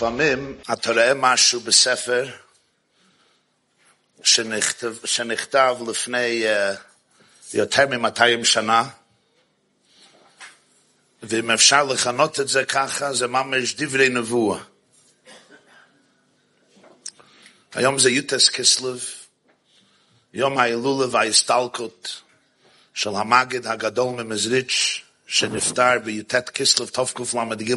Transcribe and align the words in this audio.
לפעמים 0.00 0.58
אתה 0.72 0.92
רואה 0.92 1.14
משהו 1.14 1.60
בספר 1.60 2.28
שנכתב, 4.22 4.94
שנכתב 5.04 5.76
לפני 5.88 6.44
uh, 6.44 6.76
יותר 7.54 7.86
מ-200 7.86 8.44
שנה, 8.44 8.88
ואם 11.22 11.50
אפשר 11.50 11.84
לכנות 11.84 12.40
את 12.40 12.48
זה 12.48 12.64
ככה, 12.64 13.12
זה 13.12 13.26
ממש 13.26 13.74
דברי 13.74 14.08
נבואה. 14.08 14.58
היום 17.74 17.98
זה 17.98 18.10
יוטס 18.10 18.48
כסלב, 18.48 19.04
יום 20.34 20.58
ההילולה 20.58 21.06
וההסתלקות 21.10 22.22
של 22.94 23.10
המגד 23.10 23.66
הגדול 23.66 24.22
ממזריץ', 24.22 25.00
שנפטר 25.26 25.98
בי"ט 26.04 26.34
כסלב 26.34 26.88
תקל"ג 26.88 27.74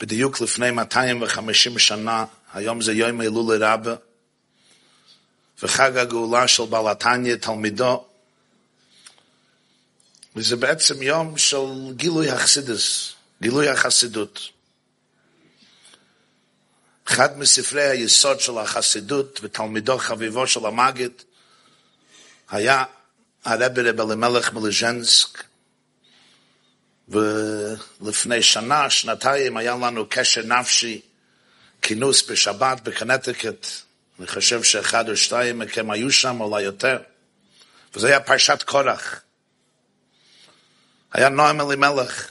בדיוק 0.00 0.40
לפני 0.40 0.70
250 0.70 1.78
שנה, 1.78 2.24
היום 2.52 2.82
זה 2.82 2.92
יום 2.92 3.22
אלול 3.22 3.64
רבה, 3.64 3.94
וחג 5.62 5.96
הגאולה 5.96 6.48
של 6.48 6.64
בעלתניה 6.64 7.36
תלמידו, 7.36 8.04
וזה 10.36 10.56
בעצם 10.56 11.02
יום 11.02 11.38
של 11.38 11.92
גילוי 11.96 12.30
החסידס, 12.30 13.12
גילוי 13.42 13.68
החסידות. 13.68 14.40
אחד 17.04 17.38
מספרי 17.38 17.82
היסוד 17.82 18.40
של 18.40 18.58
החסידות 18.58 19.40
ותלמידו 19.42 19.98
חביבו 19.98 20.46
של 20.46 20.66
המגד 20.66 21.08
היה 22.50 22.84
הרבי 23.44 23.82
רב 23.82 24.00
אלימלך 24.00 24.52
מליז'נסק, 24.52 25.44
ולפני 27.08 28.42
שנה, 28.42 28.90
שנתיים, 28.90 29.56
היה 29.56 29.76
לנו 29.76 30.06
קשר 30.08 30.42
נפשי, 30.42 31.00
כינוס 31.82 32.30
בשבת 32.30 32.80
בקנטיקט. 32.80 33.66
אני 34.18 34.26
חושב 34.26 34.62
שאחד 34.62 35.08
או 35.08 35.16
שתיים 35.16 35.58
מכם 35.58 35.90
היו 35.90 36.12
שם, 36.12 36.40
אולי 36.40 36.62
יותר. 36.62 36.98
וזה 37.94 38.06
היה 38.06 38.20
פרשת 38.20 38.62
קורח. 38.62 39.20
היה 41.14 41.28
נועם 41.28 41.60
אלימלך. 41.60 42.30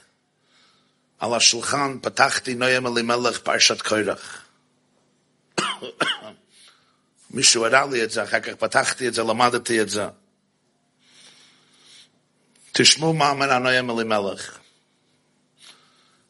על 1.20 1.34
השולחן 1.34 1.98
פתחתי 2.02 2.56
נועם 2.56 2.88
אלימלך 2.88 3.40
פרשת 3.40 3.82
קורח. 3.82 4.46
מישהו 7.32 7.66
הראה 7.66 7.86
לי 7.86 8.04
את 8.04 8.12
זה, 8.12 8.24
אחר 8.24 8.40
כך 8.40 8.54
פתחתי 8.54 9.08
את 9.08 9.14
זה, 9.14 9.24
למדתי 9.24 9.82
את 9.82 9.90
זה. 9.90 10.06
תשמעו 12.72 13.14
מה 13.14 13.30
אומר 13.30 13.54
הנועם 13.54 13.90
אלימלך. 13.90 14.58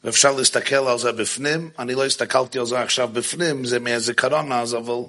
ואפשר 0.04 0.32
להסתכל 0.32 0.76
על 0.76 1.00
זה 1.00 1.12
בפנים, 1.12 1.72
אני 1.80 1.96
לא 1.96 2.06
הסתכלתי 2.06 2.60
על 2.60 2.66
זה 2.66 2.80
עכשיו 2.80 3.08
בפנים, 3.08 3.66
זה 3.66 3.80
מהזיכרון 3.80 4.52
אז, 4.52 4.76
אבל 4.76 5.02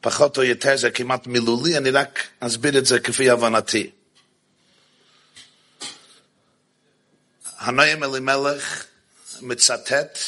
פחות 0.00 0.38
או 0.38 0.42
יותר 0.42 0.76
זה 0.76 0.90
כמעט 0.90 1.26
מילולי, 1.26 1.76
אני 1.76 1.90
רק 1.90 2.18
אסביר 2.40 2.78
את 2.78 2.86
זה 2.86 3.00
כפי 3.00 3.30
הבנתי. 3.30 3.90
הנוים 7.58 8.04
אלימלך 8.04 8.84
מצטט 9.40 10.18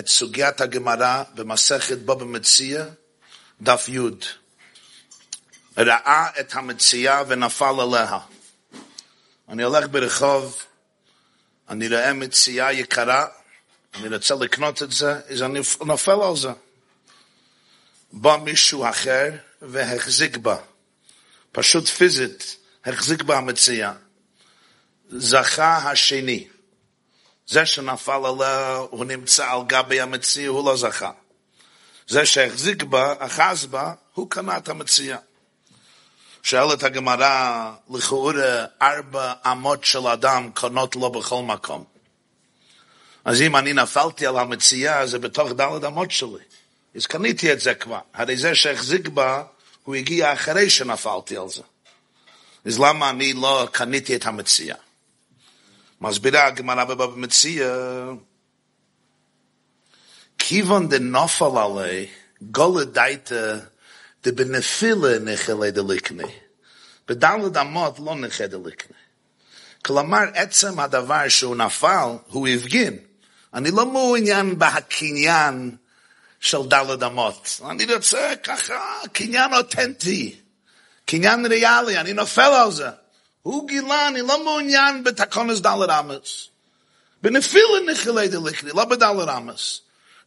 את 0.00 0.08
סוגיית 0.08 0.60
הגמרא 0.60 1.22
במסכת 1.34 1.98
בו 1.98 2.16
במציע, 2.16 2.84
דף 3.60 3.88
י' 3.88 3.98
ראה 5.78 6.28
את 6.40 6.54
המציאה 6.54 7.22
ונפל 7.28 7.74
עליה. 7.80 8.18
אני 9.48 9.62
הולך 9.62 9.84
ברחוב, 9.90 10.62
אני 11.68 11.88
רואה 11.88 12.12
מציאה 12.12 12.72
יקרה, 12.72 13.26
אני 13.94 14.08
רוצה 14.08 14.34
לקנות 14.34 14.82
את 14.82 14.92
זה, 14.92 15.20
אז 15.28 15.42
אני 15.42 15.60
נופל 15.86 16.22
על 16.22 16.36
זה. 16.36 16.50
בא 18.12 18.36
מישהו 18.36 18.88
אחר 18.90 19.30
והחזיק 19.62 20.36
בה, 20.36 20.56
פשוט 21.52 21.88
פיזית, 21.88 22.56
החזיק 22.84 23.22
בה 23.22 23.36
המציאה. 23.36 23.92
זכה 25.10 25.76
השני. 25.76 26.48
זה 27.46 27.66
שנפל 27.66 28.20
עליה, 28.24 28.76
הוא 28.90 29.04
נמצא 29.04 29.50
על 29.50 29.60
גבי 29.66 30.00
המציאה, 30.00 30.48
הוא 30.48 30.66
לא 30.70 30.76
זכה. 30.76 31.10
זה 32.08 32.26
שהחזיק 32.26 32.82
בה, 32.82 33.14
אחז 33.18 33.66
בה, 33.66 33.92
הוא 34.14 34.30
קנה 34.30 34.56
את 34.56 34.68
המציאה. 34.68 35.18
שואלת 36.42 36.82
הגמרא, 36.82 37.72
לכאורה 37.90 38.64
ארבע 38.82 39.32
אמות 39.52 39.84
של 39.84 40.06
אדם 40.06 40.50
קונות 40.54 40.96
לו 40.96 41.10
בכל 41.10 41.42
מקום. 41.42 41.84
אז 43.24 43.40
אם 43.40 43.56
אני 43.56 43.72
נפלתי 43.72 44.26
על 44.26 44.38
המציאה, 44.38 45.06
זה 45.06 45.18
בתוך 45.18 45.50
דלת 45.50 45.84
אמות 45.84 46.10
שלי. 46.10 46.44
אז 46.96 47.06
קניתי 47.06 47.52
את 47.52 47.60
זה 47.60 47.74
כבר. 47.74 48.00
הרי 48.14 48.36
זה 48.36 48.54
שהחזיק 48.54 49.08
בה, 49.08 49.42
הוא 49.84 49.94
הגיע 49.94 50.32
אחרי 50.32 50.70
שנפלתי 50.70 51.36
על 51.36 51.48
זה. 51.48 51.62
אז 52.66 52.78
למה 52.78 53.10
אני 53.10 53.32
לא 53.32 53.68
קניתי 53.72 54.16
את 54.16 54.26
המציאה? 54.26 54.76
מסבירה 56.00 56.46
הגמרא 56.46 56.84
במציאה, 56.84 58.06
כיוון 60.38 60.88
דנופל 60.88 61.58
עלי, 61.58 62.06
גולה 62.42 62.84
דייטה, 62.84 63.58
דבנפילה 64.24 65.18
נחלה 65.18 65.70
דליקני. 65.70 66.32
בדלת 67.08 67.56
אמות 67.56 67.98
לא 68.04 68.14
נחלה 68.14 68.46
דליקני. 68.46 68.96
כלומר, 69.84 70.22
עצם 70.34 70.80
הדבר 70.80 71.28
שהוא 71.28 71.56
נפל, 71.56 72.08
הוא 72.26 72.48
הפגין. 72.48 72.98
אני 73.54 73.70
לא 73.70 73.86
מעוניין 73.86 74.58
בהקניין 74.58 75.76
של 76.40 76.58
דלת 76.68 77.02
אמות. 77.02 77.60
אני 77.70 77.94
רוצה 77.94 78.32
ככה 78.44 79.00
קניין 79.12 79.54
אותנטי, 79.54 80.40
קניין 81.06 81.46
ריאלי, 81.46 81.98
אני 81.98 82.12
נופל 82.12 82.42
על 82.42 82.72
זה. 82.72 82.88
הוא 83.46 83.68
גילה, 83.68 84.08
אני 84.08 84.20
לא 84.20 84.44
מעוניין 84.44 85.04
בתקונס 85.04 85.60
דלת 85.60 85.90
אמס. 86.00 86.48
בנפילה 87.22 87.92
נחילי 87.92 88.28
דליקני, 88.28 88.70
לא 88.74 88.84
בדלת 88.84 89.28
אמס. 89.28 89.80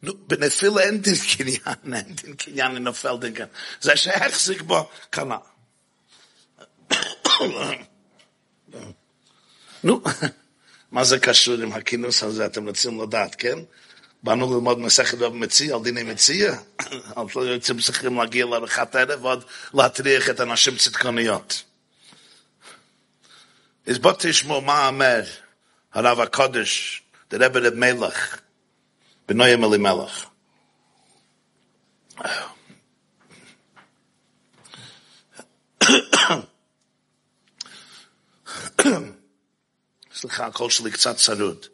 נו, 0.04 0.14
בנפילה 0.28 0.82
אין 0.82 1.02
דין 1.02 1.16
קניין, 1.38 1.94
אין 1.96 2.16
דין 2.16 2.34
קניין, 2.34 2.72
אני 2.72 2.80
נופל 2.80 3.18
דין 3.18 3.34
קניין. 3.34 3.50
זה 3.82 3.96
שהחזיק 3.96 4.62
בו 4.62 4.90
קנה. 5.10 5.38
נו, 9.84 10.02
מה 10.92 11.04
זה 11.04 11.20
קשור 11.20 11.54
עם 11.54 11.74
הכינוס 11.74 12.24
הזה, 12.24 12.46
אתם 12.46 12.68
רוצים 12.68 13.02
לדעת, 13.02 13.36
כן? 13.36 13.60
באנו 14.24 14.54
ללמוד 14.54 14.80
מסכת 14.80 15.18
במציע, 15.18 15.76
על 15.76 15.84
דיני 15.84 16.04
מציע, 16.04 16.56
יוצאים 17.36 17.80
צריכים 17.80 18.18
להגיע 18.18 18.46
לארוחת 18.46 18.96
ערב 18.96 19.26
ועוד 19.26 19.44
להטריח 19.74 20.30
את 20.30 20.40
הנשים 20.40 20.78
צדקוניות. 20.78 21.69
אז 23.90 24.00
בוא 24.00 24.14
תשמעו 24.20 24.62
מה 24.62 24.88
אומר 24.88 25.24
הרב 25.94 26.20
הקודש, 26.20 27.02
דרב 27.30 27.58
רב 27.58 27.74
מלך, 27.74 28.40
בנויים 29.28 29.64
אלימלך. 29.64 30.26
סליחה, 40.14 40.46
הקול 40.46 40.70
שלי 40.70 40.92
קצת 40.92 41.16
צרוד. 41.16 41.66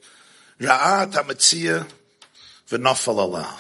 ראה 0.61 1.03
את 1.03 1.15
המציע 1.15 1.83
ונופל 2.71 3.11
עליה. 3.11 3.51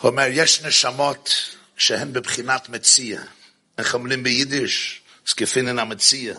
הוא 0.00 0.10
אומר, 0.10 0.26
יש 0.30 0.62
נשמות 0.62 1.30
שהן 1.76 2.12
בבחינת 2.12 2.68
מציע. 2.68 3.22
איך 3.78 3.94
אומרים 3.94 4.22
ביידיש? 4.22 5.01
סקפינן 5.26 5.78
המציע. 5.78 6.34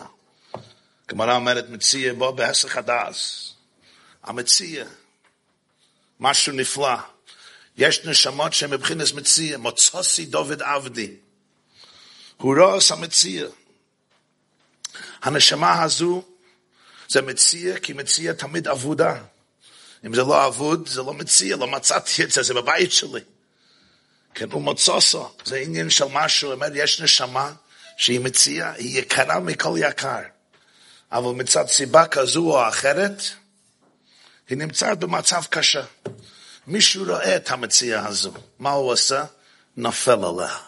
גמרא 1.08 1.34
אומרת 1.34 1.68
מציע 1.68 2.12
בו 2.12 2.32
בהסך 2.32 2.76
הדס. 2.76 3.52
המציע. 4.22 4.84
משהו 6.20 6.52
נפלא. 6.52 6.96
יש 7.76 8.04
נשמות 8.04 8.52
שהן 8.52 8.70
בבחינת 8.70 9.12
מציע. 9.14 9.58
מוצוסי 9.58 10.26
דוד 10.26 10.62
עבדי. 10.62 11.16
הוא 12.36 12.56
רואה 12.56 12.78
המציע. 12.90 13.46
הנשמה 15.22 15.82
הזו 15.82 16.22
זה 17.08 17.22
מציע, 17.22 17.78
כי 17.78 17.92
מציע 17.92 18.32
תמיד 18.32 18.68
אבודה. 18.68 19.22
אם 20.06 20.14
זה 20.14 20.22
לא 20.22 20.46
אבוד, 20.46 20.88
זה 20.88 21.02
לא 21.02 21.14
מציע, 21.14 21.56
לא 21.56 21.66
מצאתי 21.66 22.24
את 22.24 22.30
זה, 22.30 22.42
זה 22.42 22.54
בבית 22.54 22.92
שלי. 22.92 23.20
כן, 24.34 24.50
הוא 24.50 24.62
מוצוסו, 24.62 25.28
זה 25.44 25.56
עניין 25.56 25.90
של 25.90 26.04
משהו, 26.04 26.52
אומר, 26.52 26.66
יש 26.74 27.00
נשמה 27.00 27.52
שהיא 27.96 28.20
מציעה, 28.20 28.72
היא 28.72 28.98
יקרה 28.98 29.40
מכל 29.40 29.74
יקר. 29.78 30.20
אבל 31.12 31.32
מצד 31.32 31.66
סיבה 31.68 32.06
כזו 32.06 32.50
או 32.50 32.68
אחרת, 32.68 33.22
היא 34.48 34.58
נמצאת 34.58 34.98
במצב 34.98 35.42
קשה. 35.50 35.84
מישהו 36.66 37.04
רואה 37.04 37.36
את 37.36 37.50
המציאה 37.50 38.06
הזו, 38.06 38.32
מה 38.58 38.70
הוא 38.70 38.92
עושה? 38.92 39.24
נופל 39.76 40.24
עליה. 40.24 40.58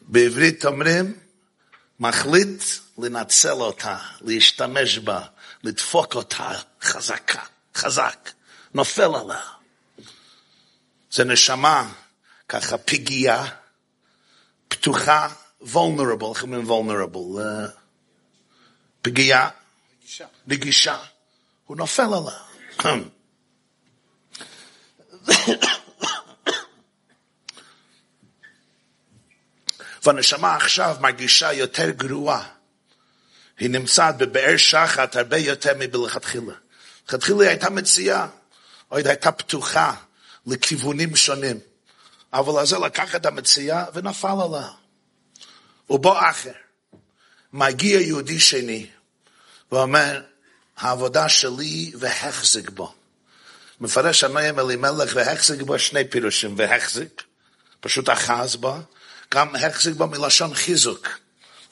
בעברית 0.00 0.64
אומרים, 0.64 1.18
מחליט 2.00 2.62
לנצל 2.98 3.52
אותה, 3.52 3.98
להשתמש 4.20 4.98
בה, 4.98 5.20
לדפוק 5.62 6.14
אותה 6.14 6.52
חזקה, 6.82 7.42
חזק, 7.74 8.30
נופל 8.74 9.14
עליה. 9.14 9.42
זה 11.10 11.24
נשמה 11.24 11.92
ככה 12.48 12.78
פגיעה, 12.78 13.48
פתוחה, 14.68 15.28
vulnerable, 15.62 16.34
איך 16.34 16.42
אומרים 16.42 16.66
vulnerable? 16.66 17.38
Uh, 17.38 17.70
פגיעה, 19.02 19.50
רגישה. 20.50 20.98
הוא 21.66 21.76
נופל 21.76 22.02
עליה. 22.02 22.38
והנשמה 30.04 30.56
עכשיו 30.56 30.96
מרגישה 31.00 31.52
יותר 31.52 31.90
גרועה. 31.90 32.48
היא 33.58 33.70
נמצאת 33.70 34.16
בבאר 34.16 34.56
שחת 34.56 35.16
הרבה 35.16 35.36
יותר 35.36 35.72
מבלכתחילה. 35.78 36.54
לכתחילה 37.08 37.40
היא 37.40 37.48
הייתה 37.48 37.70
מציעה, 37.70 38.28
או 38.90 38.96
היא 38.96 39.06
הייתה 39.08 39.32
פתוחה 39.32 39.94
לכיוונים 40.46 41.16
שונים. 41.16 41.60
אבל 42.32 42.66
זה 42.66 42.78
לקח 42.78 43.14
את 43.14 43.26
המציאה 43.26 43.84
ונפל 43.94 44.36
עליה. 44.44 44.68
ובו 45.90 46.18
אחר, 46.30 46.52
מגיע 47.52 48.00
יהודי 48.00 48.40
שני 48.40 48.86
ואומר, 49.72 50.22
העבודה 50.76 51.28
שלי 51.28 51.92
והחזיק 51.98 52.70
בו. 52.70 52.94
מפרש 53.80 54.24
הנוים 54.24 54.58
אלימלך 54.58 55.12
והחזיק 55.14 55.62
בו 55.62 55.78
שני 55.78 56.08
פירושים, 56.08 56.54
והחזיק, 56.58 57.22
פשוט 57.80 58.08
אחז 58.08 58.56
בו, 58.56 58.74
גם 59.34 59.56
החזיק 59.56 59.94
בו 59.94 60.06
מלשון 60.06 60.54
חיזוק, 60.54 61.08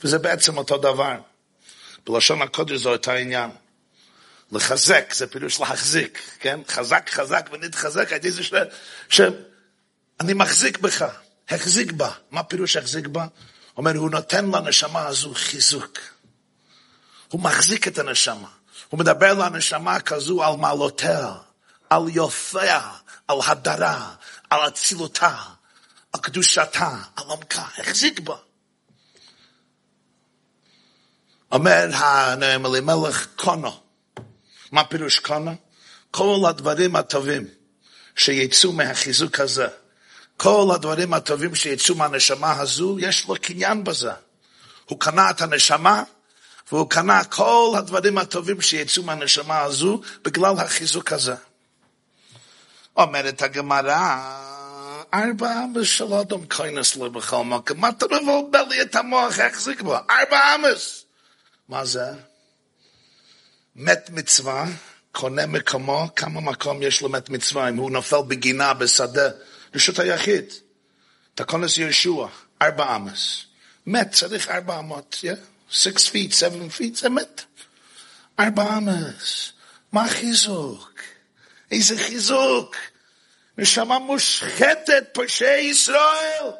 וזה 0.05 0.19
בעצם 0.19 0.59
אותו 0.59 0.79
דבר. 0.79 1.17
בלשון 2.07 2.43
הקודש 2.43 2.81
זה 2.81 2.89
אותו 2.89 3.11
עניין. 3.13 3.51
לחזק, 4.53 5.15
זה 5.15 5.27
פירוש 5.27 5.61
להחזיק, 5.61 6.21
כן? 6.39 6.61
חזק, 6.69 7.11
חזק 7.11 7.49
ונתחזק, 7.53 8.13
הייתי 8.13 8.31
זה 8.31 8.43
שאני 9.09 10.35
מחזיק 10.35 10.79
בך, 10.79 11.05
החזיק 11.49 11.93
בה. 11.93 12.11
מה 12.31 12.43
פירוש 12.43 12.77
החזיק 12.77 13.07
בה? 13.07 13.27
אומר, 13.77 13.97
הוא 13.97 14.11
נותן 14.11 14.51
לנשמה 14.51 15.07
הזו 15.07 15.35
חיזוק. 15.35 15.99
הוא 17.29 17.41
מחזיק 17.41 17.89
את 17.89 17.99
הנשמה. 17.99 18.49
הוא 18.89 19.01
מדבר 19.01 19.35
לנשמה 19.35 20.01
כזו 20.01 20.45
על 20.45 20.57
מעלותיה, 20.57 21.35
על 21.91 22.03
יופיה, 22.09 22.91
על 23.29 23.39
הדרה, 23.47 24.15
על 24.51 24.69
אצילותה, 24.69 25.37
על 26.13 26.21
קדושתה, 26.21 26.97
על 27.17 27.31
עמקה, 27.31 27.65
החזיק 27.79 28.21
בה. 28.21 28.37
אומר 31.53 31.89
הנאם 31.95 32.67
אלימלך 32.67 33.27
קונו. 33.37 33.81
מה 34.73 34.85
פירוש 34.85 35.19
קונו? 35.19 35.55
כל 36.11 36.43
הדברים 36.49 36.97
הטובים 36.97 37.49
שיצאו 38.17 38.73
מהחיזוק 38.73 39.41
הזה, 39.41 39.69
כל 40.37 40.69
הדברים 40.75 41.15
הטובים 41.15 41.55
שיצאו 41.55 41.95
מהנשמה 41.95 42.53
הזו, 42.53 42.97
יש 42.99 43.29
לו 43.29 43.35
קניין 43.43 43.85
בזה. 43.85 44.13
הוא 44.85 45.01
קנה 45.01 45.31
את 45.31 45.41
הנשמה, 45.41 46.03
והוא 46.73 46.91
קנה 46.91 47.25
כל 47.25 47.75
הדברים 47.79 48.19
הטובים 48.19 48.61
שיצאו 48.61 49.03
מהנשמה 49.03 49.61
הזו 49.61 50.01
בגלל 50.25 50.55
החיזוק 50.59 51.13
הזה. 51.13 51.35
אומרת 52.97 53.43
הגמרא, 53.43 54.17
ארבע 55.15 55.65
אמס 55.65 55.87
של 55.87 56.15
אדם 56.15 56.47
כהנס 56.47 56.97
לו 56.97 57.11
בכל 57.11 57.45
מקום, 57.45 57.81
מה 57.81 57.89
אתה 57.89 58.07
מבלבל 58.07 58.63
לי 58.69 58.83
את 58.83 58.95
המוח, 58.95 59.39
החזיק 59.39 59.83
בו? 59.83 59.95
ארבע 59.95 60.55
אמס. 60.55 61.05
מה 61.69 61.85
זה? 61.85 62.13
מת 63.77 64.11
מצווה, 64.11 64.65
קונה 65.13 65.47
מקומו, 65.47 66.09
כמה 66.17 66.41
מקום 66.41 66.83
יש 66.83 67.03
לו 67.03 67.09
מת 67.09 67.31
מצווה, 67.31 67.69
אם 67.69 67.77
הוא 67.77 67.91
נופל 67.91 68.23
בגינה, 68.29 68.75
בשדה, 68.75 69.31
רשות 69.77 69.99
היחיד. 69.99 70.45
תקונס 71.35 71.79
יהושע, 71.79 72.27
ארבע 72.63 72.97
אמס. 72.97 73.45
מת, 73.87 74.13
צריך 74.13 74.49
ארבע 74.49 74.79
אמות, 74.79 75.17
yeah? 75.23 75.73
six 75.73 75.97
feet, 75.97 76.33
seven 76.33 76.79
feet, 76.79 76.95
זה 76.95 77.09
מת. 77.09 77.45
ארבע 78.41 78.79
אמס. 78.79 79.53
מה 79.93 80.09
חיזוק? 80.09 81.01
איזה 81.71 81.99
חיזוק? 81.99 82.77
נשמה 83.59 83.99
מושחתת, 83.99 85.05
פושעי 85.13 85.61
ישראל. 85.61 86.51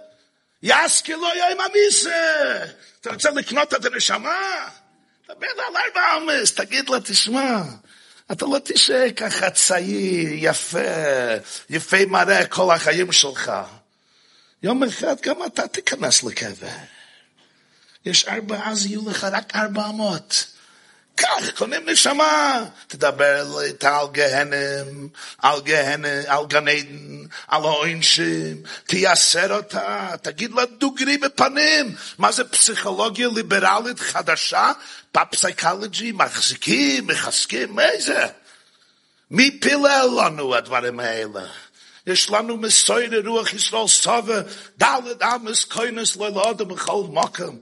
יסקי 0.63 1.13
לא 1.13 1.33
יום 1.37 1.61
המיסה. 1.61 2.65
אתה 3.01 3.11
רוצה 3.13 3.31
לקנות 3.31 3.75
את 3.75 3.85
הנשמה? 3.85 4.69
דבר 5.25 5.47
על 5.69 5.77
ארבע 5.77 6.17
אמס, 6.17 6.55
תגיד 6.55 6.89
לה, 6.89 7.01
תשמע, 7.01 7.63
אתה 8.33 8.47
לא 8.47 8.59
תשאר 8.65 9.07
ככה 9.17 9.51
צעיר, 9.51 10.29
יפה, 10.33 10.79
יפה 11.71 11.97
מראה 12.07 12.47
כל 12.47 12.75
החיים 12.75 13.13
שלך. 13.13 13.53
יום 14.63 14.83
אחד 14.83 15.21
גם 15.23 15.37
אתה 15.47 15.69
תיכנס 15.69 16.25
לקבר. 16.25 16.67
יש 18.05 18.29
ארבע, 18.29 18.61
אז 18.65 18.87
יהיו 18.87 19.11
לך 19.11 19.25
רק 19.25 19.57
ארבע 19.57 19.89
אמות. 19.89 20.56
כך 21.17 21.51
קונים 21.57 21.89
נשמה. 21.89 22.65
תדבר 22.87 23.61
איתה 23.61 23.99
על 23.99 24.07
גהנם, 24.13 25.09
על 25.39 25.61
גהנם, 25.61 26.23
על 26.27 26.47
גן 26.47 26.69
עדן, 26.69 27.27
על 27.49 27.63
העונשים, 27.63 28.63
תייסר 28.87 29.57
אותה, 29.57 30.09
תגיד 30.23 30.53
לה 30.53 30.65
דוגרי 30.79 31.19
בפנים. 31.19 31.95
מה 32.19 32.33
זה 32.33 32.45
פסיכולוגיה 32.45 33.29
ליברלית 33.35 34.01
חדשה? 34.01 34.73
בפסיכולוגי 35.15 36.13
מחזיקים, 36.13 37.07
מחזקים, 37.07 37.75
מה 37.75 37.83
זה? 37.99 38.27
מי 39.31 39.61
פילל 39.61 40.09
לנו 40.17 40.55
הדברים 40.55 41.01
האלה? 41.01 41.47
יש 42.07 42.31
לנו 42.31 42.57
מסויר 42.57 43.29
רוח 43.29 43.53
ישראל 43.53 43.87
סובה, 43.87 44.41
דלת 44.79 45.23
אמס 45.23 45.65
כהנס 45.65 46.17
לא 46.17 46.31
לאדם 46.31 46.69
בכל 46.69 47.05
מקום. 47.11 47.59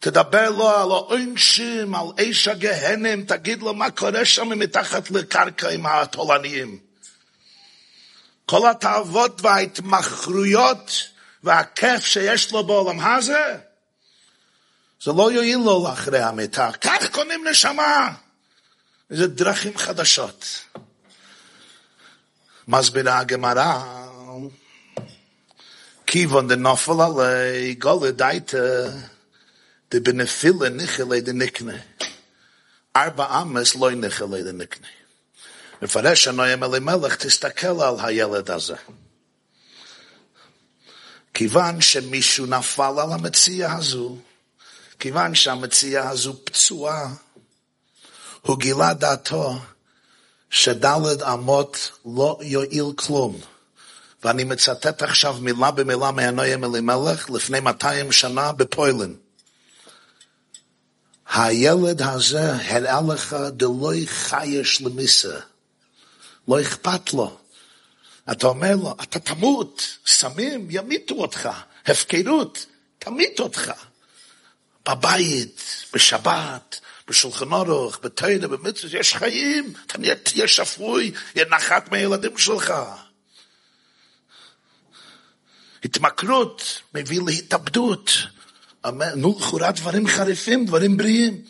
תדבר 0.00 0.50
לו 0.50 0.68
על 0.70 0.90
העונשים, 0.90 1.94
על 1.94 2.06
איש 2.18 2.48
הגהנם, 2.48 3.24
תגיד 3.24 3.62
לו 3.62 3.74
מה 3.74 3.90
קורה 3.90 4.24
שם 4.24 4.48
מתחת 4.48 5.10
לקרקע 5.10 5.70
עם 5.70 5.86
התולניים. 5.86 6.78
כל 8.46 8.70
התאוות 8.70 9.40
וההתמחרויות 9.42 11.08
והכיף 11.44 12.04
שיש 12.04 12.52
לו 12.52 12.64
בעולם 12.64 13.00
הזה, 13.00 13.56
זה 15.02 15.12
לא 15.12 15.32
יועיל 15.32 15.58
לו 15.58 15.86
לאחרי 15.88 16.20
המיטה. 16.20 16.70
כך 16.80 17.10
קונים 17.10 17.46
נשמה. 17.50 18.14
זה 19.10 19.26
דרכים 19.26 19.78
חדשות. 19.78 20.46
מסבירה 22.68 23.18
הגמרא, 23.18 23.82
כיוון 26.06 26.48
דנופל 26.48 26.92
עלי 27.00 27.74
גולה 27.74 28.10
דייטה 28.10 28.56
de 29.90 29.98
benefille 30.00 30.70
nichle 30.70 31.22
de 31.22 31.32
nikne 31.32 31.76
arba 32.94 33.24
ames 33.40 33.74
loy 33.74 33.94
nichle 33.94 34.44
de 34.44 34.52
nikne 34.52 34.90
melach 36.80 37.16
tistakel 37.18 37.80
al 37.82 37.98
hayelad 37.98 38.50
az 38.50 38.72
kivan 41.32 41.80
she 41.80 42.00
mishu 42.00 42.46
nafal 42.46 42.98
al 42.98 43.18
metzia 43.18 43.68
hazu 43.68 44.18
kivan 44.98 45.34
she 45.34 45.50
metzia 45.50 46.02
hazu 46.08 46.32
ptsua 46.44 47.18
hu 48.44 48.52
gilad 48.56 49.04
ato 49.04 49.60
שדלת 50.50 51.22
אמות 51.22 51.90
לא 52.06 52.38
יועיל 52.42 52.92
כלום. 52.96 53.40
ואני 54.24 54.44
מצטט 54.44 55.02
עכשיו 55.02 55.36
מילה 55.40 55.70
במילה 55.70 56.10
מהנויה 56.10 56.56
מלימלך 56.56 57.30
לפני 57.30 57.60
200 57.60 58.12
שנה 58.12 58.52
בפוילן. 58.52 59.12
הילד 61.30 62.02
הזה 62.02 62.52
הראה 62.54 63.00
לך 63.14 63.36
דלא 63.50 63.92
חייש 64.06 64.82
למיסה. 64.82 65.40
לא 66.48 66.60
אכפת 66.60 67.12
לו. 67.12 67.38
אתה 68.32 68.46
אומר 68.46 68.76
לו, 68.76 68.96
אתה 69.02 69.18
תמות, 69.18 69.96
סמים 70.06 70.66
ימיתו 70.70 71.14
אותך, 71.14 71.48
הפקרות, 71.86 72.66
תמית 72.98 73.40
אותך. 73.40 73.72
בבית, 74.88 75.62
בשבת, 75.94 76.80
בשולחן 77.08 77.52
אורוך, 77.52 77.98
בתוירה, 78.02 78.48
במצוות, 78.48 78.92
יש 78.92 79.14
חיים, 79.14 79.72
אתה 79.86 79.98
תהיה 80.22 80.48
שפוי, 80.48 81.12
יהיה 81.34 81.48
נחת 81.48 81.90
מהילדים 81.90 82.38
שלך. 82.38 82.74
התמכרות 85.84 86.82
מביא 86.94 87.20
להתאבדות. 87.26 88.10
נו, 89.16 89.36
לכאורה 89.38 89.72
דברים 89.72 90.06
חריפים, 90.06 90.66
דברים 90.66 90.96
בריאים. 90.96 91.42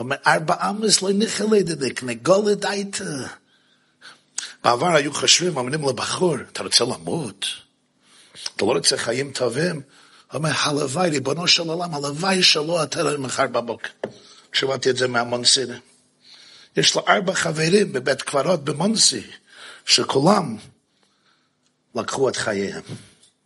אומר, 0.00 0.16
ארבע 0.26 0.70
אמס 0.70 1.02
לא 1.02 1.10
נחלדת, 1.14 2.02
נגולת 2.02 2.58
דייטה. 2.60 3.04
בעבר 4.64 4.94
היו 4.94 5.14
חושבים, 5.14 5.56
אומרים 5.56 5.88
לבחור, 5.88 6.36
אתה 6.52 6.62
רוצה 6.62 6.84
למות? 6.84 7.46
אתה 8.56 8.64
לא 8.64 8.72
רוצה 8.72 8.96
חיים 8.96 9.32
טובים? 9.32 9.80
אומר, 10.34 10.50
הלוואי, 10.62 11.10
ריבונו 11.10 11.48
של 11.48 11.68
עולם, 11.68 11.94
הלוואי 11.94 12.42
שלא 12.42 12.82
אתה 12.82 13.18
מחר 13.18 13.46
בבוקר. 13.46 13.88
שמעתי 14.52 14.90
את 14.90 14.96
זה 14.96 15.08
מהמונסי. 15.08 15.62
יש 16.76 16.94
לו 16.94 17.02
ארבע 17.08 17.34
חברים 17.34 17.92
בבית 17.92 18.22
קברות 18.22 18.64
במונסי, 18.64 19.22
שכולם 19.86 20.56
לקחו 21.94 22.28
את 22.28 22.36
חייהם. 22.36 22.82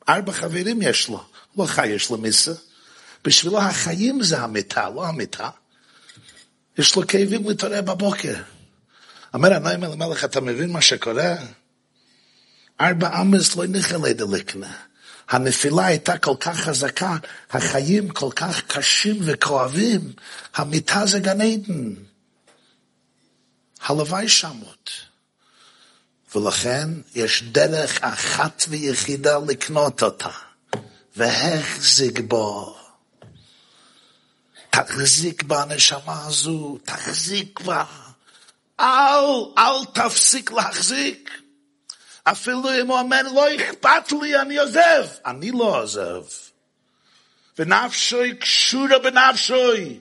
ארבע 0.09 0.33
חברים 0.33 0.83
יש 0.83 1.09
לו, 1.09 1.25
לא 1.57 1.67
חי 1.67 1.87
יש 1.87 2.11
לו 2.11 2.19
מיסה. 2.19 2.53
בשבילו 3.25 3.61
החיים 3.61 4.23
זה 4.23 4.41
המיטה, 4.41 4.89
לא 4.89 5.07
המיטה. 5.07 5.51
יש 6.79 6.97
לו 6.97 7.07
כאבים 7.07 7.49
להתעורר 7.49 7.83
בבוקר. 7.83 8.35
אומר 9.35 9.55
הנעים 9.55 9.83
למלך, 9.83 10.25
אתה 10.25 10.41
מבין 10.41 10.73
מה 10.73 10.81
שקורה? 10.81 11.35
ארבע 12.81 13.21
אמס 13.21 13.57
לא 13.57 13.67
נכלה 13.67 14.13
דלקנה. 14.13 14.73
הנפילה 15.29 15.87
הייתה 15.87 16.19
כל 16.19 16.35
כך 16.41 16.61
חזקה, 16.61 17.17
החיים 17.51 18.09
כל 18.09 18.31
כך 18.37 18.63
קשים 18.67 19.17
וכואבים, 19.21 20.13
המיטה 20.55 21.07
זה 21.07 21.19
גן 21.19 21.41
עדן. 21.41 21.95
הלוואי 23.81 24.29
שמות. 24.29 24.91
ולכן 26.35 26.89
יש 27.15 27.43
דרך 27.43 27.99
אחת 28.01 28.65
ויחידה 28.69 29.39
לקנות 29.47 30.03
אותה, 30.03 30.31
והחזיק 31.17 32.21
בו. 32.21 32.77
תחזיק 34.71 35.43
בנשמה 35.43 36.27
הזו, 36.27 36.79
תחזיק 36.85 37.61
בה. 37.61 37.85
אל, 38.81 39.25
אל 39.59 39.85
תפסיק 39.95 40.51
להחזיק. 40.51 41.31
אפילו 42.25 42.81
אם 42.81 42.87
הוא 42.87 42.99
אומר, 42.99 43.23
לא 43.23 43.57
אכפת 43.57 44.13
לי, 44.23 44.41
אני 44.41 44.59
עוזב. 44.59 45.07
אני 45.27 45.51
לא 45.51 45.83
עוזב. 45.83 46.23
ונפשוי 47.59 48.37
קשורה 48.37 48.99
בנפשוי. 48.99 50.01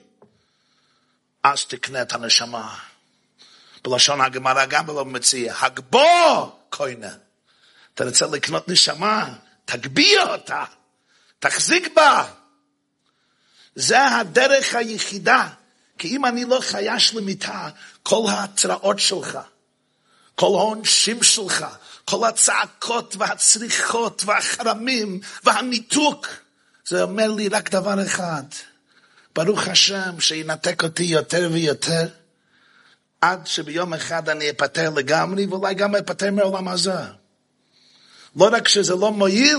אז 1.42 1.64
תקנה 1.64 2.02
את 2.02 2.12
הנשמה. 2.12 2.78
בלשון 3.84 4.20
הגמרא 4.20 4.64
גם 4.64 4.86
לא 4.86 5.04
מציע, 5.04 5.54
הגבו 5.60 6.58
קוינה. 6.70 7.14
אתה 7.94 8.04
רוצה 8.04 8.26
לקנות 8.26 8.68
נשמה, 8.68 9.34
תגביה 9.64 10.22
אותה, 10.22 10.64
תחזיק 11.44 11.94
בה. 11.96 12.24
זה 13.74 14.06
הדרך 14.06 14.74
היחידה. 14.74 15.48
כי 15.98 16.08
אם 16.08 16.24
אני 16.24 16.44
לא 16.44 16.60
חייש 16.60 17.14
למיטה, 17.14 17.68
כל 18.02 18.22
ההתראות 18.28 18.98
שלך, 18.98 19.38
כל 20.34 20.46
העונשים 20.46 21.22
שלך, 21.22 21.66
כל 22.04 22.28
הצעקות 22.28 23.16
והצריחות 23.18 24.22
והחרמים 24.26 25.20
והניתוק, 25.44 26.26
זה 26.86 27.02
אומר 27.02 27.30
לי 27.30 27.48
רק 27.48 27.70
דבר 27.70 28.06
אחד, 28.06 28.42
ברוך 29.34 29.68
השם 29.68 30.20
שינתק 30.20 30.82
אותי 30.82 31.04
יותר 31.04 31.48
ויותר, 31.52 32.08
עד 33.20 33.46
שביום 33.46 33.94
אחד 33.94 34.28
אני 34.28 34.50
אפטר 34.50 34.90
לגמרי, 34.90 35.46
ואולי 35.46 35.74
גם 35.74 35.96
אפטר 35.96 36.30
מעולם 36.30 36.68
הזה. 36.68 37.02
לא 38.36 38.48
רק 38.52 38.68
שזה 38.68 38.94
לא 38.94 39.12
מועיל, 39.12 39.58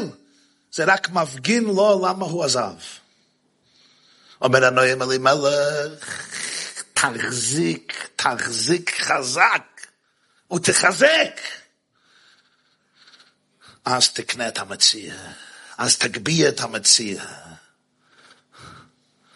זה 0.75 0.83
רק 0.83 1.09
מפגין 1.09 1.63
לו 1.63 2.05
למה 2.07 2.25
הוא 2.25 2.43
עזב. 2.43 2.75
אומר 4.41 4.65
הנועים 4.65 5.01
אלימלך, 5.01 6.27
תחזיק, 6.93 8.09
תחזיק 8.15 9.01
חזק, 9.01 9.87
ותחזק. 10.53 11.39
אז 13.85 14.09
תקנה 14.09 14.47
את 14.47 14.57
המציע, 14.57 15.15
אז 15.77 15.97
תגביה 15.97 16.49
את 16.49 16.59
המציע. 16.59 17.23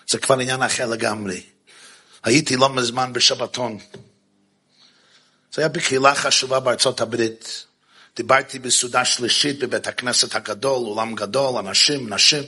זה 0.08 0.18
כבר 0.18 0.40
עניין 0.40 0.64
אחר 0.64 0.86
לגמרי. 0.86 1.44
הייתי 2.24 2.56
לא 2.56 2.70
מזמן 2.70 3.14
בשבתון. 3.14 3.78
זה 5.54 5.62
היה 5.62 5.70
בקהילה 5.70 6.16
חשובה 6.16 6.60
בארצות 6.60 7.02
הברית. 7.02 7.66
דיברתי 8.20 8.60
בסעודה 8.60 9.06
שלישית 9.06 9.60
בבית 9.60 9.88
הכנסת 9.88 10.36
הגדול, 10.36 10.88
אולם 10.88 11.16
גדול, 11.16 11.58
אנשים, 11.58 12.14
נשים. 12.14 12.44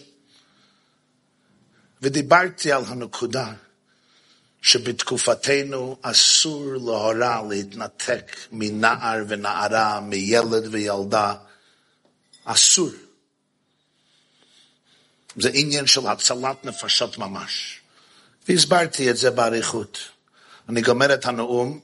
ודיברתי 2.01 2.71
על 2.71 2.83
הנקודה 2.87 3.53
שבתקופתנו 4.61 5.97
אסור 6.01 6.65
להורה 6.73 7.41
להתנתק 7.49 8.35
מנער 8.51 9.23
ונערה, 9.27 9.99
מילד 9.99 10.67
וילדה. 10.71 11.35
אסור. 12.43 12.89
זה 15.35 15.49
עניין 15.53 15.87
של 15.87 16.07
הצלת 16.07 16.65
נפשות 16.65 17.17
ממש. 17.17 17.81
והסברתי 18.49 19.09
את 19.11 19.17
זה 19.17 19.31
באריכות. 19.31 19.99
אני 20.69 20.81
גומר 20.81 21.13
את 21.13 21.25
הנאום, 21.25 21.79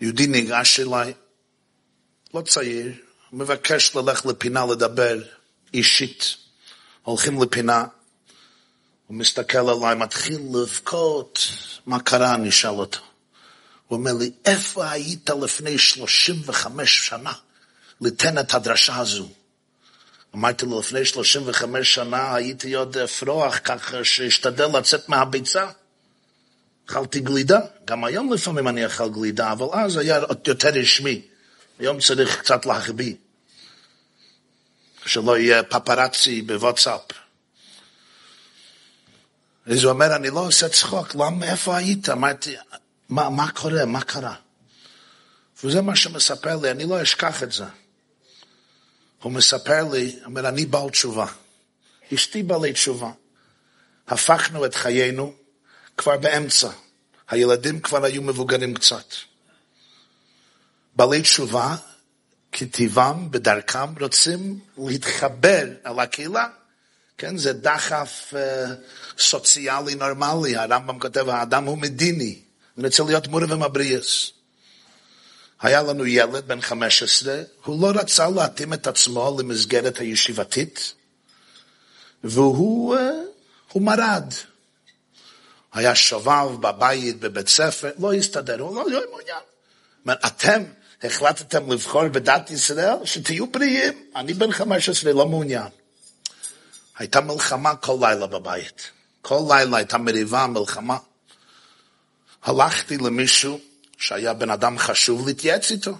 יהודי 0.00 0.26
ניגש 0.26 0.80
אליי, 0.80 1.12
לא 2.34 2.40
צעיר, 2.40 2.92
מבקש 3.32 3.96
ללכת 3.96 4.26
לפינה 4.26 4.66
לדבר 4.66 5.18
אישית. 5.74 6.36
הולכים 7.02 7.42
לפינה, 7.42 7.84
הוא 9.06 9.16
מסתכל 9.16 9.68
עליי, 9.68 9.94
מתחיל 9.94 10.40
לבכות, 10.54 11.48
מה 11.86 12.00
קרה? 12.00 12.34
אני 12.34 12.48
אשאל 12.48 12.70
אותו. 12.70 12.98
הוא 13.86 13.98
אומר 13.98 14.12
לי, 14.12 14.30
איפה 14.44 14.90
היית 14.90 15.30
לפני 15.30 15.78
35 15.78 17.06
שנה 17.06 17.32
ליתן 18.00 18.38
את 18.38 18.54
הדרשה 18.54 18.96
הזו? 18.96 19.28
אמרתי 20.34 20.66
לו, 20.66 20.80
לפני 20.80 21.04
35 21.04 21.94
שנה 21.94 22.34
הייתי 22.34 22.74
עוד 22.74 22.96
פרוח, 23.18 23.58
ככה 23.64 24.04
שהשתדל 24.04 24.78
לצאת 24.78 25.08
מהביצה. 25.08 25.70
אכלתי 26.88 27.20
גלידה, 27.20 27.60
גם 27.84 28.04
היום 28.04 28.32
לפעמים 28.32 28.68
אני 28.68 28.86
אכל 28.86 29.08
גלידה, 29.08 29.52
אבל 29.52 29.66
אז 29.72 29.96
היה 29.96 30.20
יותר 30.46 30.68
רשמי. 30.68 31.22
היום 31.78 32.00
צריך 32.00 32.38
קצת 32.38 32.66
להחביא, 32.66 33.14
שלא 35.06 35.38
יהיה 35.38 35.62
פפרצי 35.62 36.42
בוואטסאפ. 36.42 37.00
אז 39.66 39.84
הוא 39.84 39.92
אומר, 39.92 40.16
אני 40.16 40.30
לא 40.30 40.46
עושה 40.46 40.68
צחוק, 40.68 41.14
למה, 41.14 41.50
איפה 41.50 41.76
היית? 41.76 42.08
אמרתי, 42.08 42.56
מה, 43.08 43.30
מה 43.30 43.50
קורה, 43.50 43.84
מה 43.84 44.00
קרה? 44.00 44.34
וזה 45.64 45.82
מה 45.82 45.96
שמספר 45.96 46.56
לי, 46.56 46.70
אני 46.70 46.84
לא 46.84 47.02
אשכח 47.02 47.42
את 47.42 47.52
זה. 47.52 47.64
הוא 49.22 49.32
מספר 49.32 49.84
לי, 49.92 50.18
אומר, 50.24 50.48
אני 50.48 50.66
בעל 50.66 50.90
תשובה. 50.90 51.26
אשתי 52.14 52.42
בעלי 52.42 52.72
תשובה. 52.72 53.10
הפכנו 54.08 54.64
את 54.64 54.74
חיינו 54.74 55.34
כבר 55.96 56.16
באמצע. 56.16 56.70
הילדים 57.28 57.80
כבר 57.80 58.04
היו 58.04 58.22
מבוגרים 58.22 58.74
קצת. 58.74 59.14
בעלי 60.98 61.22
תשובה, 61.22 61.76
כטבעם, 62.52 63.30
בדרכם, 63.30 63.94
רוצים 64.00 64.58
להתחבר 64.78 65.64
אל 65.86 65.98
הקהילה. 66.00 66.46
כן, 67.18 67.36
זה 67.36 67.52
דחף 67.52 68.34
uh, 68.34 69.18
סוציאלי 69.22 69.94
נורמלי. 69.94 70.56
הרמב"ם 70.56 70.98
כותב, 70.98 71.28
האדם 71.28 71.64
הוא 71.64 71.78
מדיני. 71.78 72.38
הוא 72.74 72.84
רוצה 72.84 73.02
להיות 73.02 73.28
מורה 73.28 73.44
ומבריאס. 73.48 74.30
היה 75.60 75.82
לנו 75.82 76.06
ילד 76.06 76.48
בן 76.48 76.60
15, 76.60 77.42
הוא 77.64 77.82
לא 77.82 78.00
רצה 78.00 78.28
להתאים 78.28 78.72
את 78.72 78.86
עצמו 78.86 79.36
למסגרת 79.38 79.98
הישיבתית, 79.98 80.94
והוא 82.24 82.96
uh, 83.74 83.78
מרד. 83.80 84.32
היה 85.72 85.94
שובב 85.94 86.60
בבית, 86.60 87.20
בבית 87.20 87.48
ספר, 87.48 87.90
לא 87.98 88.12
הסתדר, 88.12 88.60
הוא 88.60 88.76
לא 88.76 88.84
היה 88.88 89.00
מעוניין. 89.10 89.42
אתם 90.26 90.62
החלטתם 91.02 91.72
לבחור 91.72 92.08
בדת 92.08 92.50
ישראל, 92.50 92.96
שתהיו 93.04 93.46
בריאים, 93.46 94.04
אני 94.16 94.34
בן 94.34 94.52
15 94.52 95.12
לא 95.12 95.26
מעוניין. 95.26 95.68
הייתה 96.98 97.20
מלחמה 97.20 97.76
כל 97.76 97.96
לילה 98.00 98.26
בבית. 98.26 98.90
כל 99.22 99.40
לילה 99.48 99.76
הייתה 99.76 99.98
מריבה, 99.98 100.46
מלחמה. 100.46 100.98
הלכתי 102.42 102.96
למישהו 102.96 103.60
שהיה 103.98 104.34
בן 104.34 104.50
אדם 104.50 104.78
חשוב 104.78 105.26
להתייעץ 105.28 105.70
איתו, 105.70 105.92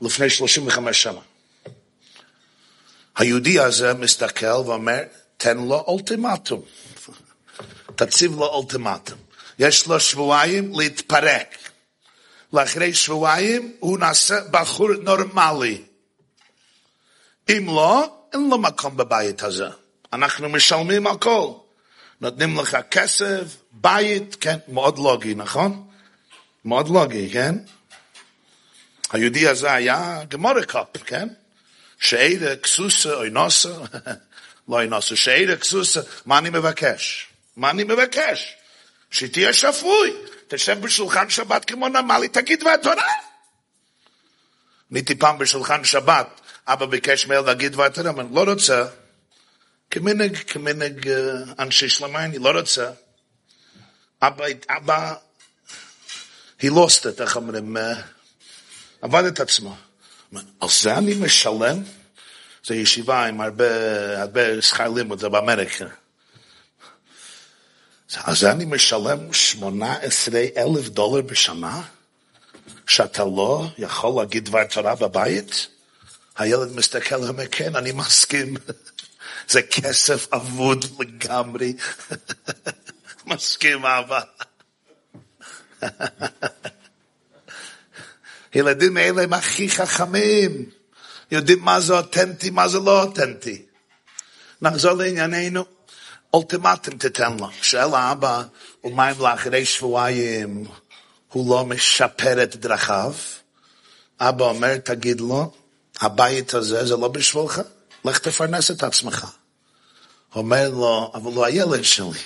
לפני 0.00 0.30
35 0.30 1.02
שנה. 1.02 1.20
היהודי 3.16 3.60
הזה 3.60 3.94
מסתכל 3.94 4.46
ואומר, 4.46 5.02
תן 5.36 5.58
לו 5.58 5.84
אולטימטום. 5.86 6.62
תציב 7.96 8.32
לו 8.32 8.46
אולטימטום. 8.46 9.18
יש 9.58 9.86
לו 9.86 10.00
שבועיים 10.00 10.72
להתפרק. 10.78 11.67
לאחרי 12.52 12.94
שבועיים 12.94 13.76
הוא 13.78 13.98
נעשה 13.98 14.40
בחור 14.50 14.88
נורמלי. 15.02 15.82
אם 17.48 17.66
לא, 17.66 18.18
אין 18.32 18.48
לו 18.50 18.58
מקום 18.58 18.96
בבית 18.96 19.42
הזה. 19.42 19.68
אנחנו 20.12 20.48
משלמים 20.48 21.06
הכל. 21.06 21.52
נותנים 22.20 22.58
לך 22.60 22.76
כסף, 22.90 23.42
בית, 23.72 24.36
כן, 24.40 24.58
מאוד 24.68 24.98
לוגי, 24.98 25.34
נכון? 25.34 25.88
מאוד 26.64 26.88
לוגי, 26.88 27.30
כן? 27.32 27.54
היהודי 29.12 29.48
הזה 29.48 29.72
היה 29.72 30.20
גמורקופ, 30.28 30.96
כן? 31.06 31.28
שאידה 32.00 32.56
כסוסה 32.56 33.14
או 33.14 33.24
אינוסה, 33.24 33.68
לא 34.68 34.80
אינוסה, 34.80 35.16
שאידה 35.16 35.56
כסוסה, 35.56 36.00
מה 36.26 36.38
אני 36.38 36.50
מבקש? 36.50 37.28
מה 37.56 37.70
אני 37.70 37.84
מבקש? 37.84 38.56
שתהיה 39.10 39.52
שפוי, 39.52 40.12
תשב 40.48 40.80
בשולחן 40.80 41.30
שבת 41.30 41.64
כמו 41.64 41.88
נורמלי, 41.88 42.28
תגיד 42.28 42.60
דבר 42.60 42.76
תורה. 42.76 43.02
הייתי 44.94 45.14
פעם 45.14 45.38
בשולחן 45.38 45.84
שבת, 45.84 46.40
אבא 46.66 46.86
ביקש 46.86 47.26
מאל 47.26 47.40
להגיד 47.40 47.72
דבר 47.72 47.88
תורה, 47.88 48.10
אני 48.10 48.34
לא 48.34 48.44
רוצה, 48.44 48.86
כמנהג, 49.90 50.36
כמנהג 50.36 51.08
אנשי 51.58 51.88
שלמה, 51.88 52.24
אני 52.24 52.38
לא 52.38 52.50
רוצה. 52.50 52.90
אבא, 54.22 54.44
אבא, 54.68 55.14
he 56.60 56.66
lost 56.66 57.02
it, 57.02 57.22
איך 57.22 57.36
אומרים, 57.36 57.76
עבד 59.02 59.24
את 59.24 59.40
עצמו. 59.40 59.76
על 60.60 60.68
זה 60.68 60.98
אני 60.98 61.14
משלם? 61.14 61.82
זו 62.64 62.74
ישיבה 62.74 63.26
עם 63.26 63.40
הרבה, 63.40 63.64
הרבה 64.20 64.62
שכר 64.62 64.88
לימוד, 64.88 65.20
זה 65.20 65.28
באמריקה. 65.28 65.84
אז 68.16 68.44
אני 68.44 68.64
משלם 68.64 69.32
18 69.32 70.40
אלף 70.56 70.88
דולר 70.88 71.22
בשנה, 71.22 71.82
שאתה 72.86 73.24
לא 73.24 73.66
יכול 73.78 74.22
להגיד 74.22 74.44
דבר 74.44 74.64
תורה 74.64 74.94
בבית? 74.94 75.66
הילד 76.36 76.76
מסתכל 76.76 77.16
ואומר, 77.16 77.44
כן, 77.50 77.76
אני 77.76 77.92
מסכים. 77.92 78.56
זה 79.52 79.62
כסף 79.62 80.32
אבוד 80.32 80.84
לגמרי. 81.00 81.76
מסכים, 83.26 83.86
אבא. 83.86 84.20
ילדים 88.54 88.98
אלה 88.98 89.22
הם 89.22 89.32
הכי 89.32 89.70
חכמים. 89.70 90.70
יודעים 91.30 91.60
מה 91.60 91.80
זה 91.80 91.92
אותנטי, 91.92 92.50
מה 92.50 92.68
זה 92.68 92.78
לא 92.78 93.02
אותנטי. 93.02 93.62
נחזור 94.62 94.92
לענייננו. 94.92 95.77
אולטימטום 96.34 96.98
תתן 96.98 97.36
לו. 97.36 97.48
שואל 97.62 97.94
האבא, 97.94 98.42
ומה 98.84 99.10
אם 99.10 99.20
לאחרי 99.20 99.64
שבועיים 99.64 100.64
הוא 101.32 101.50
לא 101.50 101.64
משפר 101.64 102.42
את 102.42 102.56
דרכיו? 102.56 103.14
אבא 104.20 104.44
אומר, 104.44 104.76
תגיד 104.76 105.20
לו, 105.20 105.52
הבית 106.00 106.54
הזה 106.54 106.86
זה 106.86 106.96
לא 106.96 107.08
בשבילך, 107.08 107.60
לך 108.04 108.18
תפרנס 108.18 108.70
את 108.70 108.82
עצמך. 108.82 109.26
אומר 110.34 110.70
לו, 110.70 111.10
אבל 111.14 111.32
הוא 111.32 111.44
הילד 111.44 111.82
שלי. 111.82 112.20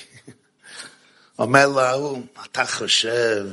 אומר 1.38 1.66
לו, 1.68 2.22
אתה 2.44 2.66
חושב 2.66 3.46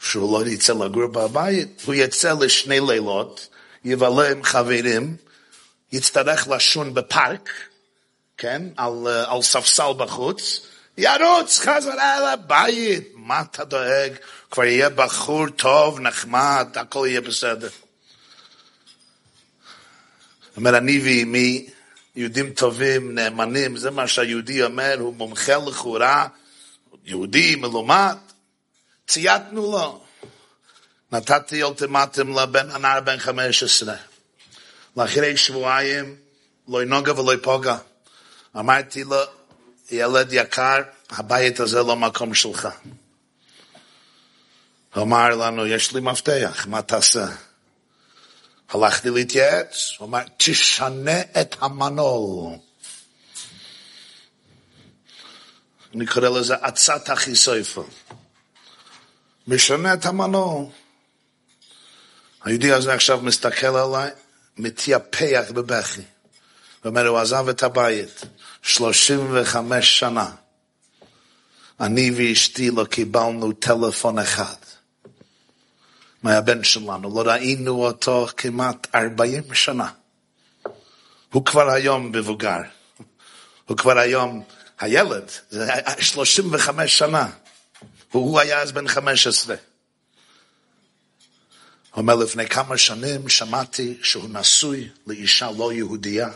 שהוא 0.00 0.40
לא 0.44 0.46
יצא 0.46 0.72
לגור 0.72 1.06
בבית? 1.06 1.82
הוא 1.86 1.94
יצא 1.94 2.34
לשני 2.40 2.80
לילות, 2.80 3.48
יבלה 3.84 4.30
עם 4.30 4.42
חברים, 4.42 5.16
יצטרך 5.92 6.48
לשון 6.48 6.94
בפארק, 6.94 7.50
כן, 8.40 8.62
על, 8.76 9.06
על 9.26 9.42
ספסל 9.42 9.92
בחוץ, 9.96 10.60
ירוץ 10.98 11.58
חזרה 11.58 12.32
לבית. 12.32 13.08
מה 13.14 13.40
אתה 13.40 13.64
דואג? 13.64 14.12
כבר 14.50 14.64
יהיה 14.64 14.88
בחור 14.90 15.48
טוב, 15.48 16.00
נחמד, 16.00 16.68
הכל 16.74 17.06
יהיה 17.08 17.20
בסדר. 17.20 17.68
אומר, 20.56 20.78
אני 20.78 20.98
ואימי, 20.98 21.66
יהודים 22.16 22.52
טובים, 22.52 23.14
נאמנים, 23.14 23.76
זה 23.76 23.90
מה 23.90 24.08
שהיהודי 24.08 24.62
אומר, 24.62 24.96
הוא 25.00 25.14
מומחה 25.14 25.56
לכאורה, 25.56 26.28
יהודי 27.04 27.56
מלומד, 27.56 28.16
צייתנו 29.08 29.72
לו. 29.72 30.04
נתתי 31.12 31.62
אולטימטום 31.62 32.38
לבן 32.38 32.70
הנער 32.70 33.00
בן 33.00 33.18
חמש 33.18 33.62
עשרה. 33.62 33.96
לאחרי 34.96 35.36
שבועיים, 35.36 36.16
לא 36.68 36.82
ינוגע 36.82 37.20
ולא 37.20 37.34
יפוגע. 37.34 37.76
אמרתי 38.56 39.04
לו, 39.04 39.16
ילד 39.90 40.32
יקר, 40.32 40.78
הבית 41.10 41.60
הזה 41.60 41.82
לא 41.82 41.96
מקום 41.96 42.34
שלך. 42.34 42.68
אמר 44.96 45.28
לנו, 45.28 45.66
יש 45.66 45.92
לי 45.92 46.00
מפתח, 46.00 46.66
מה 46.68 46.82
תעשה? 46.82 47.26
הלכתי 48.68 49.10
להתייעץ, 49.10 49.92
הוא 49.98 50.08
אמר, 50.08 50.20
תשנה 50.36 51.20
את 51.20 51.56
המנעול. 51.60 52.56
אני 55.94 56.06
קורא 56.06 56.28
לזה 56.28 56.54
עצת 56.54 57.08
החיסויפל. 57.08 57.80
משנה 59.46 59.94
את 59.94 60.06
המנעול. 60.06 60.66
היהודי 62.44 62.72
הזה 62.72 62.94
עכשיו 62.94 63.20
מסתכל 63.20 63.76
עליי, 63.76 64.10
מתייפח 64.56 65.44
בבכי. 65.50 66.02
ואומר, 66.84 67.06
הוא 67.06 67.18
עזב 67.18 67.48
את 67.48 67.62
הבית, 67.62 68.20
35 68.62 69.98
שנה. 69.98 70.30
אני 71.80 72.10
ואשתי 72.16 72.70
לא 72.70 72.84
קיבלנו 72.84 73.52
טלפון 73.52 74.18
אחד. 74.18 74.54
מהבן 76.22 76.64
שלנו, 76.64 77.22
לא 77.24 77.30
ראינו 77.30 77.86
אותו 77.86 78.26
כמעט 78.36 78.86
40 78.94 79.54
שנה. 79.54 79.90
הוא 81.32 81.44
כבר 81.44 81.70
היום 81.70 82.12
מבוגר. 82.12 82.60
הוא 83.66 83.76
כבר 83.76 83.98
היום 83.98 84.42
הילד, 84.80 85.30
זה 85.50 85.72
35 86.00 86.98
שנה. 86.98 87.28
והוא 88.12 88.40
היה 88.40 88.60
אז 88.60 88.72
בן 88.72 88.88
15. 88.88 89.56
הוא 91.90 92.02
אומר, 92.02 92.14
לפני 92.14 92.48
כמה 92.48 92.78
שנים 92.78 93.28
שמעתי 93.28 93.98
שהוא 94.02 94.28
נשוי 94.28 94.88
לאישה 95.06 95.50
לא 95.58 95.72
יהודייה. 95.72 96.28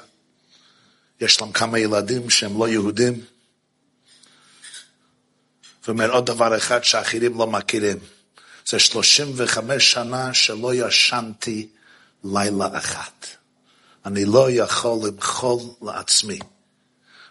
יש 1.21 1.41
להם 1.41 1.53
כמה 1.53 1.79
ילדים 1.79 2.31
שהם 2.31 2.59
לא 2.59 2.69
יהודים. 2.69 3.25
ואומר 5.87 6.11
עוד 6.11 6.27
דבר 6.27 6.57
אחד 6.57 6.85
שאחרים 6.85 7.39
לא 7.39 7.47
מכירים. 7.47 7.99
זה 8.67 8.79
35 8.79 9.93
שנה 9.93 10.35
שלא 10.35 10.75
ישנתי 10.75 11.69
לילה 12.25 12.79
אחת. 12.79 13.27
אני 14.07 14.25
לא 14.25 14.51
יכול 14.51 15.09
למחול 15.09 15.61
לעצמי 15.83 16.39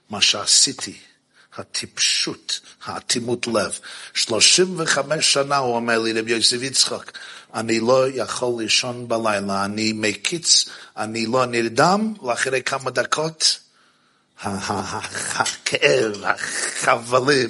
מה 0.10 0.22
שעשיתי, 0.22 0.98
הטיפשות, 1.56 2.60
האטימות 2.86 3.48
לב. 3.48 3.80
35 4.13 5.34
שנה 5.34 5.58
הוא 5.58 5.76
אומר 5.76 6.00
לי, 6.00 6.13
רבי 6.13 6.32
יוסף 6.32 6.62
יצחק, 6.62 7.17
אני 7.54 7.80
לא 7.80 8.10
יכול 8.10 8.63
לישון 8.63 9.08
בלילה, 9.08 9.65
אני 9.65 9.93
מקיץ, 9.93 10.65
אני 10.98 11.26
לא 11.26 11.46
נרדם, 11.46 12.13
ואחרי 12.24 12.63
כמה 12.63 12.91
דקות, 12.91 13.60
הכאב, 14.41 16.24
החבלים. 16.24 17.50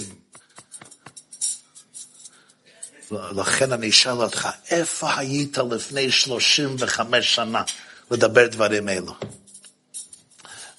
לכן 3.12 3.74
אני 3.74 3.89
אשאל 3.89 4.12
אותך, 4.12 4.50
איפה 4.69 5.15
היית 5.17 5.58
לפני 5.58 6.12
35 6.12 7.36
שנה 7.36 7.63
לדבר 8.12 8.48
דברים 8.48 8.89
אלו? 8.89 9.15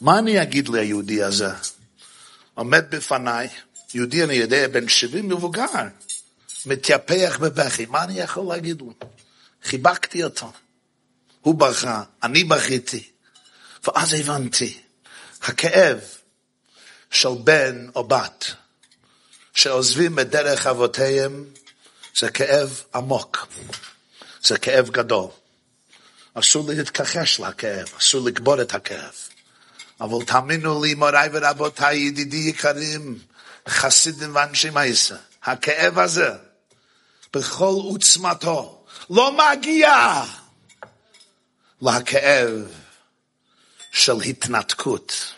מה 0.01 0.19
אני 0.19 0.43
אגיד 0.43 0.69
ליהודי 0.69 1.23
הזה? 1.23 1.51
עומד 2.55 2.85
בפניי, 2.91 3.49
יהודי 3.95 4.25
אני 4.25 4.35
יודע, 4.35 4.69
בן 4.69 4.89
70 4.89 5.29
מבוגר, 5.29 5.65
מתייפח 6.67 7.39
בבכי, 7.41 7.87
מה 7.87 8.05
אני 8.05 8.21
יכול 8.21 8.55
להגיד 8.55 8.81
לו? 8.81 8.93
חיבקתי 9.65 10.25
אותו. 10.25 10.53
הוא 11.41 11.55
בכה, 11.55 12.03
אני 12.23 12.45
בכיתי. 12.45 13.11
ואז 13.87 14.15
הבנתי, 14.15 14.79
הכאב 15.45 16.01
של 17.11 17.29
בן 17.45 17.89
או 17.95 18.05
בת 18.05 18.45
שעוזבים 19.55 20.19
את 20.19 20.31
דרך 20.31 20.67
אבותיהם 20.67 21.45
זה 22.17 22.31
כאב 22.31 22.83
עמוק, 22.95 23.47
זה 24.43 24.59
כאב 24.59 24.91
גדול. 24.91 25.29
אסור 26.35 26.69
להתכחש 26.69 27.41
לכאב, 27.41 27.89
אסור 27.99 28.27
לקבור 28.27 28.63
את 28.63 28.75
הכאב. 28.75 29.15
אבל 30.01 30.25
תאמינו 30.25 30.85
לי, 30.85 30.95
מוריי 30.95 31.29
ורבותיי, 31.33 31.97
ידידי 31.97 32.37
יקרים, 32.37 33.19
חסידים 33.69 34.37
ואנשי 34.37 34.71
מייסה, 34.71 35.17
הכאב 35.43 35.99
הזה, 35.99 36.31
בכל 37.35 37.75
עוצמתו, 37.85 38.85
לא 39.11 39.37
מגיע 39.39 40.23
לכאב 41.83 42.84
של 43.95 44.21
התנתקות. 44.21 45.35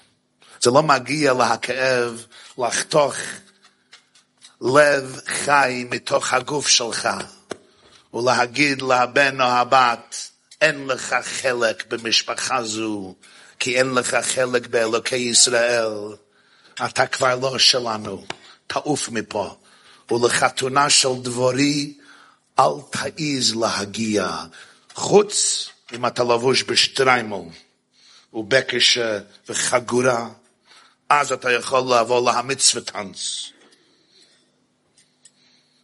זה 0.63 0.71
לא 0.71 0.83
מגיע 0.83 1.33
לכאב 1.33 2.27
לחתוך 2.59 3.15
לב 4.61 5.21
חי 5.27 5.87
מתוך 5.91 6.33
הגוף 6.33 6.69
שלך, 6.69 7.09
ולהגיד 8.15 8.83
לבן 8.83 9.41
או 9.41 9.47
הבת, 9.47 10.31
אין 10.61 10.87
לך 10.87 11.17
חלק 11.23 11.87
במשפחה 11.89 12.65
זו, 12.65 13.15
כי 13.59 13.79
אין 13.79 13.95
לך 13.95 14.17
חלק 14.23 14.67
באלוקי 14.67 15.17
ישראל, 15.17 15.93
אתה 16.85 17.07
כבר 17.07 17.37
לא 17.37 17.59
שלנו. 17.59 18.25
תעוף 18.67 19.09
מפה. 19.09 19.57
ולחתונה 20.11 20.91
של 20.91 21.09
דבורי, 21.23 21.95
אל 22.59 22.73
תעיז 22.91 23.55
להגיע. 23.57 24.37
חוץ 24.95 25.69
אם 25.93 26.07
אתה 26.07 26.23
לבוש 26.25 26.63
בשטריימל 26.63 27.49
ובקש 28.37 28.99
וחגורה, 29.49 30.29
אז 31.09 31.33
אתה 31.33 31.53
יכול 31.53 31.81
לבוא 31.81 32.33
להמצווה 32.33 32.83
טנץ. 32.83 33.53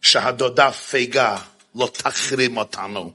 שהדודה 0.01 0.71
פייגה 0.71 1.37
לא 1.75 1.89
תחרים 1.93 2.57
אותנו. 2.57 3.13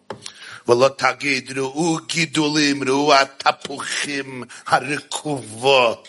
ולא 0.68 0.88
תגיד, 0.98 1.58
ראו 1.58 1.98
גידולים, 2.06 2.88
ראו 2.88 3.14
התפוחים 3.14 4.44
הרקובות. 4.66 6.08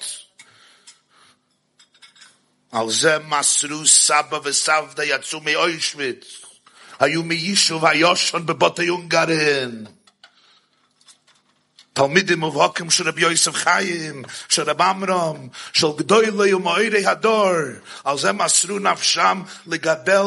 על 2.71 2.89
זה 2.89 3.17
מסרו 3.19 3.87
סבא 3.87 4.39
וסבתא 4.43 5.01
יצאו 5.01 5.41
מאוישוויץ. 5.41 6.25
היו 6.99 7.23
מיישוב 7.23 7.85
היושן 7.85 8.45
בבותי 8.45 8.87
הונגרין. 8.87 9.85
תלמידים 11.99 12.39
מובהקים 12.39 12.89
של 12.89 13.07
רבי 13.07 13.21
יוסף 13.21 13.53
חיים, 13.53 14.23
של 14.49 14.69
רב 14.69 14.81
עמרם, 14.81 15.47
של 15.73 15.87
גדולי 15.97 16.53
ומאירי 16.53 17.05
הדור. 17.05 17.51
על 18.03 18.17
זה 18.17 18.31
מסרו 18.31 18.79
נפשם 18.79 19.41
לגדל 19.67 20.25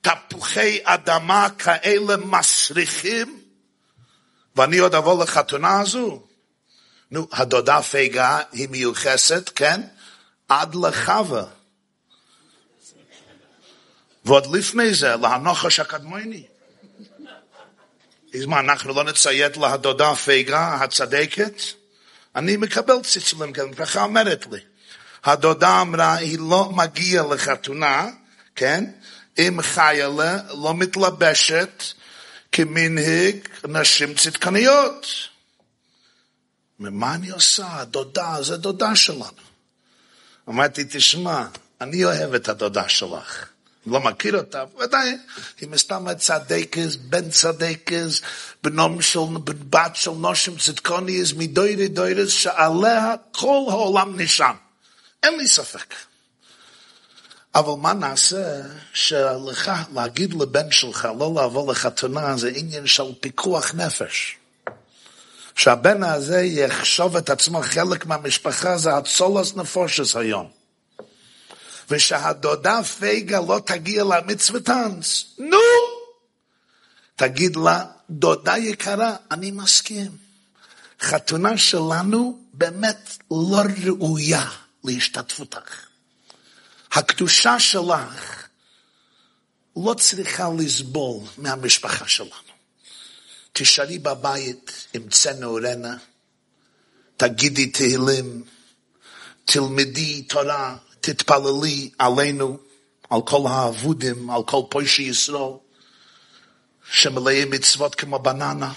תפוחי 0.00 0.78
אדמה 0.84 1.48
כאלה 1.58 2.16
מסריחים, 2.16 3.40
ואני 4.56 4.78
עוד 4.78 4.94
אבוא 4.94 5.22
לחתונה 5.22 5.80
הזו. 5.80 6.22
נו, 7.10 7.28
הדודה 7.32 7.82
פייגה 7.82 8.38
היא 8.52 8.68
מיוחסת, 8.68 9.50
כן? 9.54 9.80
עד 10.48 10.74
לחווה. 10.74 11.44
ועוד 14.24 14.56
לפני 14.56 14.94
זה, 14.94 15.16
להנוחש 15.16 15.80
הקדמוני. 15.80 16.46
אז 18.34 18.44
מה, 18.46 18.60
אנחנו 18.60 18.94
לא 18.94 19.04
נציית 19.04 19.56
להדודה 19.56 20.14
פייגה 20.14 20.74
הצדקת? 20.74 21.62
אני 22.36 22.56
מקבל 22.56 23.02
ציצולים 23.02 23.52
כאלה, 23.52 23.74
ככה 23.74 24.02
אומרת 24.02 24.46
לי. 24.52 24.58
הדודה 25.24 25.80
אמרה, 25.80 26.14
היא 26.14 26.38
לא 26.38 26.70
מגיעה 26.72 27.26
לחתונה, 27.34 28.08
כן? 28.56 28.84
אם 29.38 29.58
חיילה 29.62 30.36
לא 30.48 30.74
מתלבשת 30.74 31.82
כמנהיג 32.52 33.48
נשים 33.68 34.14
צדקניות. 34.14 35.06
מה 36.78 37.14
אני 37.14 37.30
עושה? 37.30 37.66
הדודה, 37.80 38.36
זה 38.42 38.56
דודה 38.56 38.96
שלנו. 38.96 39.24
אמרתי, 40.48 40.84
תשמע, 40.90 41.46
אני 41.80 42.04
אוהב 42.04 42.34
את 42.34 42.48
הדודה 42.48 42.88
שלך. 42.88 43.49
לא 43.86 44.00
מכיר 44.00 44.38
אותה, 44.38 44.64
ודאי, 44.78 45.16
היא 45.60 45.68
מסתם 45.68 46.06
צדקס, 46.18 46.96
בן 46.96 47.30
צדקס, 47.30 48.20
בנום 48.62 49.02
של, 49.02 49.20
בת 49.44 49.96
של 49.96 50.10
נושים 50.10 50.56
צדקוניס, 50.56 51.32
מדוירי 51.32 51.88
דוירס, 51.88 52.30
שעליה 52.30 53.14
כל 53.32 53.64
העולם 53.68 54.20
נשם. 54.20 54.54
אין 55.22 55.38
לי 55.38 55.48
ספק. 55.48 55.94
אבל 57.54 57.72
מה 57.82 57.92
נעשה 57.92 58.62
שלך, 58.92 59.70
להגיד 59.94 60.34
לבן 60.34 60.70
שלך 60.70 61.08
לא 61.18 61.44
לבוא 61.44 61.72
לחתונה 61.72 62.36
זה 62.36 62.52
עניין 62.54 62.86
של 62.86 63.12
פיקוח 63.20 63.74
נפש. 63.74 64.36
שהבן 65.54 66.02
הזה 66.02 66.42
יחשוב 66.42 67.16
את 67.16 67.30
עצמו 67.30 67.62
חלק 67.62 68.06
מהמשפחה 68.06 68.76
זה 68.76 68.96
הצולס 68.96 69.56
נפושס 69.56 70.16
היום. 70.16 70.59
ושהדודה 71.90 72.82
פייגה 72.82 73.40
לא 73.40 73.60
תגיע 73.66 74.04
למצוות 74.04 74.64
טנץ. 74.64 75.24
נו! 75.38 75.58
תגיד 77.16 77.56
לה, 77.56 77.84
דודה 78.10 78.58
יקרה, 78.58 79.16
אני 79.30 79.50
מסכים. 79.50 80.10
חתונה 81.00 81.58
שלנו 81.58 82.44
באמת 82.52 83.16
לא 83.30 83.62
ראויה 83.84 84.50
להשתתפותך. 84.84 85.86
הקדושה 86.92 87.60
שלך 87.60 88.48
לא 89.76 89.94
צריכה 89.94 90.48
לסבול 90.58 91.26
מהמשפחה 91.38 92.08
שלנו. 92.08 92.30
תשארי 93.52 93.98
בבית 93.98 94.86
עם 94.94 95.08
צנעורנה, 95.08 95.96
תגידי 97.16 97.66
תהילים, 97.66 98.44
תלמדי 99.44 100.22
תורה, 100.22 100.76
תתפללי 101.00 101.90
עלינו, 101.98 102.58
על 103.10 103.20
כל 103.26 103.46
האבודים, 103.48 104.30
על 104.30 104.42
כל 104.42 104.62
פוישי 104.68 105.02
ישראל, 105.02 105.52
שמלאים 106.92 107.50
מצוות 107.50 107.94
כמו 107.94 108.18
בננה. 108.18 108.72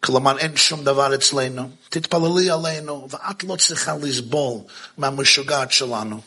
כלומר 0.00 0.38
אין 0.38 0.56
שום 0.56 0.84
דבר 0.84 1.14
אצלנו, 1.14 1.70
תתפללי 1.88 2.50
עלינו, 2.50 3.08
ואת 3.10 3.44
לא 3.44 3.56
צריכה 3.56 3.96
לסבול 4.02 4.60
מהמשוגעת 4.96 5.72
שלנו. 5.72 6.20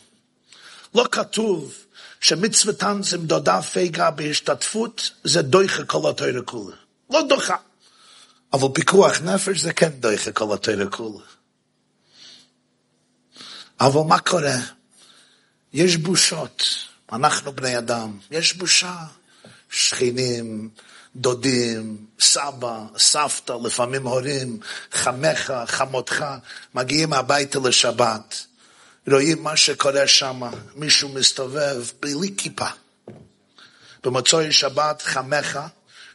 לא 0.94 1.06
כתוב 1.12 1.74
שמצוות 2.20 2.76
טנץ 2.76 3.14
עם 3.14 3.26
דודה 3.26 3.62
פייגה 3.62 4.10
בהשתתפות 4.10 5.10
זה 5.24 5.42
דויכה 5.42 5.84
כל 5.84 6.10
התוירה 6.10 6.42
כולה. 6.42 6.76
לא 7.10 7.22
דוחה. 7.28 7.56
אבל 8.52 8.68
פיקוח 8.74 9.20
נפש 9.20 9.60
זה 9.60 9.72
כן 9.72 9.88
דויכה 9.88 10.32
כל 10.32 10.54
התוירה 10.54 10.86
כולה. 10.86 11.24
אבל 13.80 14.00
מה 14.08 14.18
קורה? 14.18 14.56
יש 15.72 15.96
בושות. 15.96 16.64
אנחנו 17.12 17.52
בני 17.52 17.78
אדם. 17.78 18.18
יש 18.30 18.56
בושה. 18.56 18.96
שכנים, 19.70 20.68
דודים, 21.16 22.06
סבא, 22.20 22.82
סבתא, 22.98 23.52
לפעמים 23.64 24.06
הורים, 24.06 24.60
חמך, 24.92 25.52
חמותך, 25.66 26.24
מגיעים 26.74 27.12
הביתה 27.12 27.58
לשבת. 27.64 28.46
רואים 29.10 29.42
מה 29.42 29.56
שקורה 29.56 30.06
שם, 30.06 30.42
מישהו 30.74 31.08
מסתובב 31.08 31.82
בלי 32.00 32.34
כיפה. 32.36 32.66
במוצאי 34.04 34.52
שבת 34.52 35.02
חמך, 35.02 35.58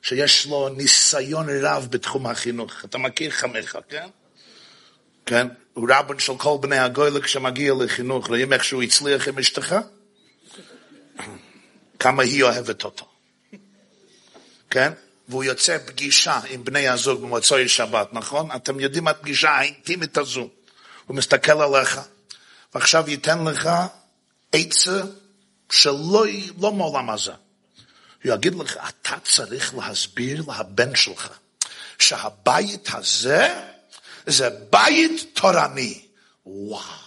שיש 0.02 0.46
לו 0.46 0.70
ניסיון 0.70 1.48
רב 1.50 1.88
בתחום 1.90 2.28
החינוך. 2.28 2.86
אתה 2.86 2.98
מכיר 2.98 3.32
חמך, 3.32 3.78
כן? 3.90 4.08
כן? 5.26 5.48
הוא 5.74 5.90
רבן 5.92 6.20
של 6.20 6.34
כל 6.38 6.58
בני 6.62 6.78
הגוילה 6.78 7.22
כשמגיע 7.22 7.74
לחינוך, 7.80 8.28
רואים 8.28 8.54
איך 8.54 8.64
שהוא 8.64 8.84
הצליח 8.84 9.28
עם 9.28 9.40
אשתך? 9.40 9.76
כמה 12.00 12.24
היא 12.24 12.44
אוהבת 12.44 12.84
אותו. 12.84 13.06
כן? 14.70 14.92
והוא 15.28 15.44
יוצא 15.44 15.78
פגישה 15.86 16.40
עם 16.50 16.64
בני 16.64 16.88
הזוג 16.88 17.22
במוצאי 17.22 17.68
שבת, 17.68 18.14
נכון? 18.14 18.50
אתם 18.56 18.80
יודעים 18.80 19.08
את 19.08 19.16
הפגישה 19.16 19.50
האינטימית 19.50 20.18
הזו. 20.18 20.50
הוא 21.08 21.18
מסתכל 21.18 21.62
עליך, 21.62 22.02
ועכשיו 22.76 23.10
ייתן 23.10 23.44
לך 23.44 23.70
עצה 24.52 25.02
שלא 25.72 26.26
לא 26.62 26.72
מעולם 26.72 27.10
הזה. 27.10 27.32
הוא 28.24 28.34
יגיד 28.34 28.56
לך, 28.56 28.78
אתה 28.90 29.16
צריך 29.24 29.76
להסביר 29.76 30.44
לבן 30.60 30.96
שלך 30.96 31.30
שהבית 32.00 32.90
הזה 32.94 33.73
זה 34.28 34.50
בית 34.70 35.26
תורני. 35.34 36.02
וואו. 36.46 37.04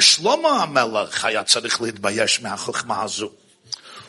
שלמה 0.00 0.48
המלך 0.48 1.24
היה 1.24 1.44
צריך 1.44 1.80
להתבייש 1.82 2.40
מהחוכמה 2.40 3.02
הזו. 3.02 3.30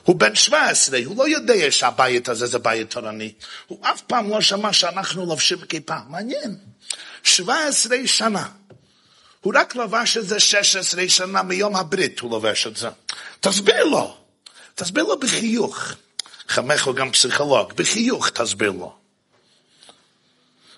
הוא 0.03 0.15
בן 0.15 0.35
17, 0.35 0.99
הוא 1.05 1.17
לא 1.17 1.27
יודע 1.29 1.71
שהבית 1.71 2.29
הזה 2.29 2.45
זה 2.45 2.59
בית 2.59 2.91
תורני. 2.91 3.33
הוא 3.67 3.79
אף 3.81 4.01
פעם 4.01 4.29
לא 4.29 4.41
שמע 4.41 4.73
שאנחנו 4.73 5.25
לובשים 5.25 5.61
כיפה. 5.61 5.95
מעניין. 6.09 6.57
17 7.23 7.97
שנה. 8.05 8.47
הוא 9.41 9.53
רק 9.55 9.75
לבש 9.75 10.17
את 10.17 10.27
זה 10.27 10.39
16 10.39 11.09
שנה 11.09 11.43
מיום 11.43 11.75
הברית, 11.75 12.19
הוא 12.19 12.31
לובש 12.31 12.67
את 12.67 12.77
זה. 12.77 12.89
תסביר 13.39 13.83
לו, 13.83 14.17
תסביר 14.75 15.03
לו 15.03 15.19
בחיוך. 15.19 15.93
חמך 16.47 16.87
הוא 16.87 16.95
גם 16.95 17.11
פסיכולוג, 17.11 17.73
בחיוך 17.73 18.29
תסביר 18.29 18.71
לו. 18.71 19.00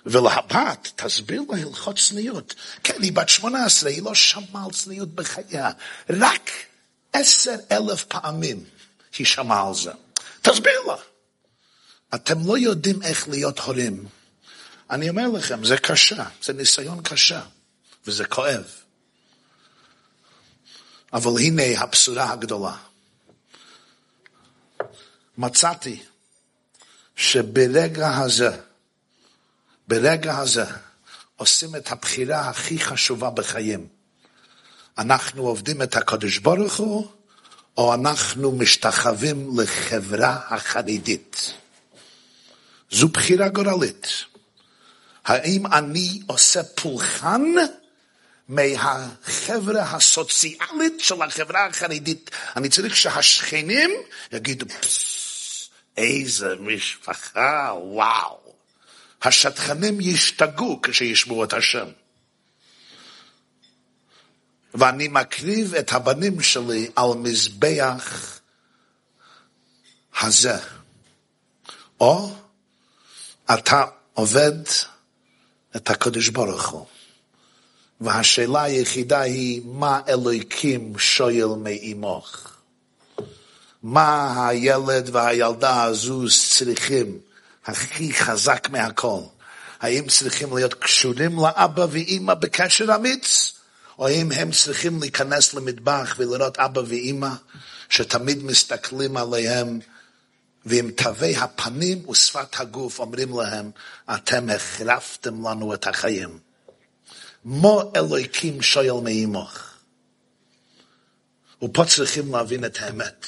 ולהבת, 0.06 0.92
תסביר 0.96 1.42
לו 1.48 1.54
הלכות 1.54 1.98
צניעות. 1.98 2.54
כן, 2.84 3.02
היא 3.02 3.12
בת 3.12 3.28
18, 3.28 3.90
היא 3.90 4.02
לא 4.02 4.14
שמעה 4.14 4.64
על 4.64 4.70
צניעות 4.70 5.14
בחייה. 5.14 5.70
רק 6.10 6.50
עשר 7.12 7.54
אלף 7.72 8.04
פעמים 8.04 8.64
היא 9.18 9.26
שמעה 9.26 9.68
על 9.68 9.74
זה. 9.74 9.90
תסביר 10.42 10.80
לה. 10.86 10.96
אתם 12.14 12.46
לא 12.46 12.58
יודעים 12.58 13.02
איך 13.02 13.28
להיות 13.28 13.58
הורים. 13.58 14.08
אני 14.90 15.08
אומר 15.08 15.28
לכם, 15.28 15.64
זה 15.64 15.76
קשה, 15.76 16.24
זה 16.42 16.52
ניסיון 16.52 17.02
קשה. 17.02 17.40
וזה 18.06 18.24
כואב. 18.24 18.64
אבל 21.12 21.40
הנה 21.40 21.62
הבשורה 21.80 22.30
הגדולה. 22.32 22.76
מצאתי 25.38 26.02
שברגע 27.16 28.16
הזה, 28.16 28.60
ברגע 29.88 30.38
הזה, 30.38 30.64
עושים 31.36 31.76
את 31.76 31.92
הבחירה 31.92 32.48
הכי 32.48 32.78
חשובה 32.78 33.30
בחיים. 33.30 33.86
אנחנו 34.98 35.46
עובדים 35.46 35.82
את 35.82 35.96
הקדוש 35.96 36.38
ברוך 36.38 36.76
הוא, 36.76 37.08
או 37.76 37.94
אנחנו 37.94 38.52
משתחווים 38.52 39.60
לחברה 39.60 40.40
החרדית. 40.48 41.52
זו 42.90 43.08
בחירה 43.08 43.48
גורלית. 43.48 44.06
האם 45.24 45.66
אני 45.66 46.20
עושה 46.26 46.64
פולחן 46.64 47.42
מהחברה 48.48 49.82
הסוציאלית 49.82 51.00
של 51.00 51.22
החברה 51.22 51.66
החרדית? 51.66 52.30
אני 52.56 52.68
צריך 52.68 52.96
שהשכנים 52.96 53.90
יגידו, 54.32 54.66
איזה 55.96 56.54
משפחה, 56.60 57.72
וואו. 57.74 58.43
השטחנים 59.24 60.00
ישתגעו 60.00 60.80
כשישמעו 60.82 61.44
את 61.44 61.52
השם. 61.52 61.86
ואני 64.74 65.08
מקריב 65.08 65.74
את 65.74 65.92
הבנים 65.92 66.40
שלי 66.40 66.90
על 66.96 67.08
מזבח 67.16 68.40
הזה. 70.20 70.58
או 72.00 72.32
אתה 73.54 73.84
עובד 74.12 74.52
את 75.76 75.90
הקדוש 75.90 76.28
ברוך 76.28 76.68
הוא. 76.68 76.86
והשאלה 78.00 78.62
היחידה 78.62 79.20
היא, 79.20 79.62
מה 79.64 80.00
אלוהיקים 80.08 80.98
שואל 80.98 81.48
מאימוך? 81.58 82.50
מה 83.82 84.48
הילד 84.48 85.08
והילדה 85.12 85.82
הזו 85.82 86.24
צריכים 86.50 87.18
הכי 87.66 88.12
חזק 88.12 88.68
מהכל? 88.70 89.20
האם 89.80 90.08
צריכים 90.08 90.56
להיות 90.56 90.74
קשורים 90.74 91.38
לאבא 91.38 91.86
ואימא 91.90 92.34
בקשר 92.34 92.94
אמיץ? 92.94 93.52
או 93.98 94.08
אם 94.08 94.32
הם 94.32 94.52
צריכים 94.52 95.00
להיכנס 95.00 95.54
למטבח 95.54 96.14
ולראות 96.18 96.58
אבא 96.58 96.80
ואימא 96.86 97.30
שתמיד 97.88 98.44
מסתכלים 98.44 99.16
עליהם 99.16 99.80
ועם 100.66 100.90
תווי 100.90 101.36
הפנים 101.36 102.08
ושפת 102.08 102.60
הגוף 102.60 102.98
אומרים 102.98 103.38
להם, 103.38 103.70
אתם 104.14 104.50
החרפתם 104.50 105.48
לנו 105.48 105.74
את 105.74 105.86
החיים. 105.86 106.38
מו 107.44 107.92
אלוהיקים 107.96 108.62
שואל 108.62 109.02
מאימוך. 109.02 109.58
ופה 111.62 111.84
צריכים 111.84 112.34
להבין 112.34 112.64
את 112.64 112.78
האמת. 112.80 113.26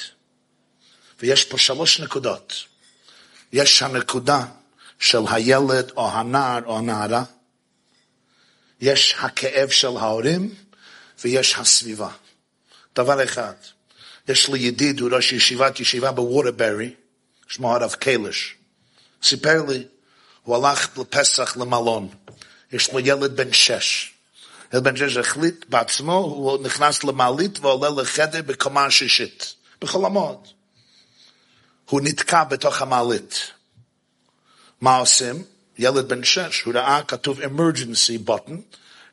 ויש 1.19 1.45
פה 1.45 1.57
שלוש 1.57 1.99
נקודות. 1.99 2.53
יש 3.53 3.83
הנקודה 3.83 4.45
של 4.99 5.21
הילד 5.29 5.91
או 5.97 6.11
הנער 6.11 6.65
או 6.65 6.77
הנערה, 6.77 7.23
יש 8.81 9.15
הכאב 9.19 9.69
של 9.69 9.97
ההורים 9.97 10.55
ויש 11.23 11.55
הסביבה. 11.55 12.09
דבר 12.95 13.23
אחד, 13.23 13.53
יש 14.27 14.49
לי 14.49 14.59
ידיד, 14.59 14.99
הוא 14.99 15.09
ראש 15.11 15.31
ישיבת 15.31 15.79
ישיבה 15.79 16.11
בווטרברי, 16.11 16.93
שמו 17.47 17.75
הרב 17.75 17.91
קלש. 17.91 18.55
סיפר 19.23 19.65
לי, 19.67 19.83
הוא 20.43 20.55
הלך 20.55 20.97
לפסח 20.97 21.57
למלון. 21.57 22.09
יש 22.71 22.93
לו 22.93 22.99
ילד 22.99 23.35
בן 23.35 23.53
שש. 23.53 24.13
ילד 24.73 24.83
בן 24.83 24.95
שש 24.95 25.17
החליט 25.17 25.65
בעצמו, 25.69 26.13
הוא 26.13 26.63
נכנס 26.63 27.03
למעלית 27.03 27.59
ועולה 27.59 28.01
לחדר 28.01 28.41
בקומה 28.41 28.91
שישית. 28.91 29.53
בכל 29.81 30.05
המועד. 30.05 30.37
הוא 31.89 32.01
נתקע 32.03 32.43
בתוך 32.43 32.81
המעלית. 32.81 33.51
מה 34.81 34.95
עושים? 34.95 35.43
ילד 35.77 36.09
בן 36.09 36.23
שש, 36.23 36.61
הוא 36.61 36.73
ראה 36.73 37.03
כתוב 37.03 37.39
emergency 37.39 38.29
button, 38.29 38.53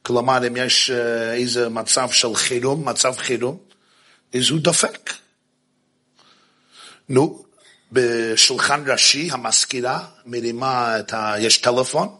כלומר 0.02 0.46
אם 0.46 0.56
יש 0.56 0.90
איזה 1.32 1.68
מצב 1.68 2.10
של 2.10 2.34
חירום, 2.34 2.88
מצב 2.88 3.16
חירום, 3.16 3.58
אז 4.34 4.50
הוא 4.50 4.60
דופק. 4.60 5.12
נו, 7.08 7.44
בשולחן 7.92 8.90
ראשי 8.90 9.28
המזכירה 9.32 10.06
מרימה 10.26 10.98
את 11.00 11.12
ה... 11.12 11.34
יש 11.38 11.58
טלפון, 11.58 12.16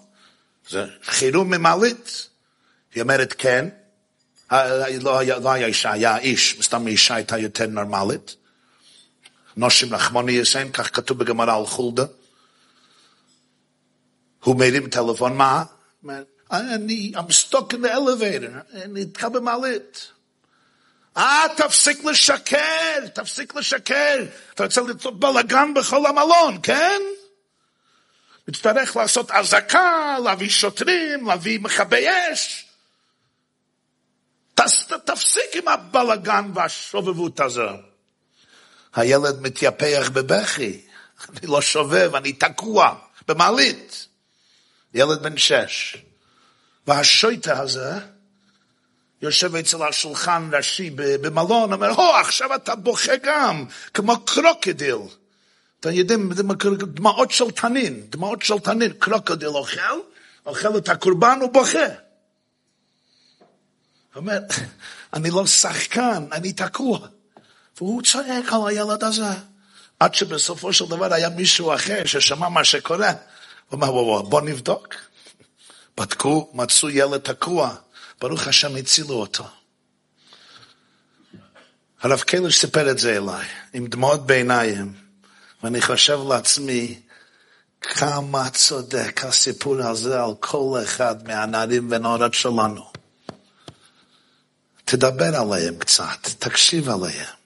זה 0.69 0.87
חירום 1.05 1.51
ממעלית. 1.51 2.29
היא 2.95 3.03
אומרת 3.03 3.35
כן, 3.39 3.69
לא, 5.01 5.23
לא 5.23 5.53
היה 5.53 5.67
אישה, 5.67 5.93
היה 5.93 6.19
איש, 6.19 6.57
סתם 6.63 6.87
אישה 6.87 7.15
הייתה 7.15 7.39
יותר 7.39 7.67
נורמלית. 7.67 8.37
נושים 9.57 9.95
רחמוני 9.95 10.33
יסן, 10.33 10.73
כך 10.73 10.97
כתוב 10.97 11.19
בגמרא 11.19 11.57
על 11.57 11.67
חולדה. 11.67 12.05
הוא 14.45 14.57
מרים 14.57 14.89
טלפון, 14.91 15.37
מה? 15.37 15.65
אני, 16.51 17.13
I'm 17.17 17.31
stuck 17.31 17.73
in 17.73 17.85
the 17.85 17.95
elevator, 17.95 18.75
אני 18.75 19.05
נתקע 19.05 19.29
במעלית. 19.29 20.11
אה, 21.17 21.45
תפסיק 21.57 22.05
לשקר, 22.05 23.07
תפסיק 23.15 23.55
לשקר. 23.55 24.25
אתה 24.55 24.65
רוצה 24.65 24.81
ליצור 24.81 25.13
בלאגן 25.13 25.75
בכל 25.75 26.07
המלון, 26.07 26.59
כן? 26.63 27.03
נצטרך 28.49 28.97
לעשות 28.97 29.31
אזעקה, 29.31 30.17
להביא 30.25 30.49
שוטרים, 30.49 31.27
להביא 31.27 31.61
מכבי 31.61 32.07
אש. 32.09 32.67
תפסיק 35.05 35.55
עם 35.55 35.69
הבלאגן 35.69 36.51
והשובבות 36.55 37.41
הזו. 37.41 37.69
הילד 38.95 39.41
מתייפח 39.41 40.11
בבכי. 40.13 40.81
אני 41.29 41.47
לא 41.47 41.61
שובב, 41.61 42.15
אני 42.15 42.33
תקוע 42.33 42.95
במעלית. 43.29 44.07
ילד 44.95 45.23
בן 45.23 45.37
שש. 45.37 45.97
והשויטה 46.87 47.61
הזה 47.61 47.93
יושב 49.23 49.57
אצל 49.57 49.83
השולחן 49.83 50.51
ראשי 50.53 50.91
במלון, 50.97 51.73
אומר, 51.73 51.91
הו, 51.91 52.15
עכשיו 52.15 52.55
אתה 52.55 52.75
בוכה 52.75 53.13
גם, 53.23 53.65
כמו 53.95 54.25
קרוקדיל. 54.25 54.97
אתם 55.81 55.93
יודעים, 55.93 56.33
דמעות 56.77 57.31
של 57.31 57.51
תנין, 57.51 58.07
דמעות 58.09 58.43
של 58.43 58.59
תנין, 58.59 58.93
קרוקדיל 58.93 59.49
אוכל, 59.49 60.01
אוכל 60.47 60.79
את 60.79 60.89
הקורבן 60.89 61.39
ובוכה. 61.43 61.79
הוא 61.79 61.87
אומר, 64.17 64.39
אני 65.15 65.31
לא 65.31 65.47
שחקן, 65.47 66.25
אני 66.33 66.53
תקוע. 66.53 66.99
והוא 67.77 68.03
צועק 68.03 68.53
על 68.53 68.61
הילד 68.67 69.05
הזה. 69.05 69.33
עד 70.01 70.15
שבסופו 70.15 70.73
של 70.73 70.87
דבר 70.87 71.15
היה 71.15 71.29
מישהו 71.29 71.75
אחר 71.75 72.05
ששמע 72.05 72.49
מה 72.49 72.65
שקורה. 72.65 73.13
הוא 73.69 73.79
אמר, 73.79 74.23
בוא 74.23 74.41
נבדוק. 74.41 74.95
בדקו, 75.97 76.51
מצאו 76.55 76.91
ילד 76.91 77.21
תקוע. 77.21 77.75
ברוך 78.21 78.47
השם 78.47 78.77
הצילו 78.77 79.15
אותו. 79.15 79.45
הרב 82.03 82.21
קלש 82.21 82.61
סיפר 82.61 82.91
את 82.91 82.99
זה 82.99 83.17
אליי, 83.17 83.47
עם 83.73 83.87
דמעות 83.87 84.27
בעיניים, 84.27 84.93
ואני 85.63 85.83
חושב 85.83 86.19
לעצמי, 86.29 87.01
כמה 87.81 88.51
צודק 88.51 89.21
הסיפור 89.25 89.83
הזה 89.83 90.23
על 90.23 90.31
כל 90.41 90.81
אחד 90.85 91.29
מהנערים 91.29 91.89
ונערות 91.91 92.35
שלנו. 92.35 92.91
תדבר 94.85 95.37
עליהם 95.37 95.77
קצת, 95.79 96.29
תקשיב 96.39 96.89
עליהם. 96.89 97.44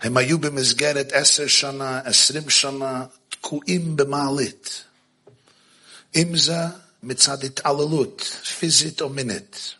הם 0.00 0.16
היו 0.16 0.38
במסגרת 0.38 1.12
עשר 1.12 1.46
שנה, 1.46 2.00
עשרים 2.04 2.50
שנה, 2.50 3.04
תקועים 3.28 3.96
במעלית. 3.96 4.84
אם 6.16 6.36
זה 6.36 6.58
מצד 7.02 7.44
התעללות 7.44 8.20
פיזית 8.58 9.00
או 9.00 9.08
מינית. 9.08 9.74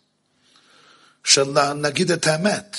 של 1.24 1.74
נגיד 1.74 2.10
את 2.10 2.26
האמת. 2.26 2.76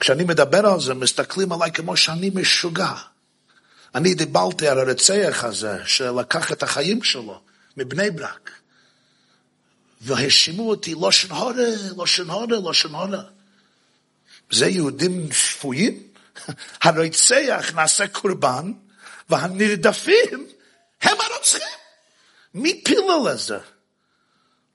כשאני 0.00 0.24
מדבר 0.24 0.66
על 0.66 0.80
זה, 0.80 0.94
מסתכלים 0.94 1.52
עליי 1.52 1.72
כמו 1.72 1.96
שאני 1.96 2.30
משוגע. 2.34 2.92
אני 3.94 4.14
דיברתי 4.14 4.68
על 4.68 4.78
הרצח 4.78 5.44
הזה, 5.44 5.78
שלקח 5.86 6.52
את 6.52 6.62
החיים 6.62 7.02
שלו 7.02 7.40
מבני 7.76 8.10
ברק. 8.10 8.50
והאשימו 10.00 10.70
אותי, 10.70 10.94
לא 10.94 11.12
שנהורה, 11.12 11.52
לא 11.96 12.06
שנהורה, 12.06 12.46
לא 12.46 12.72
שנהורה. 12.72 13.22
זה 14.54 14.66
יהודים 14.66 15.32
שפויים? 15.32 16.02
הרוצח 16.82 17.70
נעשה 17.74 18.08
קורבן, 18.08 18.72
והנרדפים 19.28 20.46
הם 21.02 21.16
הרוצחים. 21.20 21.78
מי 22.54 22.82
פילל 22.84 23.32
לזה? 23.32 23.58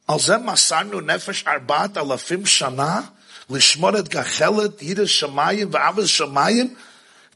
על 0.08 0.20
זה 0.20 0.38
מסרנו 0.38 1.02
נפש 1.02 1.44
ארבעת 1.48 1.98
אלפים 1.98 2.46
שנה 2.46 3.02
לשמור 3.50 4.00
את 4.00 4.08
גחלת 4.08 4.82
ירא 4.82 5.06
שמיים 5.06 5.70
ואבא 5.72 6.06
שמיים 6.06 6.76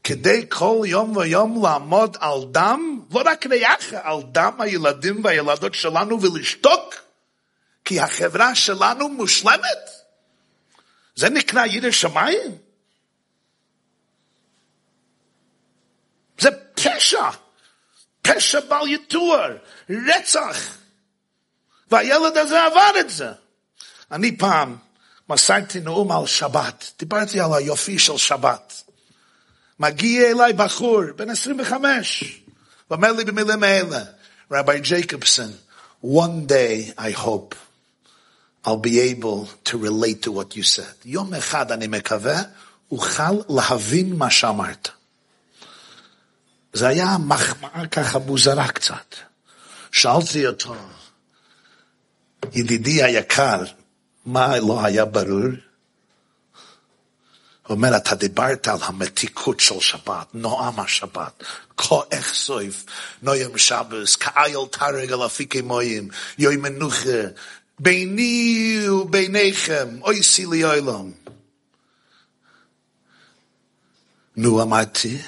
כדי 0.04 0.46
כל 0.48 0.82
יום 0.86 1.16
ויום 1.16 1.64
לעמוד 1.64 2.16
על 2.20 2.38
דם, 2.50 3.00
לא 3.10 3.22
רק 3.26 3.46
ריח, 3.46 3.92
על 4.02 4.22
דם 4.32 4.52
הילדים 4.58 5.24
והילדות 5.24 5.74
שלנו 5.74 6.22
ולשתוק, 6.22 6.94
כי 7.84 8.00
החברה 8.00 8.54
שלנו 8.54 9.08
מושלמת. 9.08 10.03
זה 11.16 11.30
נקרא 11.30 11.66
ירא 11.66 11.90
שמיים? 11.90 12.58
זה 16.38 16.48
פשע. 16.74 17.30
פשע 18.22 18.60
בל 18.60 18.88
יתואר, 18.88 19.56
רצח. 19.90 20.76
והילד 21.90 22.36
הזה 22.36 22.64
עבר 22.64 23.00
את 23.00 23.10
זה. 23.10 23.28
אני 24.12 24.36
פעם 24.36 24.76
מסרתי 25.28 25.80
נאום 25.80 26.12
על 26.12 26.26
שבת, 26.26 26.92
דיברתי 26.98 27.40
על 27.40 27.54
היופי 27.54 27.98
של 27.98 28.16
שבת. 28.16 28.82
מגיע 29.80 30.30
אליי 30.30 30.52
בחור, 30.52 31.02
בן 31.16 31.30
25, 31.30 32.40
ואומר 32.90 33.12
לי 33.12 33.24
במילים 33.24 33.62
האלה, 33.62 34.04
רבי 34.50 34.80
ג'ייקובסון, 34.80 35.52
one 36.04 36.46
day 36.48 36.92
I 36.98 37.12
hope 37.12 37.54
I'll 38.64 38.76
be 38.76 38.98
able 39.00 39.48
to 39.64 39.78
relate 39.78 40.22
to 40.22 40.32
what 40.32 40.56
you 40.56 40.62
said. 40.62 40.94
יום 41.04 41.34
אחד 41.34 41.72
אני 41.72 41.86
מקווה, 41.86 42.42
אוכל 42.90 43.34
להבין 43.48 44.16
מה 44.16 44.30
שאמרת. 44.30 44.88
זה 46.72 46.88
היה 46.88 47.16
מחמאה 47.26 47.86
ככה 47.86 48.18
מוזרה 48.18 48.68
קצת. 48.68 49.14
שאלתי 49.92 50.46
אותו, 50.46 50.74
ידידי 52.52 53.02
היקר, 53.02 53.62
מה 54.26 54.58
לא 54.58 54.84
היה 54.84 55.04
ברור? 55.04 55.42
הוא 57.66 57.76
אומר, 57.76 57.96
אתה 57.96 58.14
דיברת 58.14 58.68
על 58.68 58.78
המתיקות 58.82 59.60
של 59.60 59.80
שבת, 59.80 60.26
נועם 60.34 60.80
השבת, 60.80 61.44
כה 61.76 61.96
איך 62.10 62.34
סויף, 62.34 62.84
נוים 63.22 63.58
שבס, 63.58 64.16
כאייל 64.16 64.58
תרג 64.70 65.12
על 65.12 65.26
אפיקי 65.26 65.60
מוים, 65.60 66.08
יוי 66.38 66.56
מנוחה, 66.56 67.20
ביני 67.78 68.88
וביניכם, 68.88 69.88
אוי 70.02 70.22
סילי 70.22 70.64
אוילום. 70.64 71.12
נו, 74.36 74.62
אמרתי, 74.62 75.18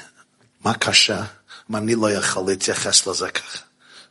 מה 0.65 0.75
קשה? 0.75 1.25
מה 1.69 1.79
אני 1.79 1.95
לא 1.95 2.11
יכול 2.11 2.45
להתייחס 2.47 3.07
לזה 3.07 3.31
ככה? 3.31 3.59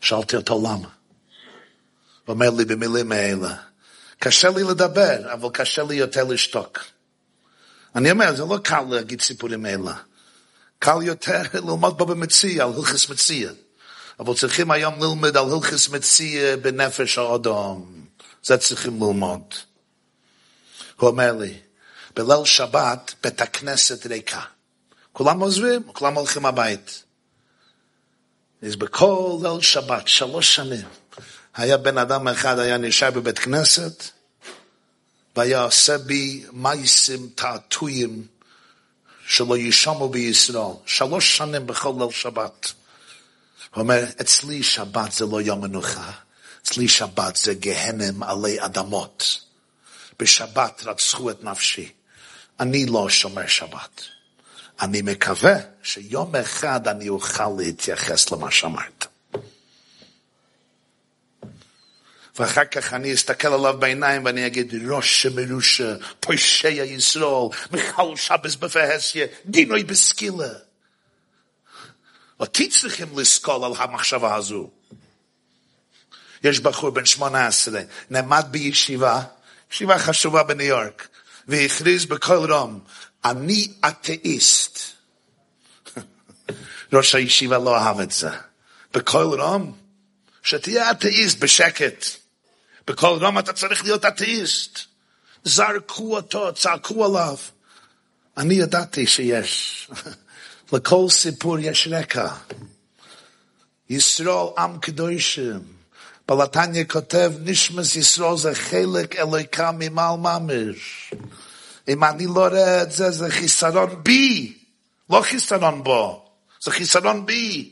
שאלתי 0.02 0.36
אותו 0.36 0.60
למה. 0.60 0.76
הוא 0.78 2.34
אומר 2.34 2.50
לי 2.50 2.66
במילים 2.66 3.12
האלה, 3.12 3.56
קשה 4.20 4.50
לי 4.50 4.64
לדבר, 4.64 5.34
אבל 5.34 5.50
קשה 5.54 5.84
לי 5.84 5.96
יותר 5.96 6.24
לשתוק. 6.24 6.80
אני 7.96 8.12
אומר, 8.12 8.36
זה 8.36 8.44
לא 8.44 8.58
קל 8.64 8.82
להגיד 8.90 9.22
סיפורים 9.22 9.66
אלה. 9.66 9.96
קל 10.80 11.02
יותר 11.02 11.42
ללמוד 11.54 11.98
בו 11.98 12.06
במציע, 12.06 12.64
על 12.64 12.74
הלכס 12.78 13.10
מציע. 13.10 13.52
אבל 14.20 14.34
צריכים 14.34 14.72
היום 14.72 15.04
ללמד 15.04 15.38
על 15.38 15.46
הלכס 15.52 15.90
מציע 15.90 16.56
בנפש 16.56 17.18
האדום. 17.18 18.05
זה 18.46 18.58
צריכים 18.58 18.94
ללמוד. 18.94 19.54
הוא 21.00 21.10
אומר 21.10 21.32
לי, 21.34 21.60
בליל 22.16 22.46
שבת 22.46 23.14
בית 23.24 23.42
הכנסת 23.42 24.06
ריקה. 24.06 24.42
כולם 25.14 25.40
עוזבים, 25.40 25.84
כולם 25.94 26.14
הולכים 26.14 26.46
הבית. 26.46 27.04
אז 28.62 28.76
בכל 28.76 29.38
ליל 29.44 29.62
שבת, 29.62 30.08
שלוש 30.08 30.56
שנים, 30.56 30.88
היה 31.56 31.78
בן 31.78 31.98
אדם 31.98 32.28
אחד, 32.28 32.60
היה 32.60 32.78
נשאר 32.78 33.12
בבית 33.12 33.40
כנסת, 33.40 34.04
והיה 35.36 35.62
עושה 35.62 35.98
בי 35.98 36.46
מייסים 36.52 37.30
תעתועים 37.36 38.28
שלא 39.28 39.58
יישמו 39.58 40.10
בישראל. 40.10 40.74
שלוש 40.86 41.38
שנים 41.38 41.68
בכל 41.68 41.94
ליל 42.00 42.12
שבת. 42.12 42.72
הוא 43.74 43.82
אומר, 43.82 44.04
אצלי 44.22 44.64
שבת 44.64 45.12
זה 45.12 45.26
לא 45.26 45.42
יום 45.42 45.62
מנוחה, 45.62 46.12
אצלי 46.66 46.88
שבת 46.88 47.36
זה 47.36 47.54
גהנם 47.54 48.24
עלי 48.24 48.66
אדמות. 48.66 49.42
בשבת 50.20 50.82
רצחו 50.86 51.30
את 51.30 51.44
נפשי. 51.44 51.92
אני 52.60 52.86
לא 52.86 53.10
שומר 53.10 53.48
שבת. 53.48 54.02
אני 54.82 55.02
מקווה 55.02 55.56
שיום 55.84 56.36
אחד 56.36 56.88
אני 56.88 57.10
אוכל 57.10 57.50
להתייחס 57.58 58.32
למה 58.32 58.52
שאמרת. 58.52 59.06
ואחר 62.40 62.66
כך 62.66 62.94
אני 62.94 63.14
אסתכל 63.14 63.48
עליו 63.48 63.76
בעיניים 63.80 64.26
ואני 64.26 64.48
אגיד, 64.48 64.74
ראש 64.90 65.26
מרושע, 65.26 65.96
פושע 66.20 66.70
ישראל, 66.70 67.48
מיכל 67.72 68.16
שבס 68.16 68.56
בפהסיה, 68.56 69.26
דינוי 69.46 69.84
בסקילה. 69.84 70.54
אותי 72.40 72.70
צריכים 72.70 73.20
לסקול 73.20 73.64
על 73.64 73.72
המחשבה 73.78 74.36
הזו. 74.36 74.70
יש 76.46 76.60
בחור 76.60 76.90
בן 76.90 77.06
שמונה 77.06 77.48
עשרה, 77.48 77.82
נעמד 78.10 78.46
בישיבה, 78.52 79.22
ישיבה 79.72 80.00
חשובה 80.00 80.44
בניו 80.44 80.68
יורק, 80.68 81.08
והכריז 81.48 82.06
בקול 82.06 82.54
רום, 82.54 82.80
אני 83.26 83.74
אתאיסט. 83.88 84.80
ראש 86.94 87.16
הישיבה 87.16 87.58
לא 87.58 87.78
אהב 87.78 88.00
את 88.00 88.12
זה. 88.12 88.30
בקול 88.94 89.42
רום, 89.42 89.78
שתהיה 90.44 90.92
אתאיסט 90.92 91.40
בשקט. 91.40 92.06
בכל 92.88 93.18
רום 93.22 93.40
אתה 93.40 93.54
צריך 93.54 93.84
להיות 93.84 94.06
אתאיסט. 94.06 94.80
זרקו 95.44 96.16
אותו, 96.16 96.54
צעקו 96.54 97.06
עליו. 97.06 97.38
אני 98.38 98.54
ידעתי 98.54 99.08
שיש. 99.08 99.88
לכל 100.74 101.06
סיפור 101.10 101.60
יש 101.60 101.88
רקע. 101.92 102.28
ישראל 103.90 104.48
עם 104.58 104.80
קדושים. 104.80 105.75
בלתניה 106.28 106.86
כותב, 106.86 107.32
נשמס 107.40 107.96
ישראל 107.96 108.38
זה 108.38 108.56
חלק 108.56 109.16
אלוהיקה 109.16 109.72
ממעל 109.72 110.18
ממש. 110.18 111.12
אם 111.88 112.04
אני 112.04 112.26
לא 112.26 112.48
רואה 112.48 112.82
את 112.82 112.92
זה, 112.92 113.12
זה 113.12 113.30
חיסרון 113.30 114.04
בי, 114.04 114.58
לא 115.10 115.22
חיסרון 115.22 115.84
בו, 115.84 116.30
זה 116.62 116.72
חיסרון 116.72 117.26
בי. 117.26 117.72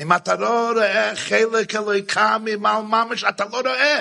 אם 0.00 0.12
אתה 0.12 0.34
לא 0.34 0.70
רואה 0.74 1.16
חלק 1.16 1.74
אלוהיקה 1.74 2.36
ממעל 2.40 2.82
ממש, 2.82 3.24
אתה 3.24 3.44
לא 3.44 3.60
רואה. 3.60 4.00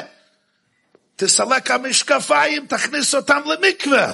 תסלק 1.15 1.71
המשקפיים, 1.71 2.67
תכניס 2.67 3.15
אותם 3.15 3.41
למקווה. 3.45 4.13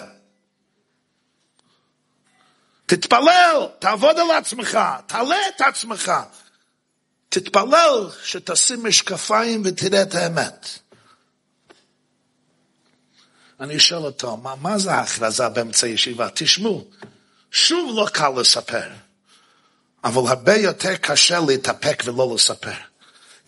תתפלל, 2.85 3.67
תעבוד 3.79 4.19
על 4.19 4.31
עצמך, 4.31 4.79
תעלה 5.07 5.37
את 5.55 5.61
עצמך. 5.61 6.11
תתפלל 7.33 8.09
שתשים 8.23 8.83
משקפיים 8.83 9.61
ותראה 9.65 10.01
את 10.01 10.15
האמת. 10.15 10.67
אני 13.59 13.79
שואל 13.79 14.03
אותו, 14.03 14.37
מה, 14.37 14.55
מה 14.55 14.77
זה 14.77 14.93
ההכרזה 14.93 15.49
באמצע 15.49 15.87
ישיבה? 15.87 16.27
תשמעו, 16.33 16.87
שוב 17.51 17.91
לא 17.95 18.07
קל 18.13 18.29
לספר, 18.37 18.89
אבל 20.03 20.21
הרבה 20.27 20.55
יותר 20.55 20.95
קשה 20.95 21.39
להתאפק 21.47 22.03
ולא 22.05 22.35
לספר. 22.35 22.77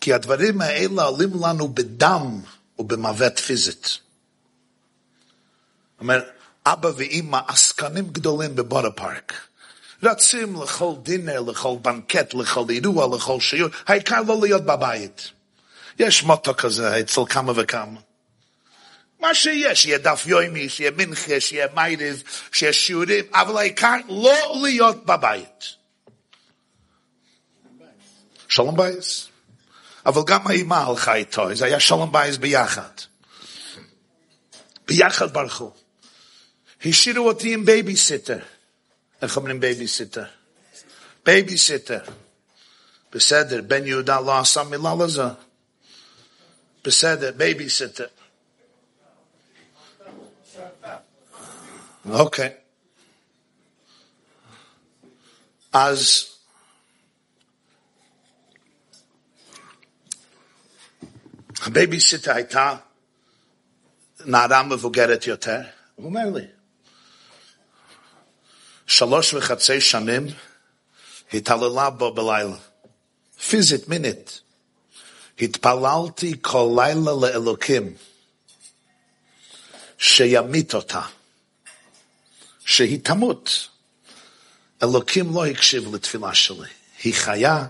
כי 0.02 0.14
הדברים 0.14 0.62
האלה 0.62 1.04
עולים 1.04 1.32
לנו 1.44 1.68
בדם 1.68 2.42
ובמוות 2.80 3.40
פיזית. 3.40 3.98
אומר, 6.00 6.22
אבא 6.66 6.90
ואימא 6.98 7.40
עסקנים 7.48 8.08
גדולים 8.08 8.56
בבודה 8.56 8.92
פארק. 8.92 9.34
רצים 10.04 10.62
לכל 10.62 10.94
דינר, 11.04 11.42
לכל 11.42 11.76
בנקט, 11.82 12.34
לכל 12.34 12.66
אירוע, 12.70 13.16
לכל 13.16 13.40
שיעור, 13.40 13.70
העיקר 13.88 14.22
לא 14.28 14.38
להיות 14.42 14.66
בבית. 14.66 15.32
יש 16.00 16.24
מוטו 16.24 16.54
כזה 16.58 17.00
אצל 17.00 17.22
כמה 17.30 17.54
וכמה. 17.56 18.00
מה 19.20 19.36
שיש, 19.36 19.86
יהיה 19.86 19.98
דף 19.98 20.24
יומי, 20.26 20.70
שיהיה 20.70 20.92
מנחה, 20.92 21.40
שיהיה 21.40 21.68
מייריב, 21.76 22.24
שיהיה 22.52 22.74
שיעורים, 22.74 23.26
אבל 23.34 23.58
העיקר 23.58 23.96
לא 24.10 24.62
להיות 24.64 25.06
בבית. 25.06 25.64
שלום 28.48 28.78
בייס. 28.78 29.28
אבל 30.06 30.22
גם 30.26 30.48
האימא 30.48 30.76
הלכה 30.76 31.16
איתו, 31.16 31.56
זה 31.56 31.66
היה 31.66 31.80
שלום 31.80 32.12
בייס 32.12 32.38
ביחד. 32.38 32.90
ביחד 34.88 35.34
ברחו. 35.34 35.72
השאירו 36.86 37.28
אותי 37.28 37.54
עם 37.54 37.66
בייביסיטר. 37.66 38.40
איך 39.26 39.38
אומרים 39.38 39.60
בייביסיטר? 39.60 40.26
בייביסיטר. 41.26 42.00
בסדר, 43.12 43.62
בן 43.62 43.88
יהודה 43.88 44.20
לא 44.20 44.40
עשה 44.40 44.64
מילה 44.64 45.06
לזה. 45.06 45.24
בסדר, 46.84 47.32
בייביסיטר. 47.32 48.08
אוקיי. 52.10 52.54
אז 55.74 56.26
הבייביסיטר 61.62 62.32
הייתה 62.32 62.76
נערה 64.26 64.64
מבוגרת 64.64 65.28
יותר, 65.28 65.62
הוא 65.96 66.06
אומר 66.06 66.30
לי, 66.36 66.46
שלוש 68.98 69.34
וחצי 69.34 69.82
שנים 69.82 70.28
התעללה 71.34 71.90
בו 71.90 72.14
בלילה, 72.14 72.56
פיזית, 73.48 73.88
מינית. 73.88 74.42
התפללתי 75.40 76.36
כל 76.42 76.70
לילה 76.76 77.12
לאלוקים 77.22 77.96
שימית 79.98 80.74
אותה. 80.74 81.02
שהיא 82.66 83.00
תמות. 83.04 83.68
אלוקים 84.84 85.36
לא 85.36 85.46
הקשיב 85.46 85.96
לתפילה 85.96 86.34
שלי. 86.34 86.70
היא 87.04 87.14
חיה, 87.14 87.66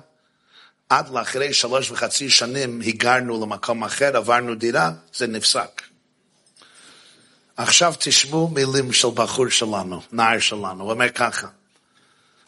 עד 0.89 1.09
לאחרי 1.09 1.53
שלוש 1.53 1.91
וחצי 1.91 2.29
שנים 2.29 2.81
היגרנו 2.81 3.45
למקום 3.45 3.83
אחר, 3.83 4.17
עברנו 4.17 4.55
דירה, 4.55 4.91
זה 5.13 5.27
נפסק. 5.27 5.81
עכשיו 7.57 7.93
תשמעו 7.99 8.47
מילים 8.47 8.93
של 8.93 9.07
בחור 9.13 9.49
שלנו, 9.49 10.01
נער 10.11 10.39
שלנו, 10.39 10.83
הוא 10.83 10.91
אומר 10.91 11.09
ככה, 11.09 11.47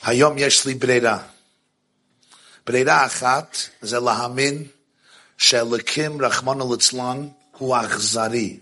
היום 0.04 0.38
יש 0.38 0.66
לי 0.66 0.74
ברירה. 0.74 1.20
ברירה 2.66 3.06
אחת 3.06 3.58
זה 3.82 4.00
להאמין 4.00 4.64
שאלוקים 5.38 6.22
רחמנו 6.22 6.74
ליצלן 6.74 7.28
הוא 7.58 7.78
אכזרי. 7.78 8.60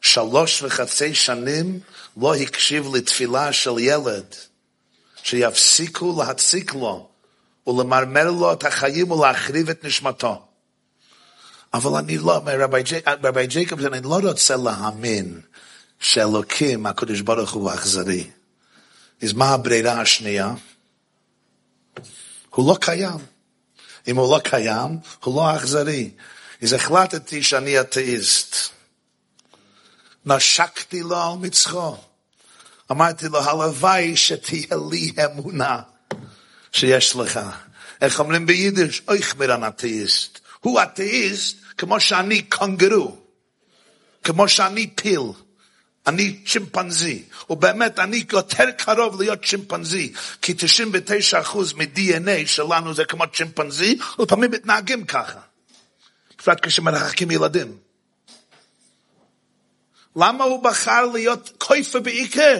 שלוש 0.00 0.62
וחצי 0.62 1.14
שנים 1.14 1.80
לא 2.16 2.34
הקשיב 2.34 2.94
לתפילה 2.94 3.52
של 3.52 3.78
ילד, 3.78 4.34
שיפסיקו 5.22 6.22
להציק 6.22 6.74
לו 6.74 7.08
ולמרמר 7.66 8.30
לו 8.30 8.52
את 8.52 8.64
החיים 8.64 9.10
ולהחריב 9.10 9.70
את 9.70 9.84
נשמתו. 9.84 10.46
אבל 11.74 11.98
אני 11.98 12.18
לא, 12.18 12.40
רבי 13.22 13.46
ג'ייקובס, 13.46 13.84
אני 13.84 14.00
לא 14.02 14.18
רוצה 14.28 14.56
להאמין 14.56 15.40
שאלוקים, 16.00 16.86
הקדוש 16.86 17.20
ברוך 17.20 17.52
הוא 17.52 17.70
אכזרי. 17.74 18.30
אז 19.22 19.32
מה 19.32 19.48
הברירה 19.48 20.00
השנייה? 20.00 20.54
הוא 22.50 22.68
לא 22.68 22.78
קיים. 22.80 23.18
אם 24.08 24.16
הוא 24.16 24.36
לא 24.36 24.40
קיים, 24.40 24.98
הוא 25.24 25.36
לא 25.36 25.56
אכזרי. 25.56 26.10
אז 26.62 26.72
החלטתי 26.72 27.42
שאני 27.42 27.80
אתאיסט. 27.80 28.56
נשקתי 30.26 31.00
לו 31.02 31.22
על 31.22 31.38
מצחו. 31.38 31.96
אמרתי 32.90 33.28
לו, 33.28 33.38
הלוואי 33.38 34.16
שתהיה 34.16 34.76
לי 34.90 35.12
אמונה 35.24 35.80
שיש 36.72 37.16
לך. 37.16 37.40
איך 38.00 38.20
אומרים 38.20 38.46
ביידיש? 38.46 39.02
אויך 39.08 39.36
מרן 39.36 39.68
אתאיסט. 39.68 40.38
הוא 40.60 40.82
אתאיסט 40.82 41.56
כמו 41.82 42.00
שאני 42.00 42.42
קונגרו, 42.42 43.16
כמו 44.24 44.48
שאני 44.48 44.90
פיל. 44.94 45.20
אני 46.06 46.44
צ'ימפנזי, 46.46 47.22
ובאמת 47.50 47.98
אני 47.98 48.24
יותר 48.32 48.70
קרוב 48.70 49.20
להיות 49.22 49.44
צ'ימפנזי, 49.44 50.12
כי 50.42 50.52
99% 50.52 51.58
מ-DNA 51.76 52.46
שלנו 52.46 52.94
זה 52.94 53.04
כמו 53.04 53.24
צ'ימפנזי, 53.34 53.98
ולפעמים 54.18 54.50
מתנהגים 54.50 55.04
ככה. 55.04 55.40
בפרט 56.38 56.66
כשמרחקים 56.66 57.30
ילדים. 57.30 57.76
למה 60.16 60.44
הוא 60.44 60.64
בחר 60.64 61.06
להיות 61.06 61.50
קויפה 61.58 62.00
בעיקר? 62.00 62.58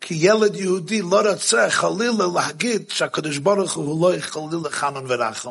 כי 0.00 0.14
ילד 0.18 0.56
יהודי 0.56 1.02
לא 1.02 1.20
רוצה 1.30 1.70
חלילה 1.70 2.26
להגיד 2.34 2.90
שהקדוש 2.90 3.38
ברוך 3.38 3.72
הוא 3.72 4.12
לא 4.12 4.20
חלילה 4.20 4.70
חנון 4.70 5.04
ורחם. 5.08 5.50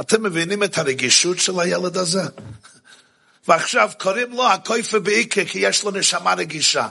אתם 0.00 0.22
מבינים 0.22 0.64
את 0.64 0.78
הרגישות 0.78 1.38
של 1.38 1.60
הילד 1.60 1.96
הזה? 1.96 2.22
ועכשיו 3.48 3.90
קוראים 3.98 4.32
לו 4.32 4.48
הקויפה 4.48 4.98
בעיקר 4.98 5.44
כי 5.44 5.58
יש 5.58 5.82
לו 5.82 5.90
נשמה 5.90 6.34
רגישה. 6.34 6.88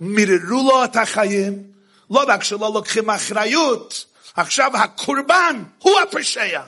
מיררו 0.00 0.68
לו 0.70 0.84
את 0.84 0.96
החיים, 0.96 1.62
לא 2.10 2.24
רק 2.28 2.44
שלא 2.44 2.70
לוקחים 2.74 3.10
אחריות, 3.10 4.04
עכשיו 4.36 4.76
הקורבן 4.76 5.62
הוא 5.78 6.00
הפשע. 6.00 6.62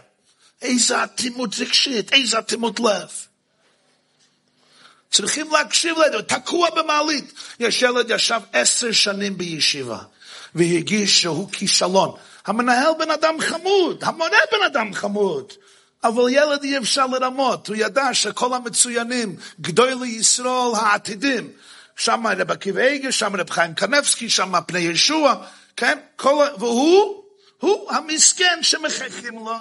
איזה 0.62 1.04
אטימות 1.04 1.50
רגשית, 1.58 2.12
איזה 2.12 2.38
אטימות 2.38 2.80
לב. 2.80 3.08
צריכים 5.10 5.50
להקשיב 5.52 5.96
לזה, 5.98 6.22
תקוע 6.22 6.68
במעלית. 6.70 7.32
יש 7.60 7.82
ילד 7.82 8.10
ישב 8.10 8.40
עשר 8.52 8.92
שנים 8.92 9.38
בישיבה, 9.38 9.98
והגיש 10.54 11.22
שהוא 11.22 11.52
כישלון. 11.52 12.16
המנהל 12.48 12.92
בן 12.98 13.10
אדם 13.10 13.40
חמוד, 13.40 14.04
המורה 14.04 14.38
בן 14.52 14.64
אדם 14.66 14.94
חמוד. 14.94 15.52
אבל 16.04 16.22
ילד 16.30 16.62
אי 16.62 16.78
אפשר 16.78 17.06
לרמות, 17.06 17.68
הוא 17.68 17.76
ידע 17.76 18.14
שכל 18.14 18.54
המצוינים, 18.54 19.36
גדולי 19.60 20.08
ישראל 20.08 20.74
העתידים, 20.74 21.52
שם 21.96 22.26
רב 22.26 22.50
עקיבא 22.50 22.80
איגר, 22.80 23.10
שם 23.10 23.36
רב 23.36 23.50
חיים 23.50 23.74
קנבסקי, 23.74 24.30
שם 24.30 24.52
פני 24.66 24.78
ישוע, 24.78 25.34
כן? 25.76 25.98
כל, 26.16 26.46
והוא, 26.58 27.24
הוא 27.60 27.92
המסכן 27.92 28.58
שמחכים 28.62 29.34
לו. 29.34 29.56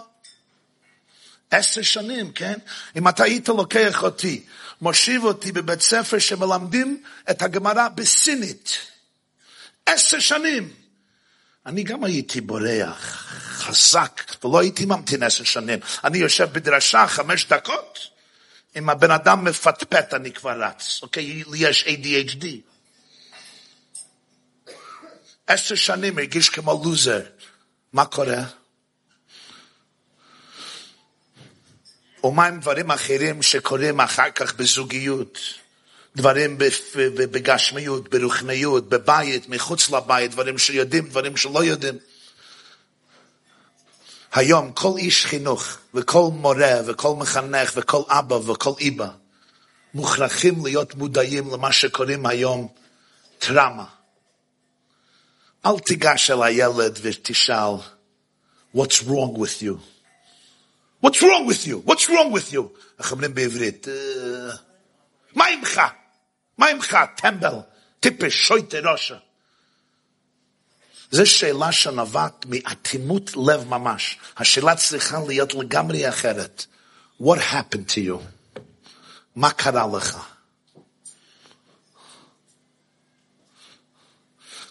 עשר 1.51 1.81
שנים, 1.81 2.31
כן? 2.31 2.57
אם 2.95 3.07
אתה 3.07 3.23
היית 3.23 3.49
לוקח 3.49 4.03
אותי, 4.03 4.43
מושיב 4.81 5.23
אותי 5.23 5.51
בבית 5.51 5.81
ספר 5.81 6.19
שמלמדים 6.19 7.03
את 7.29 7.41
הגמרא 7.41 7.87
בסינית. 7.87 8.77
עשר 9.85 10.19
שנים. 10.19 10.86
אני 11.67 11.83
גם 11.83 12.03
הייתי 12.03 12.41
בורח, 12.41 13.33
חזק, 13.57 14.21
ולא 14.43 14.59
הייתי 14.59 14.85
ממתין 14.85 15.23
עשר 15.23 15.43
שנים. 15.43 15.79
אני 16.03 16.17
יושב 16.17 16.49
בדרשה 16.51 17.07
חמש 17.07 17.45
דקות, 17.45 17.99
אם 18.75 18.89
הבן 18.89 19.11
אדם 19.11 19.43
מפטפט 19.43 20.13
אני 20.13 20.31
כבר 20.31 20.63
רץ, 20.63 20.99
אוקיי? 21.01 21.43
לי 21.51 21.57
יש 21.57 21.83
ADHD. 21.83 22.45
עשר 25.47 25.75
שנים 25.75 26.17
הרגיש 26.17 26.49
כמו 26.49 26.81
לוזר. 26.83 27.21
מה 27.93 28.05
קורה? 28.05 28.43
ומה 32.23 32.45
עם 32.45 32.59
דברים 32.59 32.91
אחרים 32.91 33.41
שקורים 33.41 34.01
אחר 34.01 34.31
כך 34.31 34.55
בזוגיות? 34.55 35.39
דברים 36.17 36.57
בגשמיות, 37.31 38.09
ברוחניות, 38.09 38.89
בבית, 38.89 39.49
מחוץ 39.49 39.89
לבית, 39.89 40.31
דברים 40.31 40.57
שיודעים, 40.57 41.09
דברים 41.09 41.37
שלא 41.37 41.63
יודעים. 41.63 41.97
היום 44.33 44.71
כל 44.71 44.97
איש 44.97 45.25
חינוך 45.25 45.77
וכל 45.93 46.29
מורה 46.33 46.81
וכל 46.85 47.15
מחנך 47.15 47.71
וכל 47.75 48.01
אבא 48.07 48.35
וכל 48.35 48.73
איבא 48.79 49.09
מוכרחים 49.93 50.65
להיות 50.65 50.95
מודעים 50.95 51.53
למה 51.53 51.71
שקוראים 51.71 52.25
היום 52.25 52.67
טראומה. 53.39 53.85
אל 55.65 55.79
תיגש 55.79 56.31
אל 56.31 56.43
הילד 56.43 56.99
ותשאל, 57.01 57.75
what's 58.75 59.01
wrong 59.07 59.37
with 59.37 59.61
you? 59.61 59.77
What's 61.05 61.21
wrong 61.21 61.45
with 61.47 61.67
you? 61.67 61.77
What's 61.85 62.09
wrong 62.09 62.31
with 62.31 62.53
you? 62.53 62.61
איך 62.99 63.11
אומרים 63.11 63.33
בעברית? 63.33 63.87
מה 65.35 65.45
עמך? 65.45 65.81
מה 66.57 66.67
עמך, 66.67 66.97
טמבל, 67.15 67.55
טיפש, 67.99 68.47
שויטה 68.47 68.77
ראשה? 68.79 69.17
זו 71.11 71.25
שאלה 71.25 71.71
שנובעת 71.71 72.45
מאטימות 72.45 73.31
לב 73.47 73.67
ממש. 73.67 74.17
השאלה 74.37 74.75
צריכה 74.75 75.19
להיות 75.27 75.53
לגמרי 75.53 76.09
אחרת. 76.09 76.65
What 77.21 77.39
happened 77.51 77.91
to 77.91 77.97
you? 77.97 78.21
מה 79.35 79.51
קרה 79.51 79.97
לך? 79.97 80.17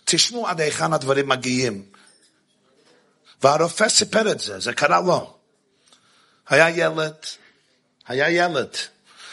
תשמעו 0.05 0.49
עד 0.49 0.61
היכן 0.61 0.93
הדברים 0.93 1.28
מגיעים. 1.28 1.84
והרופא 3.43 3.89
סיפר 3.89 4.32
את 4.32 4.41
זה, 4.41 4.61
זה 4.61 4.72
קרה 4.72 5.01
לו. 5.01 5.37
היה 6.49 6.70
ילד, 6.70 7.14
היה 8.07 8.30
ילד. 8.30 8.76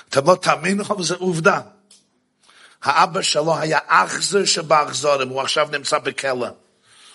אתם 0.10 0.30
לא 0.30 0.36
תאמינו, 0.41 0.84
אבל 0.84 1.04
זו 1.04 1.16
עובדה. 1.16 1.62
האבא 2.84 3.22
שלו 3.22 3.58
היה 3.58 3.80
אכזר 3.88 4.46
שבאכזרים, 4.46 5.30
הוא 5.30 5.42
עכשיו 5.42 5.68
נמצא 5.72 5.98
בכלא. 5.98 6.48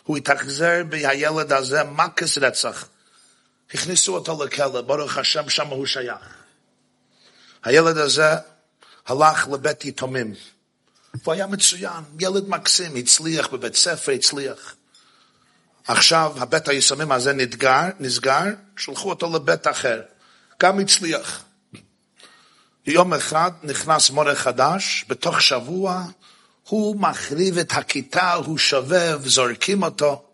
הוא 0.02 0.16
התאכזר 0.16 0.82
בילד 0.88 1.52
הזה, 1.52 1.84
מקס 1.84 2.38
רצח. 2.38 2.88
הכניסו 3.74 4.14
אותו 4.14 4.44
לכלא, 4.44 4.80
ברוך 4.80 5.18
השם, 5.18 5.48
שם 5.48 5.66
הוא 5.66 5.86
שייך. 5.86 6.34
הילד 7.64 7.98
הזה 7.98 8.34
הלך 9.06 9.48
לבית 9.52 9.84
יתומים. 9.84 10.34
הוא 11.24 11.34
היה 11.34 11.46
מצוין, 11.46 12.04
ילד 12.20 12.48
מקסים, 12.48 12.96
הצליח 12.96 13.48
בבית 13.48 13.74
ספר, 13.74 14.12
הצליח. 14.12 14.74
עכשיו 15.86 16.32
הבית 16.36 16.68
היסומים 16.68 17.12
הזה 17.12 17.32
נסגר, 17.32 17.82
נסגר, 18.00 18.44
שלחו 18.76 19.10
אותו 19.10 19.34
לבית 19.34 19.66
אחר. 19.66 20.00
גם 20.62 20.78
הצליח. 20.78 21.44
יום 22.88 23.14
אחד 23.14 23.50
נכנס 23.62 24.10
מורה 24.10 24.34
חדש, 24.34 25.04
בתוך 25.08 25.40
שבוע 25.40 26.04
הוא 26.68 27.00
מחריב 27.00 27.58
את 27.58 27.72
הכיתה, 27.72 28.32
הוא 28.32 28.58
שובב, 28.58 29.20
זורקים 29.24 29.82
אותו. 29.82 30.24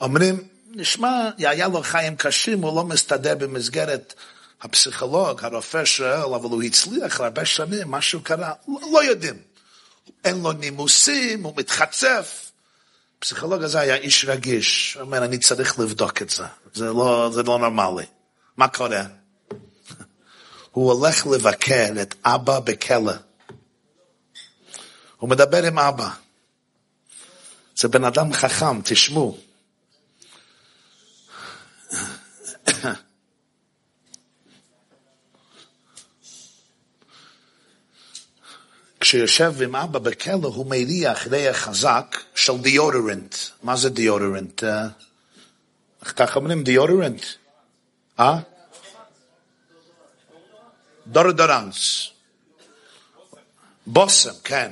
אומרים, 0.00 0.42
נשמע, 0.70 1.30
היה 1.38 1.68
לו 1.68 1.82
חיים 1.82 2.16
קשים, 2.16 2.62
הוא 2.62 2.76
לא 2.76 2.84
מסתדר 2.84 3.34
במסגרת 3.34 4.14
הפסיכולוג, 4.62 5.44
הרופא 5.44 5.84
שואל, 5.84 6.34
אבל 6.34 6.50
הוא 6.50 6.62
הצליח 6.62 7.20
הרבה 7.20 7.44
שנים, 7.44 7.90
משהו 7.90 8.20
קרה, 8.20 8.52
לא, 8.68 8.80
לא 8.92 9.04
יודעים. 9.04 9.36
אין 10.24 10.42
לו 10.42 10.52
נימוסים, 10.52 11.42
הוא 11.42 11.52
מתחצף. 11.56 12.50
הפסיכולוג 13.18 13.62
הזה 13.62 13.80
היה 13.80 13.94
איש 13.94 14.24
רגיש, 14.24 14.98
אומר, 15.00 15.24
אני 15.24 15.38
צריך 15.38 15.78
לבדוק 15.78 16.22
את 16.22 16.30
זה, 16.30 16.44
זה 16.74 16.86
לא, 16.86 17.30
זה 17.32 17.42
לא 17.42 17.58
נורמלי. 17.58 18.06
מה 18.56 18.68
קורה? 18.68 19.02
הוא 20.70 20.92
הולך 20.92 21.26
לבקר 21.26 21.92
את 22.02 22.14
אבא 22.24 22.60
בכלא. 22.60 23.12
הוא 25.16 25.30
מדבר 25.30 25.66
עם 25.66 25.78
אבא. 25.78 26.10
זה 27.76 27.88
בן 27.88 28.04
אדם 28.04 28.32
חכם, 28.32 28.82
תשמעו. 28.82 29.38
כשיושב 39.00 39.62
עם 39.62 39.76
אבא 39.76 39.98
בכלא 39.98 40.48
הוא 40.48 40.66
מריח 40.66 41.26
ריח 41.26 41.56
חזק 41.56 42.16
של 42.34 42.58
דיודרנט. 42.58 43.34
מה 43.62 43.76
זה 43.76 43.90
דיודרנט? 43.90 44.64
איך 46.02 46.12
כך 46.16 46.36
אומרים 46.36 46.64
דיודרנט? 46.64 47.24
אה? 48.20 48.38
דורדורנס. 51.10 52.08
בושם, 53.86 54.30
כן. 54.44 54.70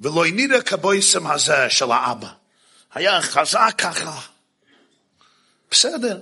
ולא 0.00 0.24
נראה 0.32 0.62
כבויסם 0.62 1.26
הזה 1.26 1.70
של 1.70 1.92
האבא. 1.92 2.28
היה 2.94 3.22
חזק 3.22 3.74
ככה. 3.78 4.20
בסדר. 5.70 6.20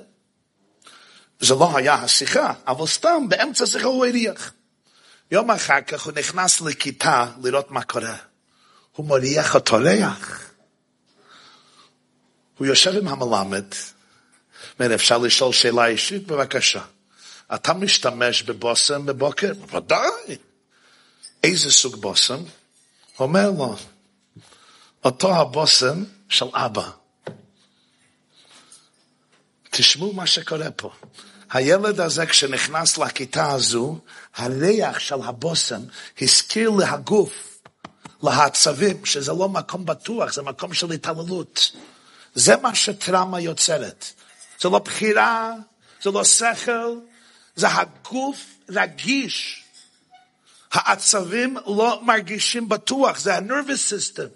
זה 1.41 1.55
לא 1.55 1.77
היה 1.77 1.95
השיחה, 1.95 2.53
אבל 2.67 2.87
סתם 2.87 3.29
באמצע 3.29 3.65
השיחה 3.65 3.87
הוא 3.87 4.07
הריח. 4.07 4.53
יום 5.31 5.51
אחר 5.51 5.81
כך 5.81 6.03
הוא 6.03 6.13
נכנס 6.13 6.61
לכיתה 6.61 7.27
לראות 7.43 7.71
מה 7.71 7.83
קורה. 7.83 8.17
הוא 8.93 9.07
מריח 9.07 9.55
אותו 9.55 9.77
ריח. 9.77 10.51
הוא 12.59 12.67
יושב 12.67 12.97
עם 12.97 13.09
המלמד, 13.09 13.65
אומר, 14.81 14.95
אפשר 14.95 15.19
לשאול 15.19 15.53
שאלה 15.53 15.87
אישית? 15.87 16.27
בבקשה. 16.27 16.83
אתה 17.55 17.73
משתמש 17.73 18.43
בבושם 18.43 19.07
בבוקר? 19.07 19.53
ודאי. 19.73 20.37
איזה 21.45 21.73
סוג 21.73 21.97
בושם? 21.97 22.43
אומר 23.19 23.51
לו, 23.51 23.77
אותו 25.05 25.37
הבושם 25.37 26.05
של 26.29 26.47
אבא. 26.53 26.91
תשמעו 29.71 30.13
מה 30.13 30.27
שקורה 30.27 30.71
פה. 30.71 30.91
הילד 31.51 32.01
הזה 32.01 32.27
כשנכנס 32.27 32.99
לכיתה 32.99 33.53
הזו, 33.53 33.99
הריח 34.37 34.99
של 34.99 35.23
הבושם 35.23 35.81
הזכיר 36.21 36.71
להגוף, 36.71 37.61
לעצבים, 38.23 39.05
שזה 39.05 39.33
לא 39.33 39.49
מקום 39.49 39.87
בטוח, 39.87 40.33
זה 40.33 40.43
מקום 40.43 40.75
של 40.75 40.93
התעללות. 40.93 41.73
זה 42.35 42.57
מה 42.57 42.75
שטראומה 42.75 43.41
יוצרת. 43.41 44.05
זה 44.61 44.69
לא 44.69 44.79
בחירה, 44.79 45.53
זה 46.03 46.11
לא 46.11 46.25
שכל, 46.25 46.99
זה 47.59 47.69
הגוף 47.69 48.45
רגיש. 48.69 49.65
העצבים 50.73 51.57
לא 51.67 52.01
מרגישים 52.03 52.69
בטוח, 52.69 53.19
זה 53.19 53.35
ה-nervous 53.35 53.93
system. 53.93 54.29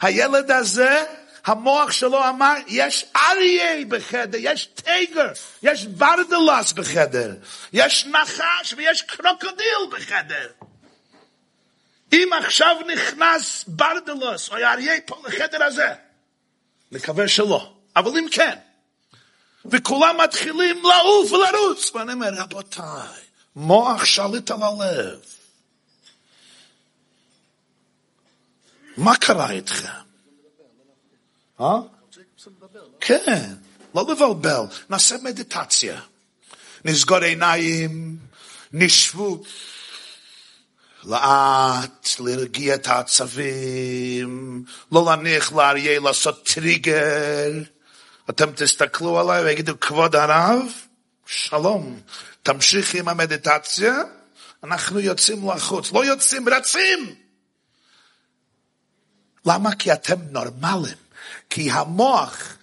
הילד 0.00 0.50
הזה 0.50 1.04
המוח 1.44 1.90
שלו 1.90 2.28
אמר, 2.28 2.54
יש 2.66 3.04
אריה 3.16 3.84
בחדר, 3.88 4.38
יש 4.40 4.66
טייגר, 4.66 5.32
יש 5.62 5.86
ברדלס 5.86 6.72
בחדר, 6.72 7.34
יש 7.72 8.06
נחש 8.06 8.74
ויש 8.76 9.02
קרוקודיל 9.02 9.82
בחדר. 9.90 10.48
אם 12.12 12.30
עכשיו 12.38 12.76
נכנס 12.92 13.64
ברדלס 13.68 14.48
או 14.48 14.56
אריה 14.56 15.00
פה 15.06 15.22
לחדר 15.26 15.64
הזה, 15.64 15.88
נקווה 16.92 17.28
שלא, 17.28 17.72
אבל 17.96 18.18
אם 18.18 18.26
כן, 18.32 18.54
וכולם 19.64 20.16
מתחילים 20.24 20.82
לעוף 20.82 21.32
ולרוץ, 21.32 21.90
ואני 21.94 22.12
אומר, 22.12 22.30
רבותיי, 22.36 23.22
מוח 23.56 24.04
שליט 24.04 24.50
על 24.50 24.62
הלב. 24.62 25.20
מה 28.96 29.16
קרה 29.16 29.50
איתכם? 29.50 29.88
אה? 31.60 31.80
כן, 33.00 33.54
לא 33.94 34.06
לבלבל, 34.10 34.60
נעשה 34.90 35.16
מדיטציה. 35.22 36.00
נסגור 36.84 37.18
עיניים, 37.18 38.18
נשבו 38.72 39.42
לאט, 41.04 42.08
להרגיע 42.20 42.74
את 42.74 42.86
העצבים, 42.86 44.64
לא 44.92 45.04
להניח 45.06 45.52
לאריה 45.52 46.00
לעשות 46.00 46.48
טריגר. 46.54 47.50
אתם 48.30 48.52
תסתכלו 48.52 49.20
עליי 49.20 49.42
ויגידו, 49.42 49.80
כבוד 49.80 50.16
הרב, 50.16 50.62
שלום, 51.26 52.00
תמשיך 52.42 52.94
עם 52.94 53.08
המדיטציה, 53.08 53.94
אנחנו 54.64 55.00
יוצאים 55.00 55.50
לחוץ. 55.50 55.92
לא 55.92 56.04
יוצאים, 56.04 56.48
רצים! 56.48 57.14
למה? 59.46 59.74
כי 59.74 59.92
אתם 59.92 60.16
נורמלים. 60.30 60.96
כי 61.50 61.70
המוח 61.70 62.56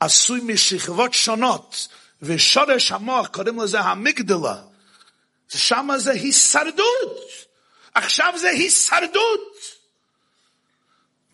עשוי 0.00 0.40
משכבות 0.44 1.14
שונות, 1.14 1.88
ושורש 2.22 2.92
המוח, 2.92 3.26
קוראים 3.26 3.60
לזה 3.60 3.80
המגדלה. 3.80 4.56
שם 5.48 5.88
זה 5.96 6.10
הישרדות. 6.10 7.18
עכשיו 7.94 8.34
זה 8.40 8.48
הישרדות. 8.48 9.49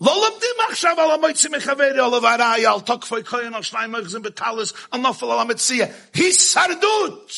לא 0.00 0.14
לומדים 0.14 0.70
עכשיו 0.70 1.00
על 1.00 1.10
המועצים 1.10 1.52
מחברי, 1.52 1.90
על 1.90 2.00
הוואי, 2.00 2.66
על 2.66 2.80
תוקפי 2.80 3.24
כהן, 3.24 3.54
על 3.54 3.62
שניים 3.62 3.90
מרכזים 3.90 4.22
בטלס, 4.22 4.72
על 4.90 5.00
נופל 5.00 5.26
על 5.26 5.38
המציע. 5.38 5.86
הישרדות. 6.14 7.32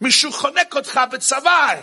מישהו 0.00 0.32
חונק 0.32 0.74
אותך 0.76 1.00
בצוואר, 1.12 1.80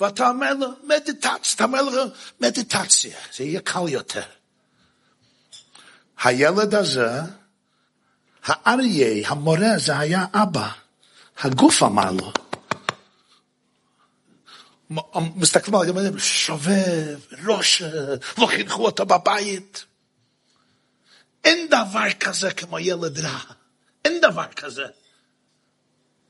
ואתה 0.00 0.28
אומר 0.28 0.54
לו 0.54 0.68
מדיטציה, 0.82 1.54
אתה 1.54 1.64
אומר 1.64 1.82
לו 1.82 2.02
מדיטציה, 2.40 3.16
זה 3.36 3.44
יהיה 3.44 3.60
קל 3.60 3.88
יותר. 3.88 4.22
הילד 6.22 6.74
הזה, 6.74 7.20
האריה, 8.44 9.28
המורה, 9.28 9.78
זה 9.78 9.98
היה 9.98 10.26
אבא. 10.34 10.68
הגוף 11.38 11.82
אמר 11.82 12.10
לו. 12.10 12.32
מסתכלים 15.36 15.74
על 15.74 16.12
זה, 16.12 16.20
שובב, 16.20 17.18
ראש, 17.46 17.82
לא 18.38 18.46
חינכו 18.46 18.84
אותו 18.84 19.06
בבית. 19.06 19.84
אין 21.44 21.66
דבר 21.68 22.12
כזה 22.20 22.50
כמו 22.50 22.78
ילד 22.78 23.18
רע. 23.18 23.38
אין 24.04 24.20
דבר 24.20 24.46
כזה. 24.46 24.84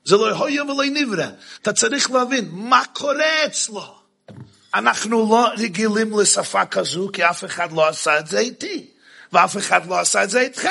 זה 0.05 0.17
לא 0.17 0.31
הויה 0.31 0.65
ולא 0.65 0.85
נברא. 0.85 1.27
אתה 1.63 1.73
צריך 1.73 2.11
להבין 2.11 2.49
מה 2.51 2.83
קורה 2.93 3.47
אצלו. 3.47 3.99
אנחנו 4.75 5.31
לא 5.31 5.49
רגילים 5.59 6.21
לשפה 6.21 6.67
כזו, 6.67 7.11
כי 7.13 7.25
אף 7.25 7.45
אחד 7.45 7.73
לא 7.73 7.89
עשה 7.89 8.19
את 8.19 8.27
זה 8.27 8.39
איתי. 8.39 8.91
ואף 9.33 9.57
אחד 9.57 9.87
לא 9.87 9.99
עשה 10.01 10.25
את 10.25 10.31
זה 10.31 10.41
איתך. 10.41 10.69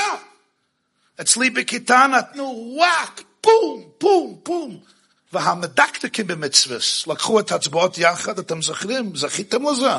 אצלי 1.21 1.49
בכיתה 1.49 2.05
נתנו 2.17 2.73
וואק, 2.77 3.21
פום, 3.41 3.89
פום, 3.97 4.39
פום. 4.43 4.79
והמדקדקים 5.35 6.27
במצווס 6.27 7.07
לקחו 7.07 7.39
את 7.39 7.51
הצבעות 7.51 7.97
יחד, 7.97 8.39
אתם 8.39 8.61
זוכרים? 8.61 9.15
זכיתם 9.15 9.69
לזה. 9.69 9.91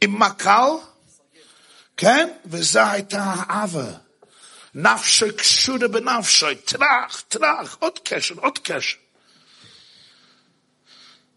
עם 0.00 0.22
מקל, 0.22 0.70
כן? 1.96 2.28
וזה 2.46 2.90
הייתה 2.90 3.22
האווה. 3.22 3.90
נפשי 4.74 5.32
קשורה 5.32 5.88
בנפשי, 5.88 6.54
טרח, 6.64 7.22
טרח, 7.28 7.76
עוד 7.80 7.98
קשר, 8.04 8.34
עוד 8.34 8.58
קשר. 8.58 8.96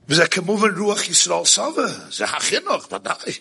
וזה 0.07 0.27
כמובן 0.27 0.77
רוח 0.77 1.07
ישראל 1.07 1.45
סבא, 1.45 1.87
זה 2.11 2.25
החינוך, 2.25 2.91
ודאי. 2.91 3.33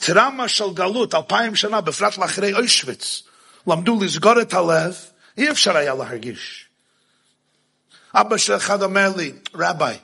טראומה 0.00 0.48
של 0.48 0.74
גלות, 0.74 1.14
אלפיים 1.14 1.56
שנה, 1.56 1.80
בפרט 1.80 2.18
לאחרי 2.18 2.54
אוישוויץ, 2.54 3.22
למדו 3.66 4.04
לסגור 4.04 4.40
את 4.40 4.54
הלב, 4.54 4.96
אי 5.38 5.50
אפשר 5.50 5.76
היה 5.76 5.94
להרגיש. 5.94 6.66
אבא 8.14 8.36
של 8.36 8.56
אחד 8.56 8.82
אומר 8.82 9.12
לי, 9.16 9.32
רביי, 9.54 9.98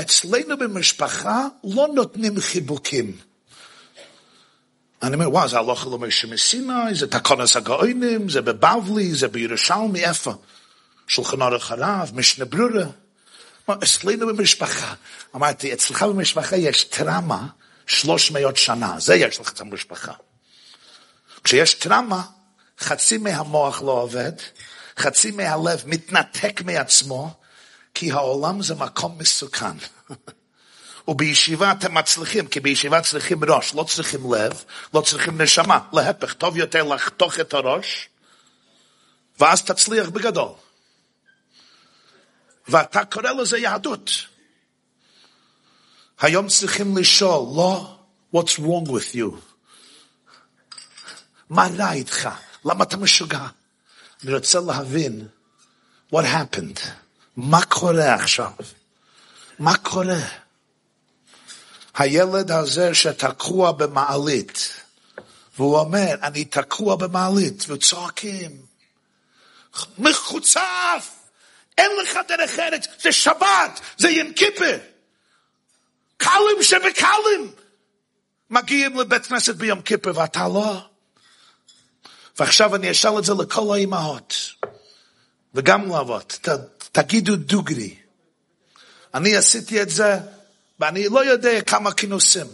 אצלנו 0.00 0.58
במשפחה 0.58 1.46
לא 1.64 1.88
נותנים 1.94 2.40
חיבוקים. 2.40 3.18
אני 5.02 5.14
אומר, 5.14 5.30
וואו, 5.30 5.48
זה 5.48 5.58
הלוך 5.58 5.86
למשה 5.86 6.28
מסיני, 6.28 6.94
זה 6.94 7.06
תקונס 7.06 7.56
הגאונים, 7.56 8.28
זה 8.28 8.40
בבבלי, 8.42 9.14
זה 9.14 9.28
בירושלמי, 9.28 10.04
איפה? 10.04 10.34
שולחן 11.06 11.42
ערך 11.42 11.70
הרב, 11.70 12.10
משנה 12.14 12.44
ברורה. 12.44 12.84
אצלנו 13.70 14.26
במשפחה. 14.26 14.94
אמרתי, 15.36 15.72
אצלך 15.72 16.02
במשפחה 16.02 16.56
יש 16.56 16.84
טראומה 16.84 17.46
שלוש 17.86 18.30
מאות 18.30 18.56
שנה, 18.56 19.00
זה 19.00 19.14
יש 19.14 19.40
לך 19.40 19.52
את 19.52 19.60
המשפחה. 19.60 20.12
כשיש 21.44 21.74
טראומה, 21.74 22.22
חצי 22.82 23.18
מהמוח 23.18 23.82
לא 23.82 23.90
עובד, 23.90 24.32
חצי 24.98 25.30
מהלב 25.30 25.82
מתנתק 25.86 26.60
מעצמו, 26.64 27.34
כי 27.94 28.12
העולם 28.12 28.62
זה 28.62 28.74
מקום 28.74 29.18
מסוכן. 29.18 29.76
ובישיבה 31.08 31.72
אתם 31.72 31.94
מצליחים, 31.94 32.46
כי 32.46 32.60
בישיבה 32.60 33.00
צריכים 33.00 33.44
ראש, 33.44 33.74
לא 33.74 33.84
צריכים 33.84 34.34
לב, 34.34 34.64
לא 34.94 35.00
צריכים 35.00 35.40
נשמה. 35.40 35.78
להפך, 35.92 36.32
טוב 36.32 36.56
יותר 36.56 36.82
לחתוך 36.82 37.40
את 37.40 37.54
הראש, 37.54 38.08
ואז 39.40 39.62
תצליח 39.62 40.08
בגדול. 40.08 40.52
ואתה 42.68 43.04
קורא 43.04 43.30
לזה 43.30 43.58
יהדות. 43.58 44.10
היום 46.20 46.48
צריכים 46.48 46.96
לשאול, 46.96 47.56
לא, 47.56 47.98
what's 48.34 48.58
wrong 48.58 48.88
with 48.88 49.14
you? 49.14 49.36
מה 51.50 51.68
רע 51.78 51.92
איתך? 51.92 52.28
למה 52.64 52.84
אתה 52.84 52.96
משוגע? 52.96 53.46
אני 54.24 54.34
רוצה 54.34 54.60
להבין 54.60 55.28
what 56.14 56.24
happened. 56.24 56.80
מה 57.36 57.64
קורה 57.64 58.14
עכשיו? 58.14 58.52
מה 59.58 59.76
קורה? 59.76 60.20
הילד 61.94 62.50
הזה 62.50 62.94
שתקוע 62.94 63.72
במעלית, 63.72 64.80
והוא 65.58 65.78
אומר, 65.78 66.14
אני 66.22 66.44
תקוע 66.44 66.96
במעלית, 66.96 67.64
וצועקים, 67.68 68.66
מחוצף, 69.98 71.10
אין 71.78 71.90
לך 72.02 72.18
דרך 72.28 72.58
ארץ, 72.58 72.86
זה 73.02 73.12
שבת, 73.12 73.80
זה 73.98 74.10
ים 74.10 74.32
כיפר. 74.34 74.78
קלים 76.16 76.62
שבקלים. 76.62 77.52
מגיעים 78.50 79.00
לבית 79.00 79.26
כנסת 79.26 79.54
ביום 79.54 79.82
כיפר 79.82 80.12
ואתה 80.14 80.48
לא. 80.48 80.91
ועכשיו 82.38 82.76
אני 82.76 82.90
אשאל 82.90 83.18
את 83.18 83.24
זה 83.24 83.32
לכל 83.34 83.74
האימהות, 83.74 84.34
וגם 85.54 85.88
לאבות, 85.88 86.38
ת, 86.42 86.48
תגידו 86.92 87.36
דוגרי. 87.36 87.96
אני 89.14 89.36
עשיתי 89.36 89.82
את 89.82 89.90
זה, 89.90 90.18
ואני 90.80 91.08
לא 91.08 91.24
יודע 91.24 91.60
כמה 91.60 91.92
כינוסים. 91.92 92.46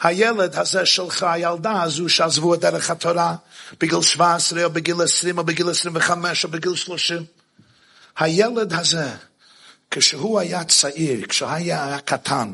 הילד 0.00 0.54
הזה 0.54 0.86
שלך, 0.86 1.22
הילדה 1.22 1.82
הזו 1.82 2.08
שעזבו 2.08 2.54
את 2.54 2.60
דרך 2.60 2.90
התורה 2.90 3.36
בגיל 3.80 4.02
17 4.02 4.64
או 4.64 4.70
בגיל 4.70 5.02
20 5.02 5.38
או 5.38 5.44
בגיל 5.44 5.70
25 5.70 6.44
או 6.44 6.50
בגיל 6.50 6.74
30, 6.74 7.24
הילד 8.16 8.72
הזה, 8.72 9.08
כשהוא 9.90 10.40
היה 10.40 10.64
צעיר, 10.64 11.26
כשהוא 11.26 11.50
היה 11.50 11.98
קטן, 12.04 12.52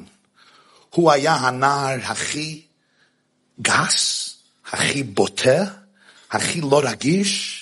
הוא 0.90 1.12
היה 1.12 1.34
הנער 1.34 1.98
הכי 2.02 2.62
גס, 3.62 4.34
הכי 4.72 5.02
בוטה, 5.02 5.64
הכי 6.32 6.60
לא 6.60 6.80
רגיש, 6.84 7.58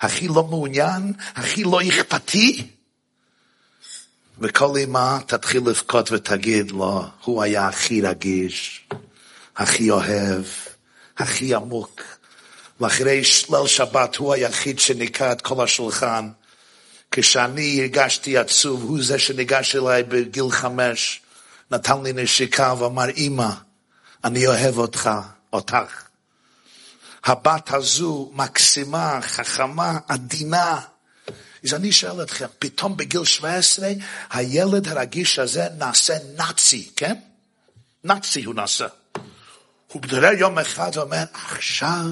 הכי 0.00 0.28
לא 0.28 0.44
מעוניין, 0.44 1.12
הכי 1.34 1.64
לא 1.64 1.80
אכפתי. 1.88 2.66
וכל 4.38 4.76
אימה 4.76 5.18
תתחיל 5.26 5.62
לבכות 5.66 6.12
ותגיד 6.12 6.70
לו, 6.70 7.04
הוא 7.24 7.42
היה 7.42 7.68
הכי 7.68 8.00
רגיש, 8.00 8.84
הכי 9.56 9.90
אוהב, 9.90 10.44
הכי 11.18 11.54
עמוק. 11.54 12.00
ואחרי 12.80 13.22
ליל 13.50 13.66
שבת 13.66 14.16
הוא 14.16 14.34
היחיד 14.34 14.78
שניקה 14.78 15.32
את 15.32 15.40
כל 15.40 15.64
השולחן. 15.64 16.28
כשאני 17.10 17.80
הרגשתי 17.80 18.38
עצוב, 18.38 18.82
הוא 18.82 19.02
זה 19.02 19.18
שניגש 19.18 19.76
אליי 19.76 20.02
בגיל 20.02 20.50
חמש, 20.50 21.20
נתן 21.70 22.02
לי 22.02 22.12
נשיקה 22.12 22.74
ואמר, 22.78 23.10
אמא, 23.16 23.50
אני 24.24 24.46
אוהב 24.46 24.78
אותך, 24.78 25.10
אותך. 25.52 26.03
הבת 27.24 27.72
הזו 27.72 28.30
מקסימה, 28.34 29.18
חכמה, 29.22 29.98
עדינה. 30.08 30.80
אז 31.64 31.74
אני 31.74 31.92
שואל 31.92 32.22
אתכם, 32.22 32.46
פתאום 32.58 32.96
בגיל 32.96 33.24
17, 33.24 33.88
הילד 34.30 34.88
הרגיש 34.88 35.38
הזה 35.38 35.68
נעשה 35.78 36.14
נאצי, 36.36 36.90
כן? 36.96 37.14
נאצי 38.04 38.44
הוא 38.44 38.54
נעשה. 38.54 38.86
הוא 39.92 40.02
מתעורר 40.02 40.32
יום 40.38 40.58
אחד 40.58 40.90
ואומר, 40.94 41.24
עכשיו 41.32 42.06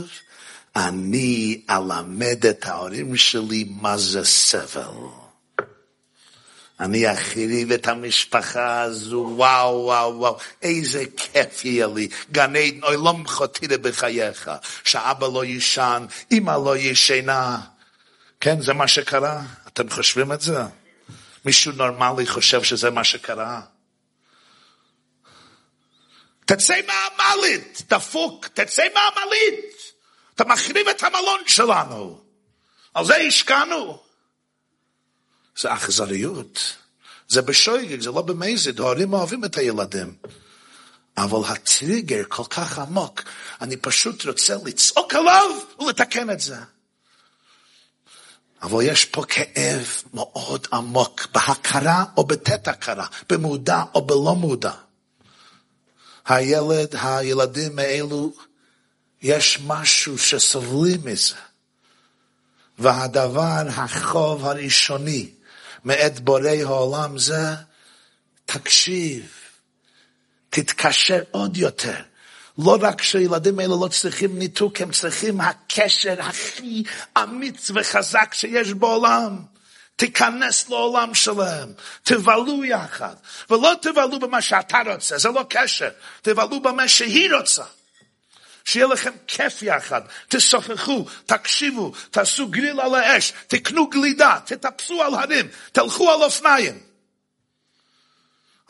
אני 0.76 1.62
אלמד 1.70 2.46
את 2.46 2.66
ההורים 2.66 3.16
שלי 3.16 3.64
מה 3.80 3.98
זה 3.98 4.24
סבל. 4.24 5.21
אני 6.80 7.12
אחריב 7.12 7.72
את 7.72 7.88
המשפחה 7.88 8.80
הזו, 8.80 9.32
וואו, 9.36 9.82
וואו, 9.84 10.18
וואו, 10.18 10.38
איזה 10.62 11.04
כיף 11.16 11.64
יהיה 11.64 11.86
לי. 11.86 12.08
גן 12.32 12.56
עדן, 12.56 12.82
אוי, 12.82 12.96
לא 12.96 13.12
מחותירה 13.12 13.78
בחייך, 13.78 14.50
שאבא 14.84 15.26
לא 15.26 15.44
יישן, 15.44 16.06
אמא 16.32 16.50
לא 16.64 16.76
ישנה. 16.76 17.58
כן, 18.40 18.60
זה 18.60 18.72
מה 18.72 18.88
שקרה? 18.88 19.42
אתם 19.68 19.90
חושבים 19.90 20.32
את 20.32 20.40
זה? 20.40 20.60
מישהו 21.44 21.72
נורמלי 21.72 22.26
חושב 22.26 22.62
שזה 22.62 22.90
מה 22.90 23.04
שקרה? 23.04 23.60
תצא 26.44 26.80
מהמעלית, 26.86 27.82
דפוק, 27.88 28.46
תצא 28.46 28.82
מהמעלית. 28.94 29.74
אתה 30.34 30.44
מחריב 30.44 30.88
את 30.88 31.02
המלון 31.02 31.40
שלנו. 31.46 32.20
על 32.94 33.04
זה 33.04 33.16
השקענו. 33.16 34.11
זה 35.60 35.72
אכזריות. 35.72 36.76
זה 37.28 37.42
בשויגג, 37.42 38.00
זה 38.00 38.10
לא 38.10 38.22
במזיד, 38.22 38.80
ההורים 38.80 39.12
אוהבים 39.12 39.44
את 39.44 39.56
הילדים. 39.56 40.14
אבל 41.16 41.38
הטריגר 41.48 42.22
כל 42.28 42.44
כך 42.50 42.78
עמוק, 42.78 43.22
אני 43.60 43.76
פשוט 43.76 44.26
רוצה 44.26 44.56
לצעוק 44.64 45.14
עליו 45.14 45.50
ולתקן 45.80 46.30
את 46.30 46.40
זה. 46.40 46.56
אבל 48.62 48.82
יש 48.82 49.04
פה 49.04 49.24
כאב 49.28 49.86
מאוד 50.14 50.66
עמוק, 50.72 51.26
בהכרה 51.32 52.04
או 52.16 52.24
בתת 52.24 52.68
הכרה, 52.68 53.06
במודע 53.28 53.82
או 53.94 54.06
בלא 54.06 54.34
מודע. 54.34 54.72
הילד, 56.26 56.94
הילדים 57.02 57.78
האלו, 57.78 58.32
יש 59.22 59.58
משהו 59.66 60.18
שסובלים 60.18 61.00
מזה. 61.04 61.34
והדבר, 62.78 63.62
החוב 63.68 64.44
הראשוני, 64.44 65.30
מאת 65.84 66.20
בורא 66.20 66.50
העולם 66.64 67.18
זה, 67.18 67.54
תקשיב, 68.46 69.30
תתקשר 70.50 71.22
עוד 71.30 71.56
יותר. 71.56 71.96
לא 72.58 72.78
רק 72.80 73.02
שהילדים 73.02 73.58
האלה 73.58 73.74
לא 73.82 73.88
צריכים 73.88 74.38
ניתוק, 74.38 74.80
הם 74.80 74.92
צריכים 74.92 75.40
הקשר 75.40 76.14
הכי 76.18 76.82
אמיץ 77.22 77.70
וחזק 77.74 78.34
שיש 78.34 78.72
בעולם. 78.72 79.38
תיכנס 79.96 80.68
לעולם 80.68 81.14
שלהם, 81.14 81.72
תבלו 82.02 82.64
יחד, 82.64 83.14
ולא 83.50 83.72
תבלו 83.82 84.18
במה 84.18 84.42
שאתה 84.42 84.78
רוצה, 84.86 85.18
זה 85.18 85.28
לא 85.28 85.44
קשר, 85.48 85.88
תבלו 86.22 86.62
במה 86.62 86.88
שהיא 86.88 87.30
רוצה. 87.34 87.64
שיהיה 88.64 88.86
לכם 88.86 89.12
כיף 89.26 89.62
יחד, 89.62 90.00
תשוחחו, 90.28 91.04
תקשיבו, 91.26 91.92
תעשו 92.10 92.48
גריל 92.48 92.80
על 92.80 92.94
האש, 92.94 93.32
תקנו 93.46 93.90
גלידה, 93.90 94.38
תטפסו 94.44 95.02
על 95.02 95.14
הרים, 95.14 95.48
תלכו 95.72 96.10
על 96.10 96.22
אופניים. 96.22 96.78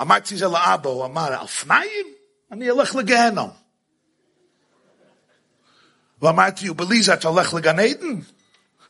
אמרתי 0.01 0.37
זה 0.37 0.47
לאבא, 0.47 0.91
הוא 0.91 1.05
אמר, 1.05 1.41
אופניים? 1.41 2.07
אני 2.53 2.71
אלך 2.71 2.95
לגהנום. 2.95 3.51
ואמרתי, 6.23 6.71
ובליזה 6.71 7.15
אתה 7.15 7.29
הולך 7.29 7.55
לגן 7.55 7.79
עדן? 7.79 8.07
הוא 8.07 8.21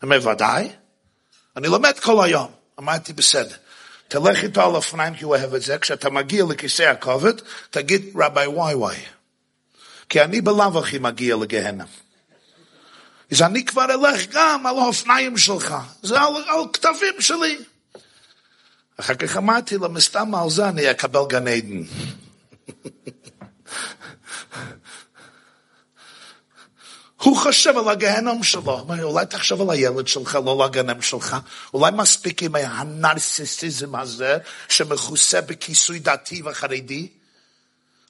אומר, 0.02 0.28
ודאי. 0.28 0.68
אני 1.56 1.68
לומד 1.68 1.98
כל 1.98 2.24
היום. 2.24 2.52
אמרתי, 2.78 3.12
בסדר. 3.12 3.56
תלך 4.08 4.42
איתו 4.42 4.62
על 4.62 4.74
אופניים 4.74 5.14
כי 5.14 5.24
הוא 5.24 5.36
אוהב 5.36 5.54
את 5.54 5.62
זה, 5.62 5.78
כשאתה 5.78 6.10
מגיע 6.10 6.44
לכיסא 6.48 6.82
הכובד, 6.82 7.34
תגיד 7.70 8.12
רבי 8.16 8.46
וואי 8.46 8.74
וואי. 8.74 8.96
כי 10.12 10.22
אני 10.22 10.40
בלאו 10.40 10.78
הכי 10.78 10.98
מגיע 10.98 11.36
לגהנם. 11.36 11.86
אז 13.30 13.42
אני 13.42 13.64
כבר 13.64 13.84
אלך 13.84 14.26
גם 14.30 14.66
על 14.66 14.78
האופניים 14.78 15.38
שלך, 15.38 15.74
זה 16.02 16.20
על, 16.20 16.34
על 16.36 16.60
כתבים 16.72 17.20
שלי. 17.20 17.58
אחר 18.96 19.14
כך 19.14 19.36
אמרתי 19.36 19.76
לו, 19.76 19.88
מסתם 19.88 20.34
על 20.34 20.50
זה 20.50 20.68
אני 20.68 20.90
אקבל 20.90 21.20
גן 21.28 21.48
עדן. 21.48 21.82
הוא 27.22 27.36
חושב 27.36 27.78
על 27.78 27.88
הגהנם 27.88 28.42
שלו, 28.42 28.86
אולי 29.02 29.26
תחשוב 29.26 29.60
על 29.60 29.70
הילד 29.70 30.08
שלך, 30.08 30.38
לא 30.44 30.52
על 30.52 30.62
הגהנם 30.68 31.02
שלך, 31.02 31.36
אולי 31.74 31.90
מספיק 31.94 32.42
עם 32.42 32.54
הנרסיסיזם 32.54 33.94
הזה, 33.94 34.36
שמכוסה 34.68 35.40
בכיסוי 35.40 35.98
דתי 35.98 36.42
וחרדי. 36.44 37.08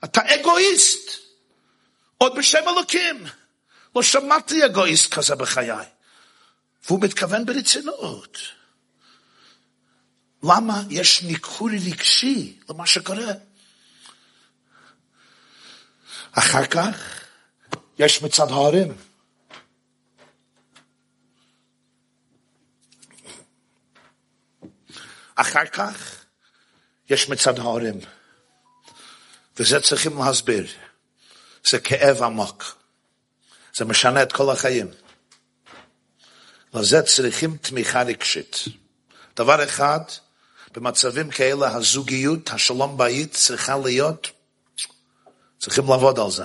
אתה 0.05 0.21
אגואיסט. 0.35 1.22
עוד 2.23 2.39
בשם 2.39 2.69
אלוקים. 2.69 3.25
לא 3.97 4.03
שמעתי 4.03 4.67
אגואיסט 4.67 5.15
כזה 5.15 5.35
בחיי. 5.35 5.87
והוא 6.87 7.01
מתכוון 7.03 7.47
ברצינות. 7.47 8.39
למה 10.43 10.83
יש 10.91 11.23
ניכור 11.23 11.69
רגשי 11.71 12.59
למה 12.69 12.87
שקורה? 12.87 13.33
אחר 16.33 16.67
כך 16.67 17.25
יש 17.99 18.23
מצד 18.23 18.51
ההורים. 18.51 18.97
אחר 25.35 25.67
כך 25.67 26.25
יש 27.11 27.29
מצד 27.29 27.59
ההורים. 27.59 28.01
וזה 29.57 29.81
צריכים 29.81 30.19
להסביר. 30.19 30.67
זה 31.67 31.79
כאב 31.79 32.23
עמוק. 32.23 32.77
זה 33.75 33.85
משנה 33.85 34.23
את 34.23 34.33
כל 34.33 34.51
החיים. 34.51 34.87
לזה 36.75 37.03
צריכים 37.03 37.57
תמיכה 37.57 38.03
רגשית. 38.03 38.65
דבר 39.37 39.65
אחד, 39.65 40.01
במצבים 40.75 41.31
כאלה 41.31 41.77
הזוגיות, 41.77 42.51
השלום 42.51 42.99
בית 42.99 43.33
צריכה 43.35 43.77
להיות, 43.77 44.31
צריכים 45.59 45.85
לעבוד 45.89 46.19
על 46.19 46.31
זה. 46.31 46.45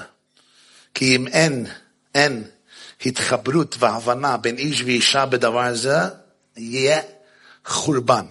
כי 0.93 1.15
אם 1.15 1.27
אין, 1.27 1.65
אין 2.15 2.43
התחברות 3.05 3.75
והבנה 3.79 4.37
בין 4.37 4.57
איש 4.57 4.81
ואישה 4.81 5.25
בדבר 5.25 5.63
הזה, 5.63 5.97
יהיה 6.57 7.01
חורבן. 7.65 8.25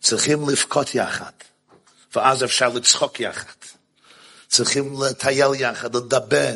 צריכים 0.00 0.48
לבכות 0.48 0.94
יחד, 0.94 1.32
ואז 2.16 2.44
אפשר 2.44 2.68
לצחוק 2.68 3.20
יחד. 3.20 3.57
צריכים 4.48 5.02
לטייל 5.02 5.54
יחד, 5.58 5.96
לדבר, 5.96 6.54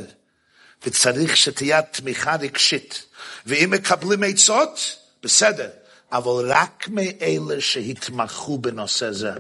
וצריך 0.87 1.37
שתהיה 1.37 1.83
תמיכה 1.83 2.37
רגשית. 2.41 3.05
ואם 3.47 3.71
מקבלים 3.71 4.23
עצות, 4.23 4.97
בסדר, 5.23 5.69
אבל 6.13 6.53
רק 6.53 6.89
מאלה 6.89 7.61
שהתמחו 7.61 8.59
בנושא 8.59 9.13
זה. 9.13 9.33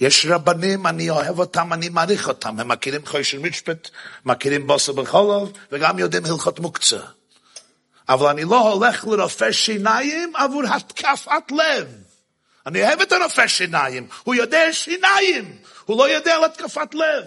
יש 0.00 0.26
רבנים, 0.26 0.86
אני 0.86 1.10
אוהב 1.10 1.38
אותם, 1.38 1.72
אני 1.72 1.88
מעריך 1.88 2.28
אותם, 2.28 2.60
הם 2.60 2.68
מכירים 2.68 3.06
חוישר 3.06 3.40
משפט, 3.40 3.90
מכירים 4.24 4.66
בוסר 4.66 4.92
בחולוב, 4.92 5.52
וגם 5.72 5.98
יודעים 5.98 6.24
הלכות 6.24 6.60
מוקצה. 6.60 7.00
אבל 8.08 8.28
אני 8.28 8.44
לא 8.44 8.72
הולך 8.72 9.04
לרופא 9.04 9.52
שיניים 9.52 10.36
עבור 10.36 10.62
התקפת 10.66 11.50
לב. 11.50 11.88
אני 12.66 12.82
אוהב 12.82 13.00
את 13.00 13.12
הרופא 13.12 13.46
שיניים, 13.46 14.08
הוא 14.24 14.34
יודע 14.34 14.72
שיניים, 14.72 15.58
הוא 15.84 15.98
לא 15.98 16.10
יודע 16.10 16.34
על 16.34 16.44
התקפת 16.44 16.94
לב. 16.94 17.24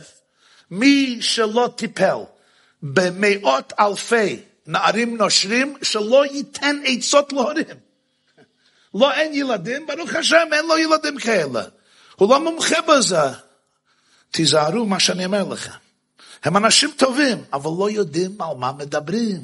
מי 0.72 1.17
שלא 1.22 1.70
טיפל 1.76 2.17
במאות 2.84 3.74
אלפי 3.80 4.39
נערים 4.67 5.17
נושרים, 5.17 5.76
שלא 5.82 6.26
ייתן 6.26 6.76
עצות 6.86 7.34
להורים. 7.34 7.65
לא 8.93 9.11
אין 9.13 9.34
ילדים, 9.34 9.88
ברוך 9.88 10.15
השם, 10.15 10.47
אין 10.51 10.65
לו 10.65 10.78
ילדים 10.78 11.17
כאלה. 11.17 11.63
הוא 12.15 12.30
לא 12.30 12.43
מומחה 12.43 12.82
בזה. 12.82 13.17
תיזהרו 14.32 14.86
מה 14.86 14.99
שאני 14.99 15.26
אומר 15.26 15.43
לכם. 15.43 15.72
הם 16.43 16.57
אנשים 16.57 16.91
טובים, 16.97 17.43
אבל 17.53 17.72
לא 17.80 17.89
יודעים 17.89 18.41
על 18.41 18.57
מה 18.57 18.72
מדברים. 18.72 19.43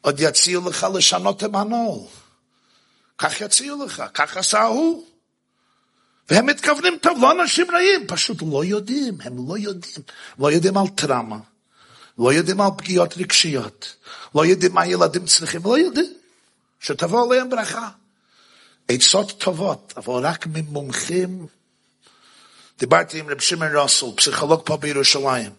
עוד 0.00 0.20
יציעו 0.20 0.68
לך 0.68 0.86
לשנות 0.94 1.36
את 1.36 1.42
המנעול. 1.42 2.06
כך 3.18 3.40
יציעו 3.40 3.84
לך, 3.84 4.02
כך 4.14 4.36
עשה 4.36 4.62
הוא. 4.62 5.09
והם 6.30 6.46
מתכוונים 6.46 6.98
טוב, 7.02 7.18
לא 7.20 7.32
אנשים 7.32 7.70
רעים, 7.70 8.06
פשוט 8.06 8.42
לא 8.52 8.64
יודעים, 8.64 9.18
הם 9.22 9.48
לא 9.48 9.58
יודעים. 9.58 10.02
לא 10.38 10.52
יודעים 10.52 10.76
על 10.76 10.88
טראומה, 10.88 11.38
לא 12.18 12.32
יודעים 12.32 12.60
על 12.60 12.70
פגיעות 12.76 13.16
רגשיות, 13.16 13.96
לא 14.34 14.46
יודעים 14.46 14.74
מה 14.74 14.86
ילדים 14.86 15.26
צריכים, 15.26 15.60
לא 15.64 15.78
יודעים. 15.78 16.12
שתבוא 16.80 17.26
עליהם 17.26 17.50
ברכה. 17.50 17.88
עצות 18.88 19.40
טובות, 19.40 19.94
אבל 19.96 20.26
רק 20.26 20.46
ממומחים. 20.46 21.46
דיברתי 22.78 23.18
עם 23.18 23.28
רב 23.28 23.40
שמעון 23.40 23.76
רוסל, 23.76 24.06
פסיכולוג 24.16 24.60
פה 24.64 24.76
בירושלים. 24.76 25.50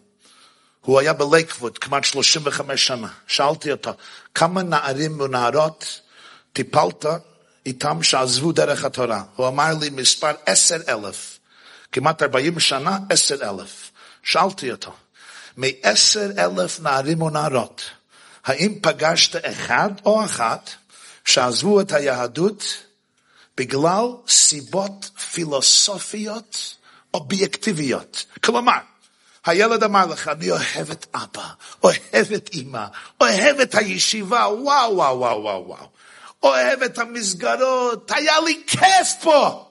הוא 0.81 0.99
היה 0.99 1.13
בלייקווד 1.13 1.77
כמעט 1.77 2.03
35 2.03 2.87
שנה. 2.87 3.07
שאלתי 3.27 3.71
אותו, 3.71 3.91
כמה 4.35 4.63
נערים 4.63 5.21
ונערות 5.21 6.01
טיפלת 6.53 7.05
איתם 7.65 8.03
שעזבו 8.03 8.51
דרך 8.51 8.85
התורה? 8.85 9.23
הוא 9.35 9.47
אמר 9.47 9.73
לי 9.79 9.89
מספר 9.89 10.31
עשר 10.45 10.77
אלף. 10.87 11.39
כמעט 11.91 12.21
40 12.21 12.59
שנה, 12.59 12.97
עשר 13.09 13.49
אלף. 13.49 13.91
שאלתי 14.23 14.71
אותו, 14.71 14.93
מעשר 15.57 16.29
אלף 16.37 16.79
נערים 16.79 17.21
ונערות, 17.21 17.81
האם 18.45 18.79
פגשת 18.81 19.45
אחד 19.45 19.89
או 20.05 20.25
אחת 20.25 20.69
שעזבו 21.25 21.81
את 21.81 21.91
היהדות 21.91 22.63
בגלל 23.57 24.05
סיבות 24.27 25.09
פילוסופיות 25.31 26.75
אובייקטיביות? 27.13 28.25
כלומר, 28.43 28.77
הילד 29.45 29.83
אמר 29.83 30.05
לך, 30.05 30.27
אני 30.27 30.51
אוהב 30.51 30.91
את 30.91 31.05
אבא, 31.15 31.47
אוהב 31.83 32.31
את 32.35 32.49
אמא, 32.53 32.85
אוהב 33.21 33.59
את 33.59 33.75
הישיבה, 33.75 34.47
וואו, 34.47 34.95
וואו, 34.95 35.19
וואו, 35.19 35.41
וואו, 35.43 35.63
וואו. 35.67 35.87
אוהב 36.43 36.83
את 36.83 36.97
המסגרות, 36.97 38.11
היה 38.11 38.39
לי 38.39 38.63
כיף 38.67 39.13
פה. 39.21 39.67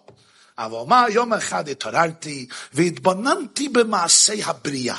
אבל 0.58 0.88
מה, 0.88 1.04
יום 1.10 1.32
אחד 1.32 1.68
התעוררתי 1.68 2.46
והתבוננתי 2.72 3.68
במעשי 3.68 4.42
הבריאה. 4.42 4.96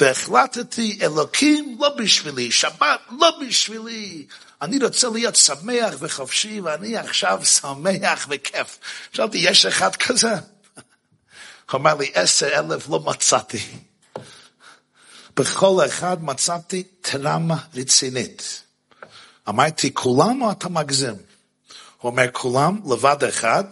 והחלטתי, 0.00 0.98
אלוקים 1.02 1.76
לא 1.80 1.88
בשבילי, 1.88 2.50
שבת 2.50 3.00
לא 3.18 3.38
בשבילי. 3.40 4.26
אני 4.62 4.78
רוצה 4.84 5.08
להיות 5.08 5.36
שמח 5.36 5.94
וחופשי, 5.98 6.60
ואני 6.60 6.96
עכשיו 6.96 7.40
שמח 7.44 8.26
וכיף. 8.30 8.78
שאלתי, 9.12 9.38
יש 9.38 9.66
אחד 9.66 9.96
כזה? 9.96 10.34
הוא 11.70 11.80
אמר 11.80 11.94
לי, 11.94 12.10
עשר 12.14 12.48
אלף 12.58 12.88
לא 12.88 13.00
מצאתי. 13.00 13.89
בכל 15.40 15.86
אחד 15.86 16.24
מצאתי 16.24 16.82
טראומה 16.82 17.56
רצינית. 17.74 18.62
אמרתי, 19.48 19.94
כולם 19.94 20.42
או 20.42 20.50
אתה 20.50 20.68
מגזים? 20.68 21.14
הוא 21.98 22.10
אומר, 22.10 22.26
כולם 22.32 22.80
לבד 22.92 23.24
אחד, 23.24 23.64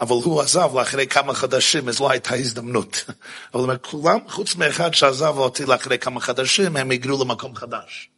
אבל 0.00 0.16
הוא 0.16 0.40
עזב 0.40 0.70
לאחרי 0.74 1.06
כמה 1.06 1.34
חודשים, 1.34 1.88
אז 1.88 2.00
לא 2.00 2.10
הייתה 2.10 2.34
הזדמנות. 2.34 3.04
אבל 3.54 3.62
אומר, 3.62 3.78
כולם, 3.78 4.18
חוץ 4.28 4.54
מאחד 4.54 4.94
שעזב 4.94 5.36
אותי 5.36 5.66
לאחרי 5.66 5.98
כמה 5.98 6.20
חודשים, 6.20 6.76
הם 6.76 6.90
הגרו 6.90 7.24
למקום 7.24 7.56
חדש. 7.56 8.08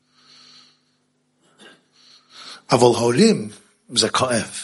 אבל 2.71 2.81
הורים, 2.81 3.51
זה 3.95 4.09
כואב. 4.09 4.55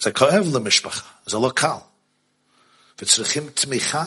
זה 0.00 0.12
כואב 0.12 0.56
למשפחה, 0.56 1.08
זה 1.26 1.36
לא 1.36 1.50
קל. 1.54 1.76
וצריכים 2.98 3.48
תמיכה, 3.48 4.04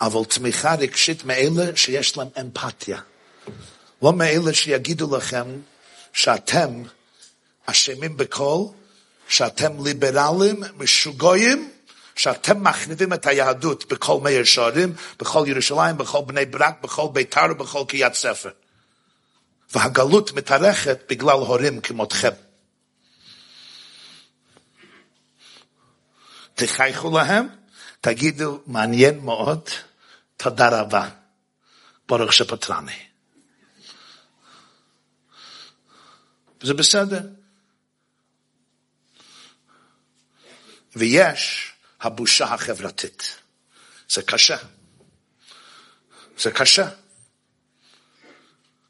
אבל 0.00 0.24
תמיכה 0.24 0.74
רגשית 0.74 1.24
מאלה 1.24 1.76
שיש 1.76 2.16
להם 2.16 2.28
אמפתיה. 2.40 3.00
לא 4.02 4.12
מאלה 4.12 4.54
שיגידו 4.54 5.16
לכם 5.16 5.60
שאתם 6.12 6.82
אשמים 7.66 8.16
בכל, 8.16 8.64
שאתם 9.28 9.84
ליברלים, 9.84 10.62
משוגעים, 10.76 11.70
שאתם 12.16 12.64
מחריבים 12.64 13.12
את 13.12 13.26
היהדות 13.26 13.92
בכל 13.92 14.20
מאיר 14.20 14.44
שערים, 14.44 14.92
בכל 15.18 15.44
ירושלים, 15.46 15.98
בכל 15.98 16.20
בני 16.26 16.46
ברק, 16.46 16.82
בכל 16.82 17.08
ביתר 17.12 17.46
ובכל 17.50 17.84
קריית 17.88 18.14
ספר. 18.14 18.50
והגלות 19.74 20.32
מתארכת 20.32 20.98
בגלל 21.08 21.30
הורים 21.30 21.80
כמותכם. 21.80 22.30
תחייכו 26.54 27.18
להם, 27.18 27.48
תגידו, 28.00 28.60
מעניין 28.66 29.18
מאוד, 29.18 29.68
תודה 30.42 30.80
רבה, 30.80 31.08
ברוך 32.08 32.32
שפטרני. 32.32 33.06
זה 36.62 36.74
בסדר. 36.74 37.20
ויש 40.96 41.72
הבושה 42.00 42.44
החברתית. 42.44 43.36
זה 44.08 44.22
קשה. 44.22 44.56
זה 46.38 46.50
קשה. 46.50 46.88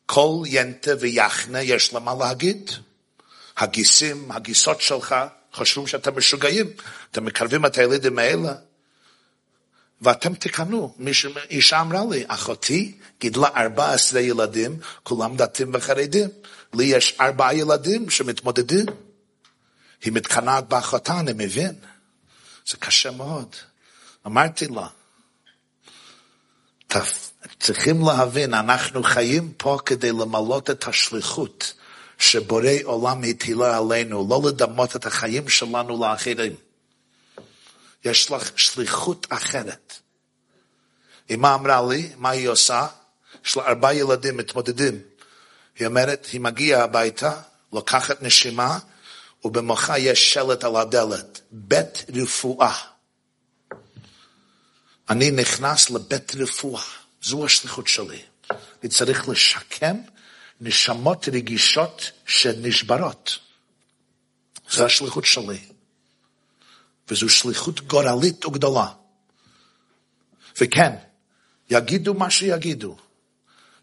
כל 0.07 0.43
ינטה 0.47 0.91
ויחנה 1.01 1.63
יש 1.63 1.93
לה 1.93 2.01
מה 2.01 2.15
להגיד. 2.21 2.71
הגיסים, 3.57 4.31
הגיסות 4.31 4.81
שלך, 4.81 5.15
חושבים 5.53 5.87
שאתם 5.87 6.19
משוגעים. 6.19 6.67
אתם 7.11 7.25
מקרבים 7.25 7.67
את 7.67 7.79
הילדים 7.79 8.19
האלה. 8.19 8.70
ואתם 10.03 10.35
תקנו, 10.35 10.95
אישה 11.51 11.81
אמרה 11.81 12.03
לי, 12.11 12.25
אחותי 12.29 12.99
גידלה 13.21 13.49
14 13.57 14.21
ילדים, 14.21 14.79
כולם 15.03 15.37
דתיים 15.37 15.71
וחרדים. 15.75 16.29
לי 16.75 16.85
יש 16.85 17.17
ארבעה 17.21 17.55
ילדים 17.55 18.11
שמתמודדים. 18.11 18.87
היא 20.05 20.13
מתקנאת 20.13 20.69
באחותה, 20.69 21.21
אני 21.21 21.33
מבין. 21.33 21.75
זה 22.67 22.77
קשה 22.77 23.11
מאוד. 23.11 23.57
אמרתי 24.27 24.67
לה, 24.67 24.87
צריכים 27.61 28.07
להבין, 28.07 28.55
אנחנו 28.55 29.03
חיים 29.03 29.53
פה 29.57 29.79
כדי 29.87 30.13
למלות 30.13 30.71
את 30.71 30.89
השליחות 30.89 31.75
שבורא 32.19 32.71
עולם 32.85 33.23
הטילה 33.31 33.79
עלינו, 33.79 34.27
לא 34.31 34.43
לדמות 34.49 34.97
את 34.97 35.07
החיים 35.07 35.49
שלנו 35.49 36.05
לאחרים. 36.05 36.53
יש 38.05 38.31
לך 38.31 38.59
שליחות 38.59 39.27
אחרת. 39.31 39.95
אמא 41.31 41.55
אמרה 41.55 41.89
לי, 41.89 42.11
מה 42.17 42.31
היא 42.31 42.49
עושה? 42.49 42.87
יש 43.45 43.57
לה 43.57 43.67
ארבעה 43.67 43.95
ילדים 43.95 44.37
מתמודדים. 44.37 45.01
היא 45.79 45.87
אומרת, 45.87 46.27
היא 46.33 46.41
מגיעה 46.41 46.85
הביתה, 46.85 47.41
לוקחת 47.73 48.23
נשימה, 48.23 48.79
ובמוחה 49.45 49.99
יש 49.99 50.35
שלט 50.35 50.65
על 50.65 50.77
הדלת, 50.77 51.41
בית 51.51 52.05
רפואה. 52.15 52.75
אני 55.11 55.31
נכנס 55.31 55.91
לבית 55.91 56.35
רפואה, 56.35 56.83
זו 57.23 57.45
השליחות 57.45 57.89
שלי. 57.89 58.23
אני 58.51 58.91
צריך 58.91 59.29
לשקם 59.29 59.97
נשמות 60.61 61.29
רגישות 61.33 62.11
שנשברות. 62.27 63.39
זו 64.71 64.85
השליחות 64.85 65.25
שלי. 65.25 65.70
וזו 67.11 67.29
שליחות 67.29 67.81
גורלית 67.81 68.47
וגדולה. 68.47 68.87
וכן, 70.61 70.93
יגידו 71.71 72.15
מה 72.15 72.31
שיגידו. 72.31 72.97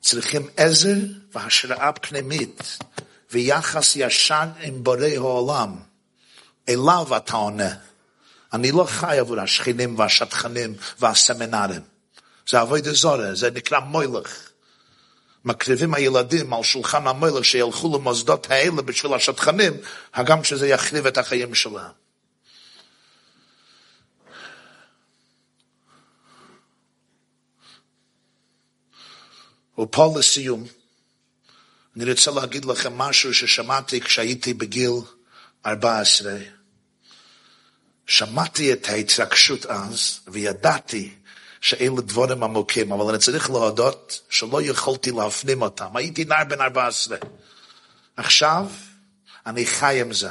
צריכים 0.02 0.48
עזר 0.58 0.96
והשראה 1.34 1.92
פנימית 1.92 2.78
ויחס 3.32 3.96
ישר 3.96 4.44
עם 4.62 4.84
בורא 4.84 5.08
העולם. 5.16 5.76
אליו 6.70 7.18
אתה 7.18 7.36
עונה. 7.36 7.74
אני 8.54 8.72
לא 8.72 8.84
חי 8.84 9.20
עבור 9.20 9.40
השכנים 9.40 10.00
והשטחנים 10.00 10.76
והסמינרים. 11.00 11.82
זה 12.50 12.60
עבודה 12.60 12.94
זורה, 12.94 13.36
זה 13.36 13.52
נקרא 13.52 13.80
מוילך. 13.80 14.50
מקריבים 15.46 15.94
הילדים 15.94 16.54
על 16.54 16.64
שולחן 16.64 17.08
המלך 17.08 17.46
שילכו 17.46 17.98
למוסדות 17.98 18.52
האלה 18.52 18.82
בשביל 18.82 19.14
השטחנים, 19.14 19.74
הגם 20.14 20.44
שזה 20.44 20.68
יחריב 20.68 21.08
את 21.08 21.18
החיים 21.18 21.56
שלהם. 21.56 22.07
ופה 29.80 30.14
לסיום, 30.20 30.64
אני 31.96 32.12
רוצה 32.12 32.32
להגיד 32.32 32.66
לכם 32.66 32.98
משהו 32.98 33.34
ששמעתי 33.34 34.02
כשהייתי 34.02 34.54
בגיל 34.54 34.92
14. 35.66 36.34
שמעתי 38.08 38.74
את 38.74 38.90
ההתרגשות 38.90 39.66
אז, 39.66 40.20
וידעתי 40.28 41.14
שאלה 41.62 42.02
דבורים 42.02 42.44
עמוקים, 42.44 42.92
אבל 42.92 43.10
אני 43.10 43.24
צריך 43.24 43.50
להודות 43.50 44.22
שלא 44.30 44.62
יכולתי 44.62 45.12
להפנים 45.12 45.62
אותם. 45.62 45.96
הייתי 45.98 46.26
נער 46.26 46.44
בן 46.44 46.62
14. 46.62 47.18
עכשיו, 48.18 48.66
אני 49.46 49.66
חי 49.66 50.02
עם 50.02 50.14
זה. 50.14 50.30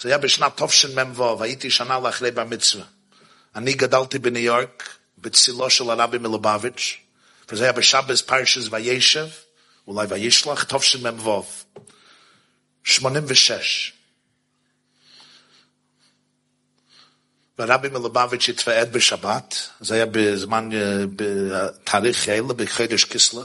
זה 0.00 0.08
היה 0.08 0.18
בשנת 0.18 0.62
תשמ"ו, 0.62 1.42
הייתי 1.42 1.70
שנה 1.70 1.98
לאחרי 1.98 2.30
בר 2.30 2.44
מצווה. 2.44 2.84
אני 3.56 3.72
גדלתי 3.72 4.18
בניו 4.18 4.42
יורק, 4.42 4.88
בצילו 5.18 5.70
של 5.70 5.90
הרבי 5.90 6.18
מלובביץ', 6.18 7.01
וזה 7.48 7.64
היה 7.64 7.72
בשבס 7.72 8.22
פרשס 8.22 8.68
וישב, 8.70 9.26
אולי 9.86 10.06
וישלח, 10.06 10.64
תשמ"ו. 10.64 11.44
86. 12.84 13.92
והרבי 17.58 17.88
מלובביץ' 17.88 18.48
התוועד 18.48 18.92
בשבת, 18.92 19.68
זה 19.80 19.94
היה 19.94 20.06
בזמן, 20.06 20.68
בתאריך 21.16 22.28
אלה, 22.28 22.42
בחודש 22.42 23.04
כסלו, 23.04 23.44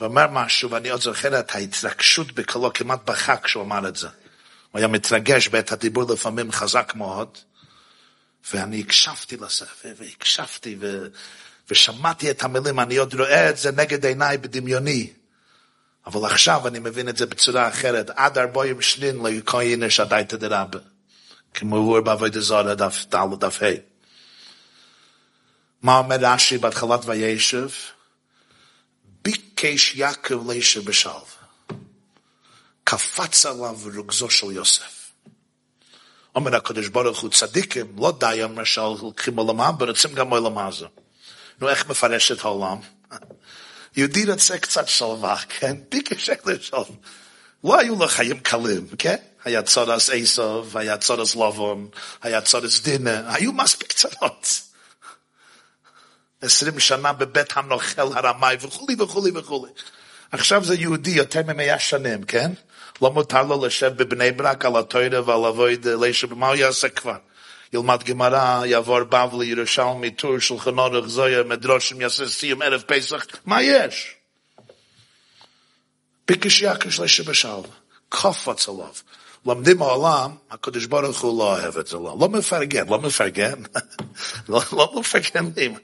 ואומר 0.00 0.26
משהו, 0.30 0.70
ואני 0.70 0.88
עוד 0.88 1.00
זוכר 1.00 1.40
את 1.40 1.54
ההתרגשות 1.54 2.32
בקולו, 2.32 2.72
כמעט 2.72 3.00
בכה 3.04 3.36
כשהוא 3.36 3.62
אמר 3.62 3.88
את 3.88 3.96
זה. 3.96 4.08
הוא 4.70 4.78
היה 4.78 4.88
מתרגש 4.88 5.48
בעת 5.48 5.72
הדיבור 5.72 6.12
לפעמים 6.12 6.52
חזק 6.52 6.92
מאוד, 6.96 7.38
ואני 8.52 8.80
הקשבתי 8.80 9.36
לזה, 9.36 9.66
והקשבתי, 9.84 10.76
ו... 10.80 11.06
ושמעתי 11.70 12.30
את 12.30 12.44
המילים, 12.44 12.80
אני 12.80 12.96
עוד 12.96 13.14
רואה 13.14 13.50
את 13.50 13.56
זה 13.56 13.72
נגד 13.72 14.06
עיניי 14.06 14.38
בדמיוני. 14.38 15.12
אבל 16.06 16.30
עכשיו 16.30 16.68
אני 16.68 16.78
מבין 16.78 17.08
את 17.08 17.16
זה 17.16 17.26
בצורה 17.26 17.68
אחרת. 17.68 18.10
עד 18.10 18.38
ארבעים 18.38 18.80
שנין 18.80 19.16
לא 19.16 19.28
יקוין 19.28 19.82
יש 19.82 20.00
עדייתא 20.00 20.36
דרבה. 20.36 20.78
כמו 21.54 21.76
הוא 21.76 22.00
בעבודה 22.00 22.40
זרה, 22.40 22.74
דף 22.74 23.04
ד' 23.14 23.38
דף 23.40 23.62
ה'. 23.62 23.66
מה 25.82 25.98
אומר 25.98 26.16
רש"י 26.20 26.58
בהתחלת 26.58 27.00
וישב? 27.04 27.68
ביקש 29.22 29.94
יעקב 29.94 30.50
לישב 30.50 30.84
בשלב. 30.84 31.22
קפץ 32.84 33.46
עליו 33.46 33.76
רוגזו 33.96 34.30
של 34.30 34.52
יוסף. 34.52 35.12
אומר 36.34 36.56
הקדוש 36.56 36.88
ברוך 36.88 37.20
הוא 37.20 37.30
צדיקים, 37.30 37.96
לא 37.98 38.12
די 38.20 38.42
אומר 38.42 38.64
שהולכים 38.64 39.36
עולמם, 39.36 39.74
ורוצים 39.78 40.14
גם 40.14 40.30
עולם 40.30 40.58
הזה. 40.58 40.86
נו, 41.60 41.68
איך 41.68 41.88
מפרש 41.88 42.32
את 42.32 42.44
העולם? 42.44 42.78
יהודי 43.96 44.30
רוצה 44.30 44.58
קצת 44.58 44.88
שלווה, 44.88 45.36
כן? 45.48 45.76
ביקש 45.88 46.30
לשלווה. 46.46 46.96
לא 47.64 47.78
היו 47.78 47.98
לו 47.98 48.08
חיים 48.08 48.40
קלים, 48.40 48.86
כן? 48.98 49.16
היה 49.44 49.62
צורס 49.62 50.10
איסוב, 50.10 50.76
היה 50.76 50.98
צורס 50.98 51.34
לובון, 51.34 51.88
היה 52.22 52.40
צורס 52.40 52.80
דינה, 52.80 53.34
היו 53.34 53.52
מספיק 53.52 53.92
צרות. 53.92 54.60
עשרים 56.40 56.80
שנה 56.80 57.12
בבית 57.12 57.56
הנוכל 57.56 58.00
הרמאי 58.02 58.56
וכולי 58.60 58.96
וכולי 58.98 59.30
וכולי. 59.34 59.72
עכשיו 60.32 60.64
זה 60.64 60.74
יהודי 60.74 61.10
יותר 61.10 61.42
ממאה 61.46 61.78
שנים, 61.78 62.22
כן? 62.22 62.52
לא 63.02 63.10
מותר 63.10 63.42
לו 63.42 63.66
לשב 63.66 63.92
בבני 63.96 64.32
ברק 64.32 64.64
על 64.64 64.76
התוירה 64.76 65.28
ועל 65.28 65.44
אבויד 65.44 65.86
לישב, 65.88 66.34
מה 66.34 66.46
הוא 66.46 66.56
יעשה 66.56 66.88
כבר? 66.88 67.16
ילמד 67.76 68.02
גמרא, 68.02 68.64
יעבור 68.66 69.04
בבלי, 69.04 69.46
ירושלמי, 69.46 70.10
טור, 70.10 70.38
שולחן 70.38 70.78
אורך, 70.78 71.06
זויה, 71.06 71.42
מדרושים, 71.42 72.00
יעשה 72.00 72.28
סיום 72.28 72.62
ערב 72.62 72.82
פסח, 72.86 73.26
מה 73.44 73.62
יש? 73.62 74.14
ביקש 76.28 76.62
יקש 76.62 77.00
לישב 77.00 77.30
בשלווה, 77.30 77.70
קופץ 78.08 78.68
עליו. 78.68 78.94
למדים 79.46 79.82
העולם, 79.82 80.30
הקדוש 80.50 80.86
ברוך 80.86 81.20
הוא 81.20 81.38
לא 81.38 81.44
אוהב 81.44 81.78
את 81.78 81.86
זה, 81.86 81.96
לא, 81.96 82.16
לא 82.20 82.28
מפרגן, 82.28 82.88
לא 82.88 82.98
מפרגן, 82.98 83.62
לא, 84.48 84.60
לא 84.72 84.92
מפרגן 84.96 85.50
לי. 85.56 85.74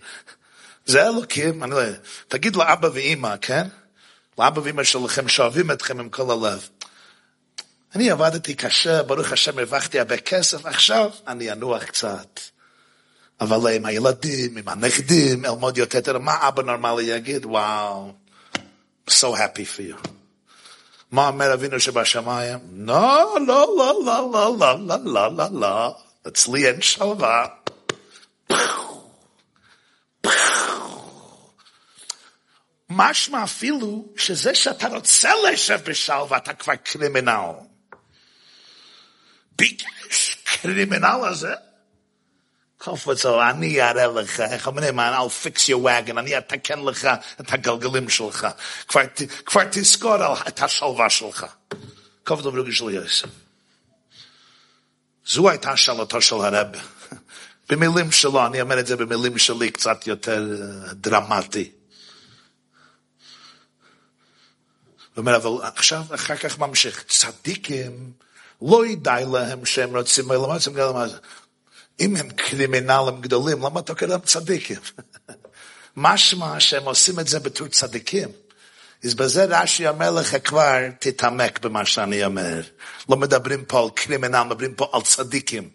זה 0.86 1.06
אלוקים, 1.08 1.62
אני 1.62 1.70
לא 1.70 1.76
יודע, 1.76 1.98
תגיד 2.28 2.56
לאבא 2.56 2.88
ואימא, 2.92 3.36
כן? 3.40 3.66
לאבא 4.38 4.60
ואימא 4.60 4.84
שלכם 4.84 5.28
שאוהבים 5.28 5.70
אתכם 5.70 6.00
עם 6.00 6.08
כל 6.08 6.30
הלב. 6.30 6.68
אני 7.94 8.10
עבדתי 8.10 8.54
קשה, 8.54 9.02
ברוך 9.02 9.32
השם 9.32 9.58
הרווחתי 9.58 9.98
הרבה 9.98 10.16
כסף, 10.16 10.66
עכשיו 10.66 11.10
אני 11.26 11.52
אנוח 11.52 11.84
קצת. 11.84 12.40
אבל 13.40 13.74
עם 13.74 13.86
הילדים, 13.86 14.56
עם 14.56 14.68
הנכדים, 14.68 15.44
אלמוד 15.44 15.78
יותר, 15.78 16.18
מה 16.18 16.48
אבא 16.48 16.62
נורמלי 16.62 17.02
יגיד? 17.02 17.46
וואו, 17.46 18.12
so 19.10 19.24
happy 19.24 19.76
for 19.76 19.80
you. 19.80 20.08
מה 21.10 21.28
אומר 21.28 21.54
אבינו 21.54 21.80
שבשמיים? 21.80 22.58
לא, 22.72 23.36
לא, 23.46 23.66
לא, 23.78 23.94
לא, 24.06 24.30
לא, 24.32 24.56
לא, 24.58 24.78
לא, 24.86 24.96
לא, 25.04 25.36
לא, 25.36 25.60
לא, 25.60 25.96
אצלי 26.28 26.66
אין 26.66 26.80
שלווה. 26.82 27.46
משמע 32.90 33.44
אפילו 33.44 34.04
שזה 34.16 34.54
שאתה 34.54 34.88
רוצה 34.88 35.30
לשב 35.50 35.80
בשלווה, 35.84 36.38
אתה 36.38 36.54
כבר 36.54 36.74
קרימינל. 36.74 37.71
criminelen, 39.56 41.38
hè? 41.38 41.56
Kauf 42.76 43.04
wat 43.04 43.18
zo, 43.20 43.38
ani 43.38 43.72
yarelecha, 43.72 44.48
echamene 44.56 44.92
man, 44.92 45.14
I'll 45.14 45.30
fix 45.30 45.68
your 45.68 45.82
wagon, 45.82 46.18
ani 46.18 46.32
ataken 46.32 46.82
lecha, 46.82 47.22
et 47.38 47.46
hagalgalim 47.46 48.08
shelcha, 48.08 48.56
kvar 48.88 49.70
tiskor 49.70 50.20
al 50.20 50.42
et 50.46 50.58
hashalva 50.58 51.08
shelcha. 51.08 51.48
Kauf 52.24 52.42
do 52.42 52.50
brugi 52.50 52.72
shel 52.72 52.90
Yosef. 52.90 53.30
Zu 55.24 55.48
היית 55.48 55.66
השאלתו 55.66 56.20
של 56.20 56.34
הרב. 56.34 56.66
במילים 57.68 58.12
שלו, 58.12 58.46
אני 58.46 58.60
אומר 58.60 58.80
את 58.80 58.86
זה 58.86 58.96
במילים 58.96 59.38
שלי 59.38 59.70
קצת 59.70 60.06
יותר 60.06 60.46
דרמטי. 60.92 61.72
הוא 65.14 65.22
אומר, 65.22 65.36
אבל 65.36 65.50
עכשיו, 65.62 66.04
אחר 66.14 66.36
כך 66.36 66.58
ממשיך, 66.58 67.04
צדיקים, 67.08 68.12
לא 68.68 68.86
ידעי 68.86 69.24
להם 69.32 69.64
שהם 69.64 69.96
רוצים, 69.96 70.32
אלא 70.32 70.40
מה 70.40 70.54
רוצים 70.54 70.74
גם 70.74 70.94
מה 70.94 71.08
זה. 71.08 71.16
אם 72.00 72.16
הם 72.16 72.30
קרימינלים 72.30 73.20
גדולים, 73.20 73.62
למה 73.62 73.80
אתה 73.80 73.94
קורא 73.94 74.10
להם 74.10 74.20
צדיקים? 74.20 74.80
משמע 75.96 76.60
שהם 76.60 76.84
עושים 76.84 77.20
את 77.20 77.28
זה 77.28 77.40
בתור 77.40 77.68
צדיקים. 77.68 78.28
אז 79.04 79.14
בזה 79.14 79.44
רש"י 79.44 79.88
אומר 79.88 80.10
לך 80.10 80.36
כבר, 80.44 80.78
תתעמק 80.98 81.58
במה 81.58 81.86
שאני 81.86 82.24
אומר. 82.24 82.62
לא 83.08 83.16
מדברים 83.16 83.64
פה 83.64 83.82
על 83.82 83.90
קרימינל, 83.94 84.42
מדברים 84.42 84.74
פה 84.74 84.90
על 84.92 85.02
צדיקים. 85.02 85.68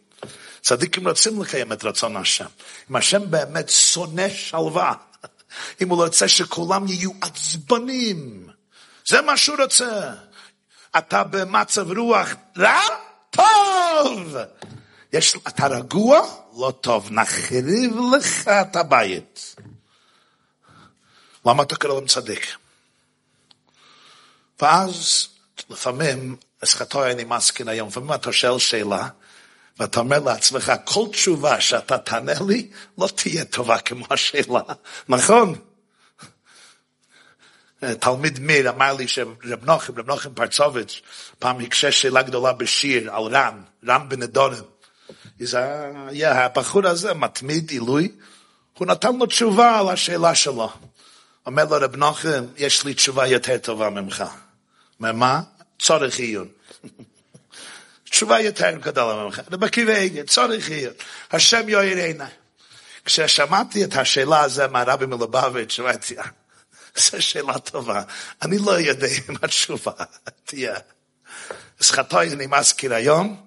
צדיקים 0.61 1.07
רוצים 1.07 1.41
לקיים 1.41 1.73
את 1.73 1.83
רצון 1.83 2.17
השם. 2.17 2.45
אם 2.91 2.95
השם 2.95 3.31
באמת 3.31 3.69
שונא 3.69 4.29
שלווה, 4.29 4.93
אם 5.81 5.89
הוא 5.89 6.03
רוצה 6.03 6.27
שכולם 6.27 6.87
יהיו 6.87 7.11
עצבנים, 7.21 8.47
זה 9.07 9.21
מה 9.21 9.37
שהוא 9.37 9.57
רוצה. 9.61 10.13
אתה 10.97 11.23
במצב 11.23 11.97
רוח 11.97 12.29
רע? 12.57 12.81
טוב! 13.29 14.35
יש, 15.13 15.35
אתה 15.47 15.67
רגוע? 15.67 16.19
לא 16.57 16.73
טוב, 16.81 17.11
נחריב 17.11 17.95
לך 18.17 18.47
את 18.47 18.75
הבית. 18.75 19.55
למה 21.45 21.63
אתה 21.63 21.75
קורא 21.75 21.93
להם 21.93 22.07
צדיק? 22.07 22.55
ואז 24.61 25.27
לפעמים, 25.69 26.35
אסחתו 26.63 27.05
אני 27.05 27.23
מסכן 27.23 27.67
היום, 27.67 27.87
לפעמים 27.87 28.13
אתה 28.13 28.33
שואל 28.33 28.59
שאלה, 28.59 29.07
ואתה 29.79 29.99
אומר 29.99 30.19
לעצמך, 30.19 30.71
כל 30.85 31.05
תשובה 31.11 31.61
שאתה 31.61 31.97
תענה 31.97 32.33
לי, 32.47 32.69
לא 32.97 33.07
תהיה 33.15 33.45
טובה 33.45 33.79
כמו 33.79 34.05
השאלה, 34.09 34.61
נכון? 35.09 35.55
תלמיד 37.99 38.39
מיר 38.39 38.69
אמר 38.69 38.93
לי 38.93 39.07
שרב 39.07 39.63
נוחם, 39.63 39.93
רב 39.97 40.07
נוחם 40.07 40.33
פרצוביץ', 40.33 41.01
פעם 41.39 41.59
הקשה 41.59 41.91
שאלה 41.91 42.21
גדולה 42.21 42.53
בשיר 42.53 43.15
על 43.15 43.23
רם, 43.23 43.61
רם 43.87 44.09
בנדורם. 44.09 44.63
הבחור 46.25 46.87
הזה 46.87 47.13
מתמיד 47.13 47.69
עילוי, 47.69 48.11
הוא 48.77 48.87
נתן 48.87 49.15
לו 49.15 49.25
תשובה 49.25 49.79
על 49.79 49.89
השאלה 49.89 50.35
שלו. 50.35 50.69
אומר 51.45 51.63
לו 51.63 51.77
רב 51.81 51.95
נוחם, 51.95 52.45
יש 52.57 52.85
לי 52.85 52.93
תשובה 52.93 53.27
יותר 53.27 53.57
טובה 53.57 53.89
ממך. 53.89 54.23
אומר 54.99 55.11
מה? 55.11 55.41
צורך 55.79 56.19
עיון. 56.19 56.47
תשובה 58.09 58.39
יותר 58.39 58.71
גדולה 58.71 59.23
ממך, 59.23 59.41
זה 59.49 59.57
בקיבי 59.57 60.23
צורך 60.27 60.69
עיון. 60.69 60.93
השם 61.31 61.69
יויר 61.69 61.97
עיניי. 61.97 62.27
כששמעתי 63.05 63.83
את 63.83 63.95
השאלה 63.95 64.41
הזו 64.41 64.63
מהרבי 64.71 65.05
מלובביץ', 65.05 65.79
אמרתי, 65.79 66.15
זו 67.11 67.21
שאלה 67.21 67.59
טובה. 67.59 68.01
אני 68.41 68.57
לא 68.57 68.71
יודע 68.79 69.07
אם 69.07 69.35
התשובה 69.43 69.91
תהיה. 70.45 70.75
אז 71.79 71.91
חטאי 71.91 72.29
אני 72.33 72.47
מזכיר 72.47 72.93
היום, 72.93 73.45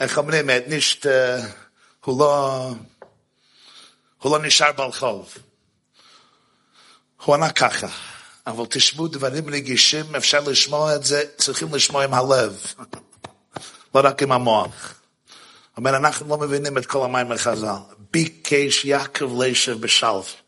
איך 0.00 0.18
אומרים, 0.18 0.50
את 0.50 0.68
נישט, 0.68 1.06
הוא 2.04 2.20
לא, 2.20 2.70
הוא 4.18 4.38
לא 4.38 4.46
נשאר 4.46 4.72
בעל 4.72 4.92
חוב. 4.92 5.34
הוא 7.24 7.34
ענה 7.34 7.52
ככה, 7.52 7.86
אבל 8.46 8.64
תשמעו 8.70 9.08
דברים 9.08 9.48
רגישים, 9.48 10.16
אפשר 10.16 10.40
לשמוע 10.40 10.96
את 10.96 11.04
זה, 11.04 11.24
צריכים 11.36 11.74
לשמוע 11.74 12.04
עם 12.04 12.14
הלב, 12.14 12.74
לא 13.94 14.00
רק 14.04 14.22
עם 14.22 14.32
המוח. 14.32 14.94
אומר, 15.76 15.96
אנחנו 15.96 16.28
לא 16.28 16.38
מבינים 16.38 16.78
את 16.78 16.86
כל 16.86 17.04
המים 17.04 17.28
מחז"ל. 17.28 17.76
ביקש 18.10 18.84
יעקב 18.84 19.42
לישב 19.42 19.80
בשלווה. 19.80 20.45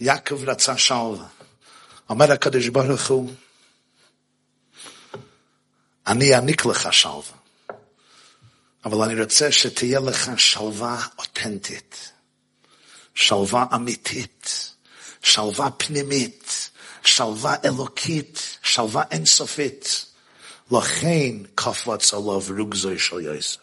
יעקב 0.00 0.44
רצה 0.44 0.78
שלווה. 0.78 1.26
אומר 2.08 2.32
הקדוש 2.32 2.68
ברוך 2.68 3.06
הוא, 3.08 3.32
אני 6.06 6.34
אעניק 6.34 6.66
לך 6.66 6.92
שלווה, 6.92 7.36
אבל 8.84 9.10
אני 9.10 9.22
רוצה 9.22 9.52
שתהיה 9.52 10.00
לך 10.00 10.30
שלווה 10.36 11.06
אותנטית, 11.18 12.12
שלווה 13.14 13.64
אמיתית, 13.74 14.70
שלווה 15.22 15.70
פנימית, 15.70 16.70
שלווה 17.04 17.54
אלוקית, 17.64 18.58
שלווה 18.62 19.02
אינסופית. 19.10 20.06
לכן 20.70 21.32
קפץ 21.54 22.14
עליו 22.14 22.42
רוגזוי 22.58 22.98
של 22.98 23.20
יוסף. 23.20 23.58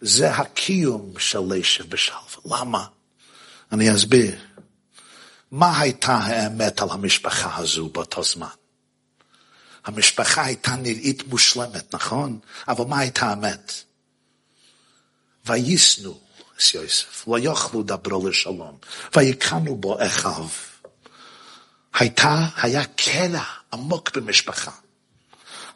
זה 0.00 0.30
הקיום 0.30 1.18
של 1.18 1.40
לשב 1.50 1.90
בשלווה. 1.90 2.58
למה? 2.58 2.86
אני 3.74 3.94
אסביר. 3.94 4.38
מה 5.50 5.80
הייתה 5.80 6.14
האמת 6.14 6.82
על 6.82 6.88
המשפחה 6.90 7.56
הזו 7.56 7.88
באותו 7.88 8.22
זמן? 8.22 8.46
המשפחה 9.84 10.44
הייתה 10.44 10.76
נראית 10.76 11.28
מושלמת, 11.28 11.94
נכון? 11.94 12.38
אבל 12.68 12.84
מה 12.84 12.98
הייתה 12.98 13.26
האמת? 13.26 13.72
וישנו 15.46 16.20
את 16.56 16.74
יוסף, 16.74 17.28
לא 17.28 17.38
יאכלו 17.38 17.82
דברו 17.82 18.28
לשלום, 18.28 18.78
ויקנו 19.16 19.76
בו 19.76 20.06
אחיו. 20.06 20.48
הייתה, 21.94 22.46
היה 22.56 22.84
קרע 22.84 23.44
עמוק 23.72 24.16
במשפחה. 24.16 24.72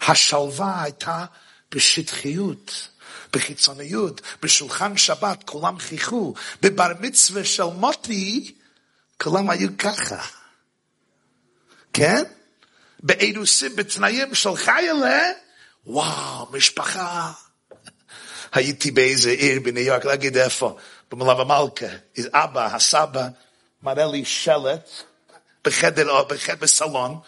השלווה 0.00 0.82
הייתה 0.82 1.24
בשטחיות, 1.70 2.88
בחיצוניות, 3.32 4.20
בשולחן 4.42 4.96
שבת 4.96 5.44
כולם 5.44 5.78
חיכו, 5.78 6.34
בבר 6.62 6.92
מצווה 7.00 7.44
של 7.44 7.64
מוטי 7.64 8.54
כולם 9.22 9.50
היו 9.50 9.68
ככה. 9.78 10.26
כן? 11.92 12.22
באירוסים, 13.00 13.76
בתנאים 13.76 14.34
של 14.34 14.56
חיילה, 14.56 15.22
וואו, 15.86 16.46
משפחה. 16.52 17.32
הייתי 18.52 18.90
באיזה 18.90 19.30
עיר 19.30 19.60
בניו 19.60 19.84
יורק, 19.84 20.04
לא 20.04 20.14
אגיד 20.14 20.36
איפה, 20.36 20.76
במלאבה 21.10 21.44
מלכה, 21.44 21.86
אבא, 22.32 22.74
הסבא, 22.74 23.28
מראה 23.82 24.06
לי 24.06 24.24
שלט, 24.24 24.90
בחדר 25.64 26.22
בחדר 26.22 26.54
בסלון, 26.54 27.18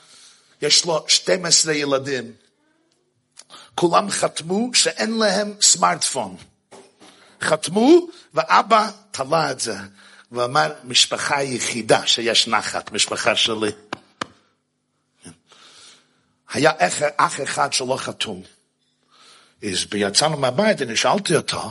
יש 0.63 0.85
לו 0.85 1.05
12 1.09 1.75
ילדים. 1.75 2.33
כולם 3.75 4.11
חתמו 4.11 4.71
שאין 4.75 5.19
להם 5.19 5.55
סמארטפון. 5.61 6.37
חתמו, 7.43 8.07
ואבא 8.35 8.91
תלה 9.11 9.51
את 9.51 9.61
זה, 9.61 9.77
ואמר, 10.33 10.73
משפחה 10.85 11.43
יחידה 11.43 12.07
שיש 12.07 12.49
נחת, 12.49 12.93
משפחה 12.93 13.37
שלי. 13.37 13.71
היה 16.53 16.73
אח, 16.79 17.03
אח 17.17 17.41
אחד 17.41 17.73
שלא 17.73 17.97
חתום. 17.97 18.43
אז 19.63 19.87
יצאנו 19.95 20.37
מהבית, 20.37 20.83
אני 20.83 20.97
שאלתי 20.97 21.37
אותו, 21.37 21.71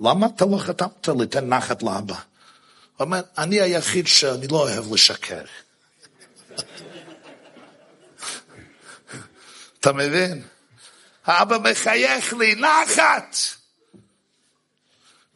למה 0.00 0.26
אתה 0.36 0.44
לא 0.44 0.58
חתמת 0.58 1.08
ליתן 1.18 1.48
נחת 1.48 1.82
לאבא? 1.82 2.14
הוא 2.14 2.20
אומר, 3.04 3.20
אני 3.38 3.60
היחיד 3.60 4.06
שאני 4.06 4.46
לא 4.46 4.56
אוהב 4.56 4.92
לשקר. 4.92 5.44
אתה 9.80 9.92
מבין? 9.92 10.42
האבא 11.26 11.58
מחייך 11.58 12.32
לי, 12.32 12.54
נחת. 12.54 13.36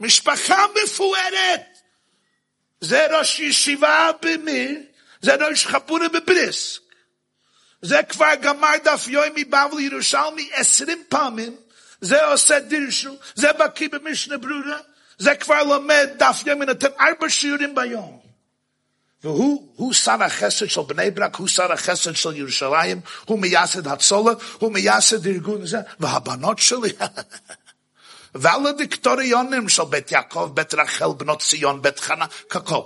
משפחה 0.00 0.64
מפוארת. 0.84 1.60
זה 2.80 3.06
ראש 3.18 3.40
ישיבה 3.40 4.10
במיר, 4.22 4.78
זה 5.20 5.34
ראש 5.34 5.66
חפורה 5.66 6.08
בבריסק. 6.08 6.80
זה 7.82 8.00
כבר 8.08 8.34
גמר 8.40 8.76
דף 8.84 9.04
יוי 9.08 9.28
מבבל 9.36 9.80
ירושלמי 9.80 10.50
עשרים 10.52 11.02
פעמים, 11.08 11.56
זה 12.00 12.24
עושה 12.24 12.60
דירשו, 12.60 13.16
זה 13.34 13.52
בקיא 13.52 13.88
במשנה 13.88 14.38
ברורה, 14.38 14.78
זה 15.18 15.34
כבר 15.34 15.62
לומד 15.62 16.08
דף 16.16 16.42
יוי 16.46 16.54
מנתן 16.54 16.88
ארבע 17.00 17.28
שיעורים 17.28 17.74
ביום. 17.74 18.23
והוא, 19.24 19.72
הוא 19.76 19.92
שר 19.92 20.22
החסד 20.22 20.66
של 20.66 20.80
בני 20.80 21.10
ברק, 21.10 21.36
הוא 21.36 21.48
שר 21.48 21.72
החסד 21.72 22.16
של 22.16 22.36
ירושלים, 22.36 23.00
הוא 23.24 23.38
מייסד 23.38 23.86
הצולה, 23.86 24.32
הוא 24.58 24.72
מייסד 24.72 25.26
ארגון 25.26 25.62
הזה, 25.62 25.78
והבנות 26.00 26.58
שלי, 26.58 26.92
והלדיקטוריונים 28.34 29.68
של 29.68 29.84
בית 29.84 30.12
יעקב, 30.12 30.50
בית 30.54 30.74
רחל, 30.74 31.08
בנות 31.16 31.42
ציון, 31.42 31.82
בית 31.82 32.00
חנה, 32.00 32.26
ככל. 32.48 32.80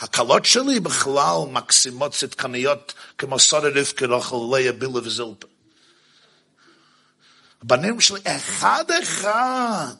והקלות 0.00 0.44
שלי 0.44 0.80
בכלל 0.80 1.36
מקסימות 1.50 2.12
צדקניות 2.12 2.94
כמו 3.18 3.38
סורי 3.38 3.70
רבקי 3.70 4.04
רוחל, 4.04 4.56
ליה 4.56 4.72
בילה 4.72 4.92
וזילפה. 4.92 5.46
הבנים 7.62 8.00
שלי 8.00 8.20
אחד 8.24 8.84
אחד 9.02 9.94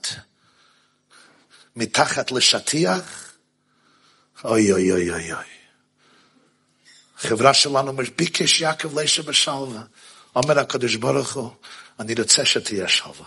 מתחת 1.76 2.32
לשטיח, 2.32 3.27
אוי 4.44 4.72
אוי 4.72 4.92
אוי 4.92 5.10
אוי 5.10 5.32
אוי. 5.32 5.44
החברה 7.18 7.54
שלנו 7.54 7.92
ביקש 8.16 8.60
יעקב 8.60 8.98
לשם 8.98 9.22
בשלווה. 9.22 9.82
אומר 10.36 10.58
הקדוש 10.58 10.94
ברוך 10.94 11.32
הוא, 11.32 11.50
אני 12.00 12.14
רוצה 12.18 12.44
שתהיה 12.44 12.88
שלווה. 12.88 13.26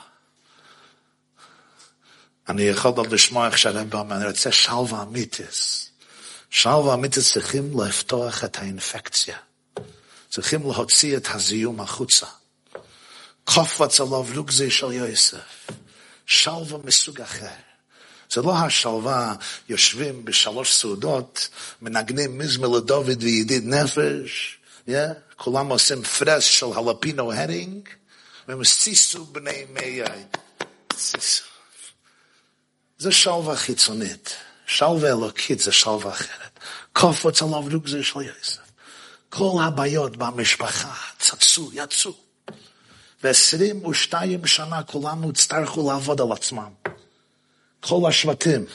אני 2.50 2.64
יכול 2.64 2.92
עוד 2.96 3.12
לשמוע 3.12 3.48
איך 3.48 3.58
שהרב 3.58 3.96
אומר, 3.96 4.16
אני 4.16 4.28
רוצה 4.28 4.52
שלווה 4.52 5.04
אמיתיס. 5.04 5.90
שלווה 6.50 6.94
אמיתיס 6.94 7.34
צריכים 7.34 7.82
לפתוח 7.82 8.44
את 8.44 8.58
האינפקציה. 8.58 9.38
צריכים 10.30 10.62
להוציא 10.62 11.18
את 11.18 11.28
הזיהום 11.30 11.82
החוצה. 11.82 12.26
קופץ 13.44 14.02
עליו 14.02 14.26
רוגזי 14.36 14.72
של 14.72 14.92
יוסף. 14.92 15.68
שלווה 16.26 16.78
מסוג 16.84 17.22
אחר. 17.22 17.71
זה 18.34 18.42
לא 18.42 18.58
השלווה, 18.58 19.36
יושבים 19.70 20.26
בשלוש 20.26 20.74
סעודות, 20.74 21.50
מנגנים 21.82 22.38
מזמר 22.38 22.68
לדוד 22.68 23.24
וידיד 23.24 23.64
נפש, 23.66 24.58
yeah? 24.88 24.92
כולם 25.36 25.68
עושים 25.68 26.04
פרס 26.04 26.44
של 26.44 26.66
הלפינו 26.76 27.34
הרינג, 27.34 27.90
והם 28.48 28.64
סיסו 28.64 29.26
בני 29.26 29.66
מי 29.70 30.02
סיסו. 30.98 31.44
זה 32.98 33.12
שלווה 33.12 33.56
חיצונית. 33.56 34.36
שלווה 34.66 35.10
אלוקית 35.10 35.60
זה 35.60 35.72
שלווה 35.72 36.12
אחרת. 36.12 36.60
קופץ 36.94 37.42
עליו 37.42 37.64
רוגזי 37.72 38.04
של 38.04 38.22
יוסף. 38.22 38.60
כל 39.30 39.62
הבעיות 39.64 40.18
במשפחה 40.18 40.94
צצו, 41.20 41.70
יצאו. 41.74 42.14
ועשרים 43.24 43.86
ושתיים 43.86 44.48
שנה 44.48 44.84
כולנו 44.84 45.30
הצטרכו 45.30 45.92
לעבוד 45.92 46.22
על 46.22 46.32
עצמם. 46.32 46.70
כל 47.82 48.10
השבטים, 48.10 48.66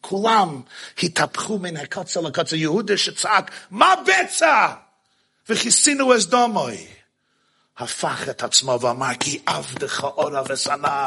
כולם 0.00 0.60
התהפכו 1.02 1.58
מן 1.58 1.76
הקוצר 1.76 2.20
לקוצר. 2.20 2.56
יהודה 2.56 2.96
שצעק, 2.96 3.50
מה 3.70 3.94
בצע? 4.06 4.68
וכיסינו 5.48 6.14
אז 6.14 6.26
דומוי. 6.26 6.86
הפך 7.78 8.28
את 8.30 8.42
עצמו 8.42 8.78
ואמר, 8.80 9.14
כי 9.20 9.42
עבדך 9.46 10.04
אורה 10.04 10.42
ושנא. 10.48 11.06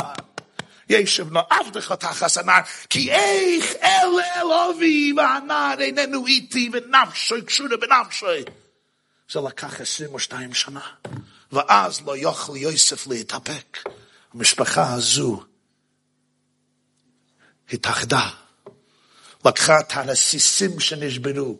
ישב 0.89 1.32
נו 1.32 1.39
עבדך 1.49 1.91
תחת 1.91 2.30
שנא, 2.30 2.62
כי 2.89 3.12
איך 3.12 3.74
אלה 3.84 4.41
אלובי 4.41 5.14
והנער 5.18 5.82
איננו 5.82 6.26
איתי 6.26 6.70
ונפשוי 6.74 7.41
קשורה 7.41 7.78
בנפשוי. 7.78 8.43
זה 9.32 9.39
לקח 9.39 9.82
22 9.82 10.54
שנה. 10.54 10.82
ואז 11.51 12.01
לא 12.06 12.18
יוכל 12.18 12.58
יוסף 12.58 13.08
להתאפק. 13.08 13.78
המשפחה 14.34 14.93
הזו 14.93 15.43
התאחדה, 17.74 18.30
לקחה 19.46 19.80
את 19.80 19.92
הרסיסים 19.94 20.80
שנשברו, 20.80 21.58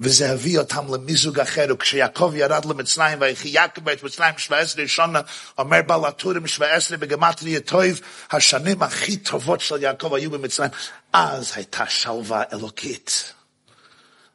וזה 0.00 0.32
הביא 0.32 0.58
אותם 0.58 0.94
למיזוג 0.94 1.40
אחר, 1.40 1.66
וכשיעקב 1.70 2.32
ירד 2.36 2.64
למצרים, 2.64 3.20
ויחי 3.20 3.48
יעקב 3.48 3.88
את 3.88 4.02
מצרים 4.02 4.38
שבע 4.38 4.58
עשרה 4.58 4.88
שונה, 4.88 5.20
אומר 5.58 5.80
בעל 5.86 6.04
הטורים 6.04 6.46
שבע 6.46 6.74
עשרה 6.74 6.96
בגמטריה 6.96 7.60
טוב, 7.60 7.82
השנים 8.30 8.82
הכי 8.82 9.16
טובות 9.16 9.60
של 9.60 9.82
יעקב 9.82 10.14
היו 10.14 10.30
במצרים. 10.30 10.70
אז 11.12 11.52
הייתה 11.54 11.84
שלווה 11.88 12.42
אלוקית. 12.52 13.32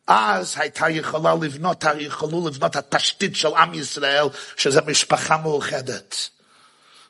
אז 0.08 0.54
הייתה 0.58 0.90
יכולה 0.90 1.36
לבנות, 1.42 1.86
יכולו 2.00 2.48
לבנות 2.48 2.76
התשתית 2.76 3.36
של 3.36 3.56
עם 3.58 3.74
ישראל, 3.74 4.26
שזה 4.58 4.82
משפחה 4.82 5.38
מאוחדת. 5.38 6.30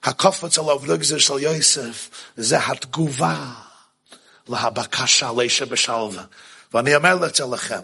הקופץ 0.03 0.57
על 0.57 0.69
האובלוגזר 0.69 1.17
של 1.17 1.39
יוסף, 1.39 2.09
זה 2.37 2.67
התגובה 2.67 3.53
להבקשה 4.47 5.31
לישה 5.37 5.65
בשלווה. 5.65 6.23
ואני 6.73 6.95
אומר 6.95 7.25
את 7.27 7.35
זה 7.35 7.43
לכם, 7.53 7.81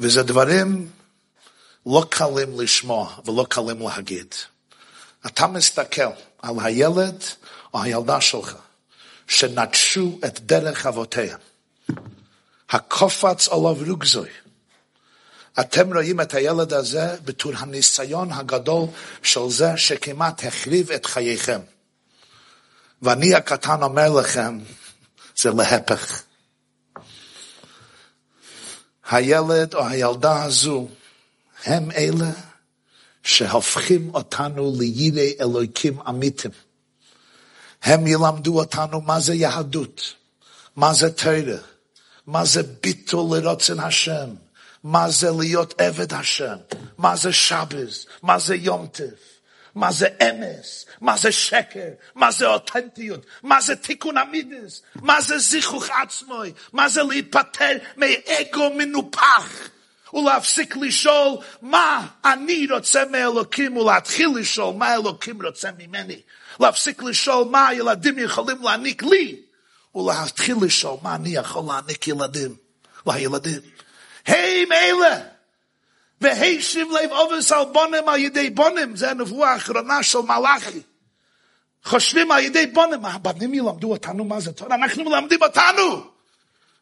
וזה 0.00 0.22
דברים 0.22 0.90
לא 1.86 2.06
קלים 2.10 2.60
לשמוע 2.60 3.16
ולא 3.24 3.46
קלים 3.48 3.80
להגיד. 3.80 4.34
אתה 5.26 5.46
מסתכל 5.46 6.10
על 6.42 6.54
הילד 6.62 7.24
או 7.74 7.82
הילדה 7.82 8.20
שלך, 8.20 8.54
שנטשו 9.28 10.18
את 10.26 10.40
דרך 10.40 10.86
אבותיה. 10.86 11.36
הקופץ 12.70 13.48
עליו 13.48 13.76
רוגזוי. 13.88 14.28
אתם 15.60 15.94
רואים 15.94 16.20
את 16.20 16.34
הילד 16.34 16.72
הזה 16.72 17.16
בתור 17.24 17.52
הניסיון 17.56 18.32
הגדול 18.32 18.86
של 19.22 19.48
זה 19.48 19.76
שכמעט 19.76 20.44
החריב 20.44 20.90
את 20.90 21.06
חייכם. 21.06 21.60
ואני 23.02 23.34
הקטן 23.34 23.82
אומר 23.82 24.12
לכם, 24.12 24.58
זה 25.36 25.50
להפך. 25.50 26.22
הילד 29.10 29.74
או 29.74 29.86
הילדה 29.86 30.44
הזו 30.44 30.88
הם 31.64 31.90
אלה 31.90 32.30
שהופכים 33.22 34.10
אותנו 34.14 34.72
לידי 34.78 35.36
אלוהיקים 35.40 36.00
אמיתים. 36.08 36.50
הם 37.82 38.06
ילמדו 38.06 38.58
אותנו 38.58 39.00
מה 39.00 39.20
זה 39.20 39.34
יהדות, 39.34 40.14
מה 40.76 40.94
זה 40.94 41.12
תרא, 41.12 41.56
מה 42.26 42.44
זה 42.44 42.62
ביטול 42.82 43.38
לרוצן 43.38 43.80
השם, 43.80 44.28
מה 44.84 45.10
זה 45.10 45.30
להיות 45.38 45.80
עבד 45.80 46.12
השם, 46.12 46.56
מה 46.98 47.16
זה 47.16 47.32
שבס, 47.32 48.06
מה 48.22 48.38
זה 48.38 48.54
יום 48.54 48.86
טף. 48.86 49.34
מה 49.74 49.92
זה 49.92 50.06
אמס, 50.22 50.86
מה 51.00 51.16
זה 51.16 51.32
שקר, 51.32 51.88
מה 52.14 52.32
זה 52.32 52.46
אותנטיות, 52.46 53.26
מה 53.42 53.60
זה 53.60 53.76
תיקון 53.76 54.16
המידס, 54.16 54.82
מה 54.94 55.20
זה 55.20 55.38
זיכוך 55.38 55.90
עצמוי, 56.02 56.52
מה 56.72 56.88
זה 56.88 57.02
להיפטר 57.02 57.76
מאגו 57.96 58.70
מנופח. 58.76 59.68
ולהפסיק 60.14 60.76
לשאול 60.76 61.38
מה 61.62 62.06
אני 62.24 62.66
רוצה 62.70 63.04
מאלוקים? 63.10 63.76
ולהתחיל 63.76 64.28
לשאול 64.36 64.74
מה 64.74 64.94
אלוקים 64.94 65.42
רוצה 65.42 65.68
ממני. 65.78 66.20
להפסיק 66.60 67.02
לשאול 67.02 67.48
מה 67.50 67.68
הילדים 67.68 68.18
יכולים 68.18 68.62
להעניק 68.62 69.02
לי? 69.02 69.40
ולהתחיל 69.94 70.56
לשאול 70.62 70.96
מה 71.02 71.14
אני 71.14 71.28
יכול 71.28 71.64
להעניק 71.66 72.08
ילדים, 72.08 72.56
לילדים. 73.06 73.60
הם 74.26 74.72
אלה 74.72 75.20
והישיב 76.20 76.88
לב 76.90 77.10
אובס 77.12 77.52
על 77.52 77.64
בונם 77.72 78.08
על 78.08 78.18
ידי 78.18 78.50
בונם, 78.50 78.96
זה 78.96 79.10
הנבואה 79.10 79.52
האחרונה 79.52 80.02
של 80.02 80.18
מלאכי. 80.18 80.80
חושבים 81.84 82.30
על 82.30 82.38
ידי 82.38 82.66
בונם, 82.66 83.04
הבנים 83.04 83.54
ילמדו 83.54 83.92
אותנו 83.92 84.24
מה 84.24 84.40
זה 84.40 84.52
תורה, 84.52 84.74
אנחנו 84.74 85.04
מלמדים 85.04 85.42
אותנו. 85.42 86.10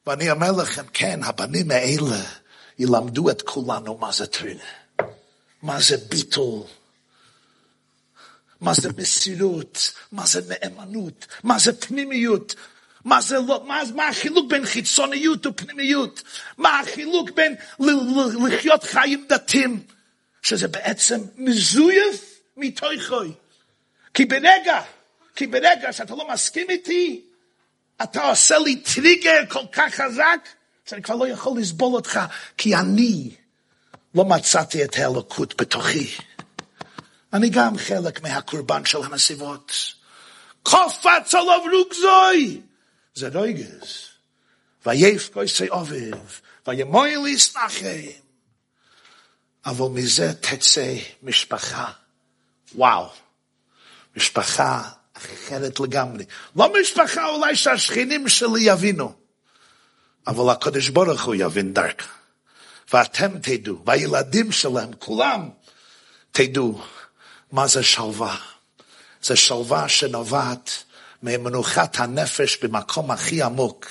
ואני 0.07 0.30
אומר 0.30 0.53
לכם, 0.53 0.82
כן, 0.93 1.20
הבנים 1.22 1.70
האלה 1.70 2.22
ילמדו 2.78 3.30
את 3.30 3.43
כולנו 3.43 3.99
מה 3.99 4.12
זה 4.12 4.26
תורה. 4.26 4.53
מה 5.62 5.80
זה 5.80 5.97
ביטול. 5.97 6.62
מה 8.62 8.74
זה 8.74 8.88
מסירות, 8.99 9.93
מה 10.12 10.26
זה 10.26 10.40
נאמנות, 10.49 11.26
מה 11.45 11.59
זה 11.59 11.80
פנימיות, 11.80 12.55
מה 13.05 13.20
זה 13.20 13.38
לא, 13.38 13.64
מה, 13.66 13.82
מה 13.94 14.09
החילוק 14.09 14.50
בין 14.50 14.66
חיצוניות 14.66 15.46
ופנימיות? 15.46 16.22
מה 16.59 16.80
החילוק 16.80 17.30
בין 17.30 17.55
לחיות 18.46 18.84
חיים 18.84 19.24
דתיים? 19.28 19.82
שזה 20.42 20.68
בעצם 20.68 21.20
מזויף 21.36 22.40
מתוכוי. 22.57 23.32
כי 24.14 24.24
ברגע, 24.24 24.80
כי 25.36 25.46
ברגע 25.46 25.92
שאתה 25.92 26.14
לא 26.14 26.28
מסכים 26.32 26.70
איתי, 26.70 27.20
אתה 28.03 28.22
עושה 28.22 28.59
לי 28.59 28.76
טריגר 28.76 29.40
כל 29.48 29.66
כך 29.72 29.94
חזק, 29.94 30.48
שאני 30.86 31.03
כבר 31.03 31.14
לא 31.14 31.28
יכול 31.28 31.61
לסבול 31.61 31.94
אותך, 31.94 32.20
כי 32.57 32.76
אני 32.76 33.30
לא 34.14 34.24
מצאתי 34.24 34.84
את 34.84 34.96
האלוקות 34.96 35.61
בתוכי. 35.61 36.16
אני 37.32 37.48
גם 37.48 37.78
חלק 37.78 38.22
מהקורבן 38.22 38.84
של 38.84 39.03
הנסיבות. 39.03 39.72
קופץ 40.62 41.34
עליו 41.34 41.61
רוגזוי! 41.72 42.61
זה 43.15 43.29
רויגס. 43.29 44.09
וייף 44.87 45.31
קויסי 45.33 45.69
אוביב, 45.69 46.41
וימוי 46.67 47.17
להסנחם. 47.17 47.87
אבל 49.67 49.87
מזה 49.87 50.33
תצא 50.35 50.95
משפחה. 51.23 51.93
וואו. 52.75 53.11
משפחה 54.17 54.89
אחרת 55.13 55.81
לגמרי. 55.81 56.25
לא 56.57 56.73
משפחה 56.81 57.27
אולי 57.27 57.57
שהשכנים 57.57 58.29
שלי 58.29 58.61
יבינו, 58.61 59.15
אבל 60.27 60.53
הקדוש 60.53 60.89
ברוך 60.89 61.23
הוא 61.23 61.35
יבין 61.35 61.73
דרכה. 61.73 62.09
ואתם 62.93 63.39
תדעו, 63.39 63.83
והילדים 63.87 64.53
שלהם, 64.53 64.91
כולם, 64.99 65.49
תדעו 66.33 66.83
מה 67.53 67.67
זה 67.67 67.83
שלווה. 67.83 68.37
זה 69.23 69.37
שלווה 69.37 69.89
שנובעת 69.89 70.85
ממנוחת 71.23 72.01
הנפש 72.01 72.59
במקום 72.62 73.11
הכי 73.11 73.43
עמוק, 73.43 73.87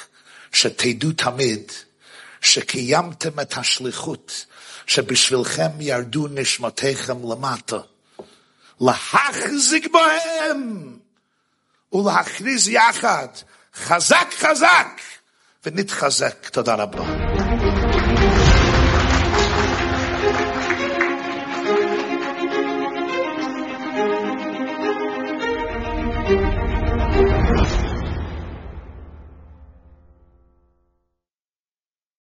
שתדעו 0.52 1.12
תמיד 1.12 1.72
שקיימתם 2.42 3.40
את 3.40 3.58
השליחות 3.58 4.46
שבשבילכם 4.88 5.70
ירדו 5.80 6.28
נשמותיכם 6.28 7.32
למטה. 7.32 7.78
להחזיק 8.82 9.88
בהם 9.94 10.98
ולהכריז 11.94 12.68
יחד 12.68 13.28
חזק 13.76 14.28
חזק 14.40 15.02
ונתחזק. 15.66 16.50
תודה 16.50 16.76
רבה. 16.76 17.41